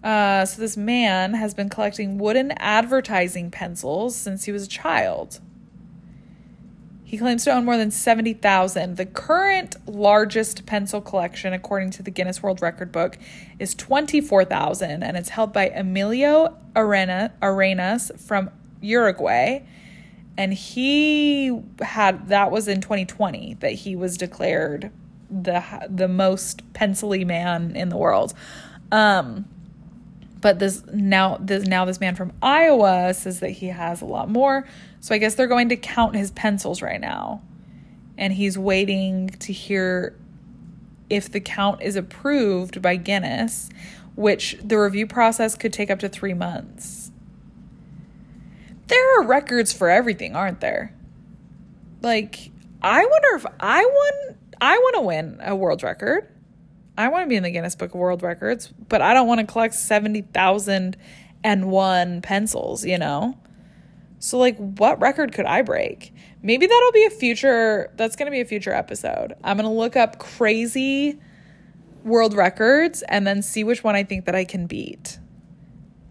Uh, 0.03 0.45
so 0.45 0.61
this 0.61 0.77
man 0.77 1.33
has 1.33 1.53
been 1.53 1.67
collecting 1.67 2.17
wooden 2.17 2.51
advertising 2.53 3.49
pencils 3.51 4.15
since 4.15 4.45
he 4.45 4.51
was 4.51 4.63
a 4.63 4.67
child. 4.67 5.39
He 7.07 7.19
claims 7.19 7.43
to 7.43 7.51
own 7.51 7.65
more 7.65 7.77
than 7.77 7.91
70,000. 7.91 8.97
The 8.97 9.05
current 9.05 9.75
largest 9.87 10.65
pencil 10.65 11.01
collection, 11.01 11.53
according 11.53 11.91
to 11.91 12.03
the 12.03 12.09
Guinness 12.09 12.41
World 12.41 12.63
Record 12.63 12.91
book, 12.91 13.19
is 13.59 13.75
24,000, 13.75 15.03
and 15.03 15.15
it's 15.15 15.29
held 15.29 15.53
by 15.53 15.69
Emilio 15.69 16.57
Arena, 16.75 17.31
Arenas 17.43 18.11
from 18.17 18.49
Uruguay. 18.81 19.59
And 20.35 20.51
he 20.51 21.61
had 21.79 22.27
that 22.29 22.51
was 22.51 22.67
in 22.67 22.81
2020 22.81 23.53
that 23.59 23.71
he 23.71 23.95
was 23.95 24.17
declared 24.17 24.91
the 25.29 25.63
the 25.89 26.07
most 26.07 26.73
pencily 26.73 27.23
man 27.23 27.75
in 27.75 27.89
the 27.89 27.97
world. 27.97 28.33
Um, 28.91 29.45
but 30.45 30.59
this 30.59 30.85
now 30.93 31.37
this 31.41 31.65
now 31.65 31.85
this 31.85 31.99
man 31.99 32.13
from 32.13 32.31
Iowa 32.39 33.15
says 33.15 33.39
that 33.39 33.49
he 33.49 33.69
has 33.69 34.03
a 34.03 34.05
lot 34.05 34.29
more. 34.29 34.67
So 34.99 35.15
I 35.15 35.17
guess 35.17 35.33
they're 35.33 35.47
going 35.47 35.69
to 35.69 35.75
count 35.75 36.15
his 36.15 36.29
pencils 36.29 36.83
right 36.83 37.01
now. 37.01 37.41
And 38.15 38.31
he's 38.31 38.55
waiting 38.55 39.29
to 39.39 39.51
hear 39.51 40.15
if 41.09 41.31
the 41.31 41.39
count 41.39 41.81
is 41.81 41.95
approved 41.95 42.79
by 42.79 42.95
Guinness, 42.95 43.71
which 44.15 44.55
the 44.63 44.77
review 44.77 45.07
process 45.07 45.55
could 45.55 45.73
take 45.73 45.89
up 45.89 45.97
to 45.97 46.09
3 46.09 46.35
months. 46.35 47.09
There 48.85 49.19
are 49.19 49.23
records 49.23 49.73
for 49.73 49.89
everything, 49.89 50.35
aren't 50.35 50.61
there? 50.61 50.93
Like 52.03 52.51
I 52.83 53.03
wonder 53.03 53.29
if 53.35 53.47
I 53.59 53.83
want 53.83 54.37
I 54.61 54.77
want 54.77 54.95
to 54.97 55.01
win 55.01 55.39
a 55.41 55.55
world 55.55 55.81
record. 55.81 56.29
I 56.97 57.09
want 57.09 57.25
to 57.25 57.29
be 57.29 57.35
in 57.35 57.43
the 57.43 57.51
Guinness 57.51 57.75
Book 57.75 57.93
of 57.93 57.99
World 57.99 58.23
Records, 58.23 58.73
but 58.89 59.01
I 59.01 59.13
don't 59.13 59.27
want 59.27 59.41
to 59.41 59.45
collect 59.45 59.73
70,001 59.73 62.21
pencils, 62.21 62.85
you 62.85 62.97
know? 62.97 63.37
So, 64.19 64.37
like, 64.37 64.55
what 64.57 65.01
record 65.01 65.33
could 65.33 65.45
I 65.45 65.61
break? 65.61 66.13
Maybe 66.41 66.65
that'll 66.65 66.91
be 66.93 67.03
a 67.05 67.09
future, 67.09 67.91
that's 67.95 68.15
going 68.15 68.27
to 68.27 68.31
be 68.31 68.39
a 68.39 68.45
future 68.45 68.71
episode. 68.71 69.33
I'm 69.43 69.57
going 69.57 69.67
to 69.67 69.75
look 69.75 69.97
up 69.97 70.19
crazy 70.19 71.19
world 72.03 72.33
records 72.33 73.03
and 73.09 73.27
then 73.27 73.41
see 73.41 73.63
which 73.63 73.83
one 73.83 73.95
I 73.95 74.03
think 74.03 74.25
that 74.25 74.35
I 74.35 74.45
can 74.45 74.67
beat. 74.67 75.19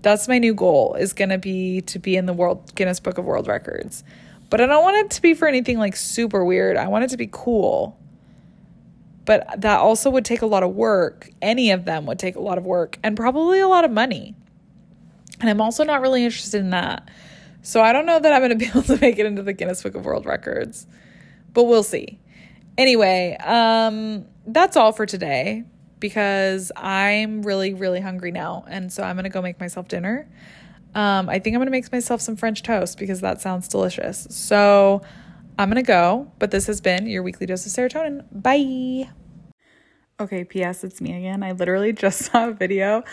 That's 0.02 0.28
my 0.28 0.38
new 0.38 0.52
goal 0.52 0.94
is 0.94 1.14
going 1.14 1.30
to 1.30 1.38
be 1.38 1.80
to 1.82 1.98
be 1.98 2.16
in 2.16 2.26
the 2.26 2.34
World 2.34 2.74
Guinness 2.74 3.00
Book 3.00 3.16
of 3.16 3.24
World 3.24 3.48
Records. 3.48 4.04
But 4.50 4.60
I 4.60 4.66
don't 4.66 4.82
want 4.82 4.98
it 4.98 5.10
to 5.12 5.22
be 5.22 5.32
for 5.32 5.48
anything 5.48 5.78
like 5.78 5.96
super 5.96 6.44
weird. 6.44 6.76
I 6.76 6.88
want 6.88 7.04
it 7.04 7.10
to 7.10 7.16
be 7.16 7.30
cool 7.32 7.98
but 9.24 9.60
that 9.60 9.78
also 9.78 10.10
would 10.10 10.24
take 10.24 10.42
a 10.42 10.46
lot 10.46 10.62
of 10.62 10.74
work. 10.74 11.30
Any 11.40 11.70
of 11.70 11.84
them 11.84 12.06
would 12.06 12.18
take 12.18 12.36
a 12.36 12.40
lot 12.40 12.58
of 12.58 12.64
work 12.64 12.98
and 13.02 13.16
probably 13.16 13.60
a 13.60 13.68
lot 13.68 13.84
of 13.84 13.90
money. 13.90 14.34
And 15.40 15.50
I'm 15.50 15.60
also 15.60 15.84
not 15.84 16.00
really 16.00 16.24
interested 16.24 16.60
in 16.60 16.70
that. 16.70 17.08
So 17.62 17.82
I 17.82 17.92
don't 17.92 18.06
know 18.06 18.20
that 18.20 18.32
I'm 18.32 18.40
going 18.40 18.50
to 18.56 18.56
be 18.56 18.66
able 18.66 18.82
to 18.82 18.98
make 19.00 19.18
it 19.18 19.26
into 19.26 19.42
the 19.42 19.52
Guinness 19.52 19.82
Book 19.82 19.94
of 19.94 20.04
World 20.04 20.26
Records, 20.26 20.86
but 21.52 21.64
we'll 21.64 21.82
see. 21.82 22.20
Anyway, 22.76 23.36
um, 23.42 24.26
that's 24.46 24.76
all 24.76 24.92
for 24.92 25.06
today 25.06 25.64
because 26.00 26.70
I'm 26.76 27.42
really, 27.42 27.72
really 27.72 28.00
hungry 28.00 28.30
now. 28.30 28.64
And 28.68 28.92
so 28.92 29.02
I'm 29.02 29.16
going 29.16 29.24
to 29.24 29.30
go 29.30 29.40
make 29.40 29.58
myself 29.58 29.88
dinner. 29.88 30.28
Um, 30.94 31.28
I 31.28 31.38
think 31.38 31.54
I'm 31.54 31.58
going 31.58 31.66
to 31.66 31.72
make 31.72 31.90
myself 31.90 32.20
some 32.20 32.36
French 32.36 32.62
toast 32.62 32.98
because 32.98 33.20
that 33.22 33.40
sounds 33.40 33.68
delicious. 33.68 34.26
So, 34.30 35.02
I'm 35.56 35.70
going 35.70 35.82
to 35.82 35.86
go, 35.86 36.32
but 36.40 36.50
this 36.50 36.66
has 36.66 36.80
been 36.80 37.06
your 37.06 37.22
weekly 37.22 37.46
dose 37.46 37.64
of 37.64 37.72
serotonin. 37.72 38.24
Bye. 38.32 39.08
Okay, 40.18 40.44
P.S. 40.44 40.82
It's 40.82 41.00
me 41.00 41.16
again. 41.16 41.44
I 41.44 41.52
literally 41.52 41.92
just 42.04 42.22
saw 42.22 42.48
a 42.48 42.52
video. 42.52 43.04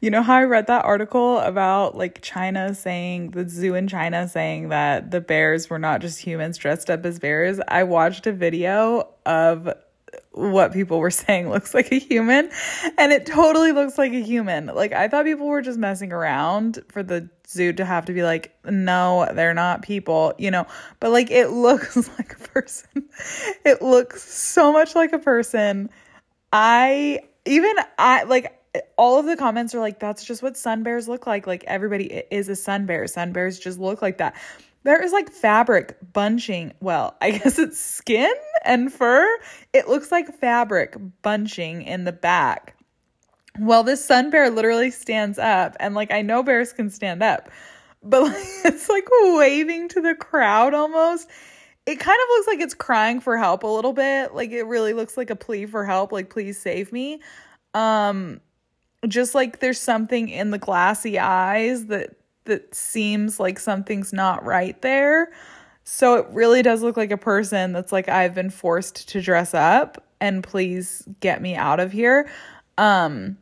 You 0.00 0.10
know 0.10 0.22
how 0.22 0.34
I 0.34 0.44
read 0.44 0.66
that 0.66 0.84
article 0.84 1.38
about 1.38 1.96
like 1.96 2.20
China 2.20 2.74
saying, 2.74 3.30
the 3.30 3.48
zoo 3.48 3.74
in 3.74 3.88
China 3.88 4.28
saying 4.28 4.68
that 4.68 5.10
the 5.10 5.22
bears 5.22 5.70
were 5.70 5.78
not 5.78 6.02
just 6.02 6.20
humans 6.20 6.58
dressed 6.58 6.90
up 6.90 7.04
as 7.06 7.18
bears? 7.18 7.60
I 7.66 7.84
watched 7.84 8.26
a 8.26 8.32
video 8.32 9.08
of 9.24 9.72
what 10.36 10.72
people 10.72 10.98
were 10.98 11.10
saying 11.24 11.48
looks 11.48 11.74
like 11.74 11.90
a 11.90 11.98
human 11.98 12.50
and 12.98 13.12
it 13.12 13.26
totally 13.26 13.72
looks 13.72 13.98
like 13.98 14.12
a 14.12 14.20
human. 14.20 14.66
Like 14.66 14.92
I 14.92 15.08
thought 15.08 15.24
people 15.24 15.46
were 15.46 15.62
just 15.62 15.78
messing 15.78 16.12
around 16.12 16.78
for 16.88 17.02
the 17.02 17.28
zoo 17.48 17.72
to 17.72 17.84
have 17.84 18.04
to 18.06 18.12
be 18.12 18.22
like 18.22 18.54
no, 18.64 19.28
they're 19.34 19.54
not 19.54 19.82
people, 19.82 20.34
you 20.38 20.50
know. 20.50 20.66
But 21.00 21.10
like 21.10 21.30
it 21.30 21.48
looks 21.50 21.96
like 22.18 22.32
a 22.34 22.48
person. 22.48 23.08
It 23.64 23.82
looks 23.82 24.22
so 24.22 24.72
much 24.72 24.94
like 24.94 25.12
a 25.12 25.18
person. 25.18 25.90
I 26.52 27.20
even 27.44 27.74
I 27.98 28.24
like 28.24 28.52
all 28.98 29.18
of 29.18 29.26
the 29.26 29.36
comments 29.36 29.74
are 29.74 29.80
like 29.80 29.98
that's 29.98 30.24
just 30.24 30.42
what 30.42 30.56
sun 30.56 30.82
bears 30.82 31.08
look 31.08 31.26
like. 31.26 31.46
Like 31.46 31.64
everybody 31.64 32.24
is 32.30 32.48
a 32.48 32.56
sun 32.56 32.86
bear. 32.86 33.06
Sun 33.06 33.32
bears 33.32 33.58
just 33.58 33.78
look 33.78 34.02
like 34.02 34.18
that. 34.18 34.36
There 34.82 35.02
is 35.02 35.12
like 35.12 35.32
fabric 35.32 35.96
bunching. 36.12 36.72
Well, 36.80 37.16
I 37.22 37.32
guess 37.32 37.58
it's 37.58 37.80
skin 37.80 38.32
and 38.66 38.92
fur. 38.92 39.26
It 39.72 39.88
looks 39.88 40.12
like 40.12 40.38
fabric 40.38 40.96
bunching 41.22 41.82
in 41.82 42.04
the 42.04 42.12
back. 42.12 42.76
Well, 43.58 43.82
this 43.82 44.04
sun 44.04 44.30
bear 44.30 44.50
literally 44.50 44.90
stands 44.90 45.38
up, 45.38 45.76
and 45.80 45.94
like 45.94 46.12
I 46.12 46.22
know 46.22 46.42
bears 46.42 46.72
can 46.72 46.90
stand 46.90 47.22
up, 47.22 47.48
but 48.02 48.22
like, 48.24 48.34
it's 48.64 48.88
like 48.88 49.06
waving 49.10 49.88
to 49.90 50.00
the 50.00 50.14
crowd 50.14 50.74
almost. 50.74 51.28
It 51.86 52.00
kind 52.00 52.18
of 52.20 52.28
looks 52.30 52.46
like 52.48 52.60
it's 52.60 52.74
crying 52.74 53.20
for 53.20 53.38
help 53.38 53.62
a 53.62 53.68
little 53.68 53.92
bit. 53.92 54.34
Like 54.34 54.50
it 54.50 54.64
really 54.64 54.92
looks 54.92 55.16
like 55.16 55.30
a 55.30 55.36
plea 55.36 55.66
for 55.66 55.84
help, 55.84 56.12
like 56.12 56.30
please 56.30 56.58
save 56.60 56.92
me. 56.92 57.20
Um 57.74 58.40
just 59.06 59.34
like 59.34 59.60
there's 59.60 59.80
something 59.80 60.28
in 60.28 60.50
the 60.50 60.58
glassy 60.58 61.18
eyes 61.18 61.86
that 61.86 62.16
that 62.44 62.74
seems 62.74 63.38
like 63.38 63.58
something's 63.58 64.12
not 64.12 64.44
right 64.44 64.80
there. 64.82 65.30
So 65.88 66.16
it 66.16 66.26
really 66.32 66.62
does 66.62 66.82
look 66.82 66.96
like 66.96 67.12
a 67.12 67.16
person 67.16 67.72
that's 67.72 67.92
like 67.92 68.08
I've 68.08 68.34
been 68.34 68.50
forced 68.50 69.08
to 69.10 69.22
dress 69.22 69.54
up 69.54 70.04
and 70.20 70.42
please 70.42 71.06
get 71.20 71.40
me 71.40 71.54
out 71.54 71.78
of 71.78 71.92
here. 71.92 72.28
Um 72.76 73.38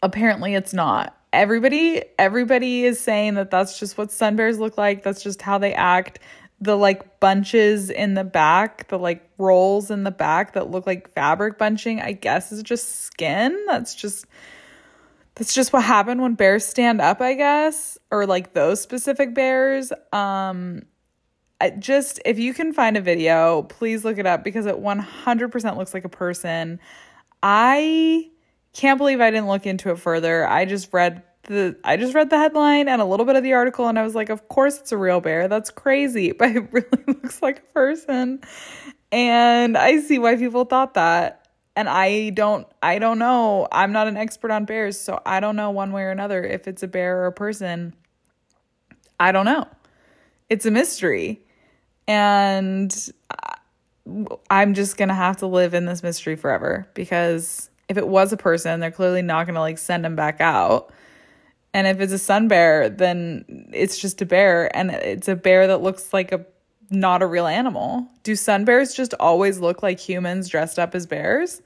apparently 0.00 0.54
it's 0.54 0.72
not. 0.72 1.16
Everybody 1.32 2.04
everybody 2.20 2.84
is 2.84 3.00
saying 3.00 3.34
that 3.34 3.50
that's 3.50 3.80
just 3.80 3.98
what 3.98 4.12
sun 4.12 4.36
bears 4.36 4.60
look 4.60 4.78
like. 4.78 5.02
That's 5.02 5.24
just 5.24 5.42
how 5.42 5.58
they 5.58 5.74
act. 5.74 6.20
The 6.60 6.76
like 6.76 7.18
bunches 7.18 7.90
in 7.90 8.14
the 8.14 8.22
back, 8.22 8.86
the 8.86 8.98
like 8.98 9.28
rolls 9.36 9.90
in 9.90 10.04
the 10.04 10.12
back 10.12 10.52
that 10.52 10.70
look 10.70 10.86
like 10.86 11.12
fabric 11.14 11.58
bunching, 11.58 12.00
I 12.00 12.12
guess 12.12 12.52
is 12.52 12.62
just 12.62 13.00
skin. 13.00 13.60
That's 13.66 13.96
just 13.96 14.24
that's 15.34 15.52
just 15.52 15.72
what 15.72 15.82
happened 15.82 16.22
when 16.22 16.34
bears 16.34 16.64
stand 16.64 17.00
up, 17.00 17.20
I 17.20 17.34
guess, 17.34 17.98
or 18.12 18.24
like 18.24 18.52
those 18.52 18.80
specific 18.80 19.34
bears. 19.34 19.92
Um 20.12 20.82
just 21.78 22.20
if 22.24 22.38
you 22.38 22.54
can 22.54 22.72
find 22.72 22.96
a 22.96 23.00
video, 23.00 23.62
please 23.62 24.04
look 24.04 24.18
it 24.18 24.26
up 24.26 24.42
because 24.42 24.66
it 24.66 24.76
100% 24.76 25.76
looks 25.76 25.92
like 25.92 26.04
a 26.04 26.08
person. 26.08 26.80
I 27.42 28.30
can't 28.72 28.98
believe 28.98 29.20
I 29.20 29.30
didn't 29.30 29.48
look 29.48 29.66
into 29.66 29.90
it 29.90 29.98
further. 29.98 30.46
I 30.48 30.64
just 30.64 30.92
read 30.92 31.22
the 31.44 31.76
I 31.84 31.96
just 31.96 32.14
read 32.14 32.30
the 32.30 32.38
headline 32.38 32.88
and 32.88 33.00
a 33.00 33.04
little 33.04 33.26
bit 33.26 33.36
of 33.36 33.42
the 33.42 33.54
article 33.54 33.88
and 33.88 33.98
I 33.98 34.02
was 34.02 34.14
like, 34.14 34.28
of 34.30 34.48
course 34.48 34.78
it's 34.78 34.92
a 34.92 34.96
real 34.96 35.20
bear. 35.20 35.48
That's 35.48 35.70
crazy, 35.70 36.32
but 36.38 36.54
it 36.54 36.72
really 36.72 36.88
looks 37.06 37.42
like 37.42 37.58
a 37.58 37.72
person. 37.72 38.40
And 39.12 39.76
I 39.76 40.00
see 40.00 40.18
why 40.18 40.36
people 40.36 40.64
thought 40.64 40.94
that 40.94 41.48
and 41.76 41.88
I 41.88 42.30
don't 42.30 42.66
I 42.82 42.98
don't 42.98 43.18
know. 43.18 43.68
I'm 43.72 43.92
not 43.92 44.08
an 44.08 44.16
expert 44.16 44.50
on 44.50 44.64
bears, 44.64 44.98
so 44.98 45.20
I 45.26 45.40
don't 45.40 45.56
know 45.56 45.70
one 45.70 45.92
way 45.92 46.02
or 46.02 46.10
another 46.10 46.42
if 46.42 46.68
it's 46.68 46.82
a 46.82 46.88
bear 46.88 47.22
or 47.22 47.26
a 47.26 47.32
person. 47.32 47.94
I 49.18 49.32
don't 49.32 49.44
know. 49.44 49.66
It's 50.48 50.66
a 50.66 50.70
mystery. 50.70 51.42
And 52.10 53.12
I'm 54.50 54.74
just 54.74 54.96
going 54.96 55.10
to 55.10 55.14
have 55.14 55.36
to 55.36 55.46
live 55.46 55.74
in 55.74 55.84
this 55.84 56.02
mystery 56.02 56.34
forever 56.34 56.88
because 56.92 57.70
if 57.88 57.96
it 57.96 58.08
was 58.08 58.32
a 58.32 58.36
person, 58.36 58.80
they're 58.80 58.90
clearly 58.90 59.22
not 59.22 59.46
going 59.46 59.54
to 59.54 59.60
like 59.60 59.78
send 59.78 60.04
him 60.04 60.16
back 60.16 60.40
out. 60.40 60.92
And 61.72 61.86
if 61.86 62.00
it's 62.00 62.12
a 62.12 62.18
sun 62.18 62.48
bear, 62.48 62.88
then 62.88 63.68
it's 63.72 63.96
just 63.96 64.20
a 64.20 64.26
bear 64.26 64.76
and 64.76 64.90
it's 64.90 65.28
a 65.28 65.36
bear 65.36 65.68
that 65.68 65.82
looks 65.82 66.12
like 66.12 66.32
a 66.32 66.44
not 66.90 67.22
a 67.22 67.28
real 67.28 67.46
animal. 67.46 68.08
Do 68.24 68.34
sun 68.34 68.64
bears 68.64 68.92
just 68.92 69.14
always 69.20 69.60
look 69.60 69.80
like 69.80 70.00
humans 70.00 70.48
dressed 70.48 70.80
up 70.80 70.96
as 70.96 71.06
bears? 71.06 71.62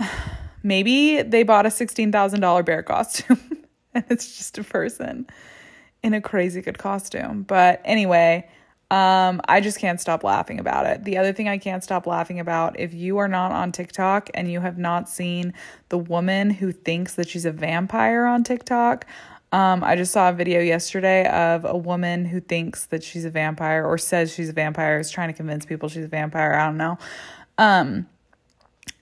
Maybe 0.62 1.20
they 1.20 1.42
bought 1.42 1.66
a 1.66 1.68
$16,000 1.68 2.64
bear 2.64 2.82
costume 2.82 3.66
and 3.92 4.04
it's 4.08 4.38
just 4.38 4.56
a 4.56 4.64
person 4.64 5.26
in 6.04 6.12
a 6.12 6.20
crazy 6.20 6.60
good 6.60 6.76
costume. 6.76 7.42
But 7.42 7.80
anyway, 7.82 8.46
um, 8.90 9.40
I 9.48 9.62
just 9.62 9.78
can't 9.78 9.98
stop 9.98 10.22
laughing 10.22 10.60
about 10.60 10.84
it. 10.84 11.02
The 11.02 11.16
other 11.16 11.32
thing 11.32 11.48
I 11.48 11.56
can't 11.56 11.82
stop 11.82 12.06
laughing 12.06 12.38
about 12.38 12.78
if 12.78 12.92
you 12.92 13.16
are 13.16 13.26
not 13.26 13.50
on 13.50 13.72
TikTok 13.72 14.28
and 14.34 14.52
you 14.52 14.60
have 14.60 14.76
not 14.76 15.08
seen 15.08 15.54
the 15.88 15.96
woman 15.96 16.50
who 16.50 16.70
thinks 16.70 17.14
that 17.14 17.28
she's 17.28 17.46
a 17.46 17.50
vampire 17.50 18.26
on 18.26 18.44
TikTok, 18.44 19.06
Um, 19.50 19.84
I 19.84 19.94
just 19.94 20.12
saw 20.12 20.30
a 20.30 20.32
video 20.32 20.60
yesterday 20.60 21.26
of 21.28 21.64
a 21.64 21.76
woman 21.76 22.24
who 22.24 22.40
thinks 22.40 22.86
that 22.86 23.04
she's 23.04 23.24
a 23.24 23.30
vampire 23.30 23.86
or 23.86 23.96
says 23.98 24.34
she's 24.34 24.48
a 24.48 24.52
vampire, 24.52 24.98
is 24.98 25.10
trying 25.10 25.28
to 25.28 25.34
convince 25.34 25.64
people 25.64 25.88
she's 25.88 26.04
a 26.04 26.08
vampire. 26.08 26.52
I 26.52 26.66
don't 26.66 26.76
know. 26.76 26.98
Um, 27.56 28.08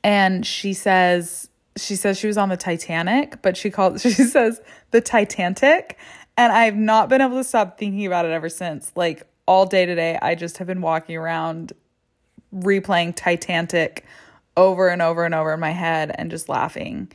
and 0.05 0.46
she 0.46 0.74
says 0.74 1.48
she 1.76 1.96
says 1.96 2.18
she 2.18 2.26
was 2.26 2.36
on 2.36 2.48
the 2.48 2.57
Titanic, 2.57 3.40
but 3.42 3.57
she 3.57 3.70
called 3.70 4.00
she 4.07 4.11
says 4.11 4.61
the 4.90 5.00
Titanic, 5.00 5.98
and 6.37 6.53
I've 6.53 6.76
not 6.76 7.09
been 7.09 7.20
able 7.20 7.37
to 7.37 7.45
stop 7.45 7.78
thinking 7.78 8.07
about 8.07 8.24
it 8.24 8.33
ever 8.33 8.49
since. 8.49 8.93
Like 8.97 9.26
all 9.47 9.66
day 9.66 9.87
today, 9.87 10.18
I 10.20 10.35
just 10.35 10.59
have 10.59 10.66
been 10.66 10.80
walking 10.80 11.16
around 11.16 11.72
replaying 12.55 13.16
Titanic 13.16 14.05
over 14.57 14.89
and 14.89 15.01
over 15.01 15.24
and 15.24 15.35
over 15.35 15.53
in 15.53 15.61
my 15.61 15.70
head 15.70 16.14
and 16.16 16.30
just 16.30 16.49
laughing 16.49 17.11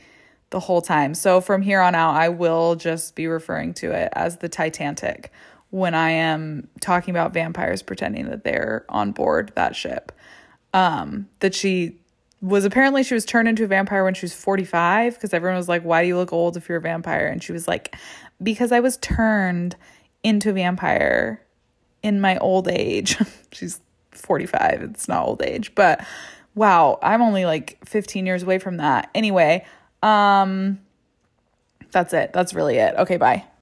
the 0.50 0.60
whole 0.60 0.80
time. 0.80 1.14
So 1.14 1.40
from 1.40 1.62
here 1.62 1.80
on 1.80 1.94
out, 1.94 2.14
I 2.14 2.28
will 2.28 2.74
just 2.74 3.14
be 3.14 3.26
referring 3.26 3.74
to 3.74 3.92
it 3.92 4.08
as 4.14 4.38
the 4.38 4.48
Titanic 4.48 5.30
when 5.70 5.94
I 5.94 6.10
am 6.10 6.68
talking 6.80 7.12
about 7.12 7.34
vampires 7.34 7.82
pretending 7.82 8.26
that 8.30 8.44
they're 8.44 8.84
on 8.88 9.12
board 9.12 9.52
that 9.54 9.76
ship. 9.76 10.12
Um, 10.72 11.28
that 11.40 11.54
she 11.54 11.96
was 12.40 12.64
apparently 12.64 13.02
she 13.02 13.14
was 13.14 13.24
turned 13.24 13.48
into 13.48 13.64
a 13.64 13.66
vampire 13.66 14.04
when 14.04 14.14
she 14.14 14.24
was 14.24 14.34
45 14.34 15.14
because 15.14 15.34
everyone 15.34 15.56
was 15.56 15.68
like, 15.68 15.82
Why 15.82 16.02
do 16.02 16.08
you 16.08 16.16
look 16.16 16.32
old 16.32 16.56
if 16.56 16.68
you're 16.68 16.78
a 16.78 16.80
vampire? 16.80 17.26
And 17.26 17.42
she 17.42 17.52
was 17.52 17.66
like, 17.66 17.96
Because 18.42 18.72
I 18.72 18.80
was 18.80 18.96
turned 18.98 19.76
into 20.22 20.50
a 20.50 20.52
vampire 20.52 21.42
in 22.02 22.20
my 22.20 22.38
old 22.38 22.68
age. 22.68 23.16
She's 23.52 23.80
45, 24.12 24.82
it's 24.82 25.08
not 25.08 25.26
old 25.26 25.42
age, 25.42 25.74
but 25.74 26.04
wow, 26.54 26.98
I'm 27.02 27.22
only 27.22 27.44
like 27.44 27.78
15 27.84 28.26
years 28.26 28.42
away 28.42 28.58
from 28.58 28.78
that. 28.78 29.10
Anyway, 29.14 29.64
um, 30.02 30.80
that's 31.90 32.12
it. 32.12 32.32
That's 32.32 32.52
really 32.54 32.76
it. 32.76 32.94
Okay, 32.96 33.16
bye. 33.16 33.44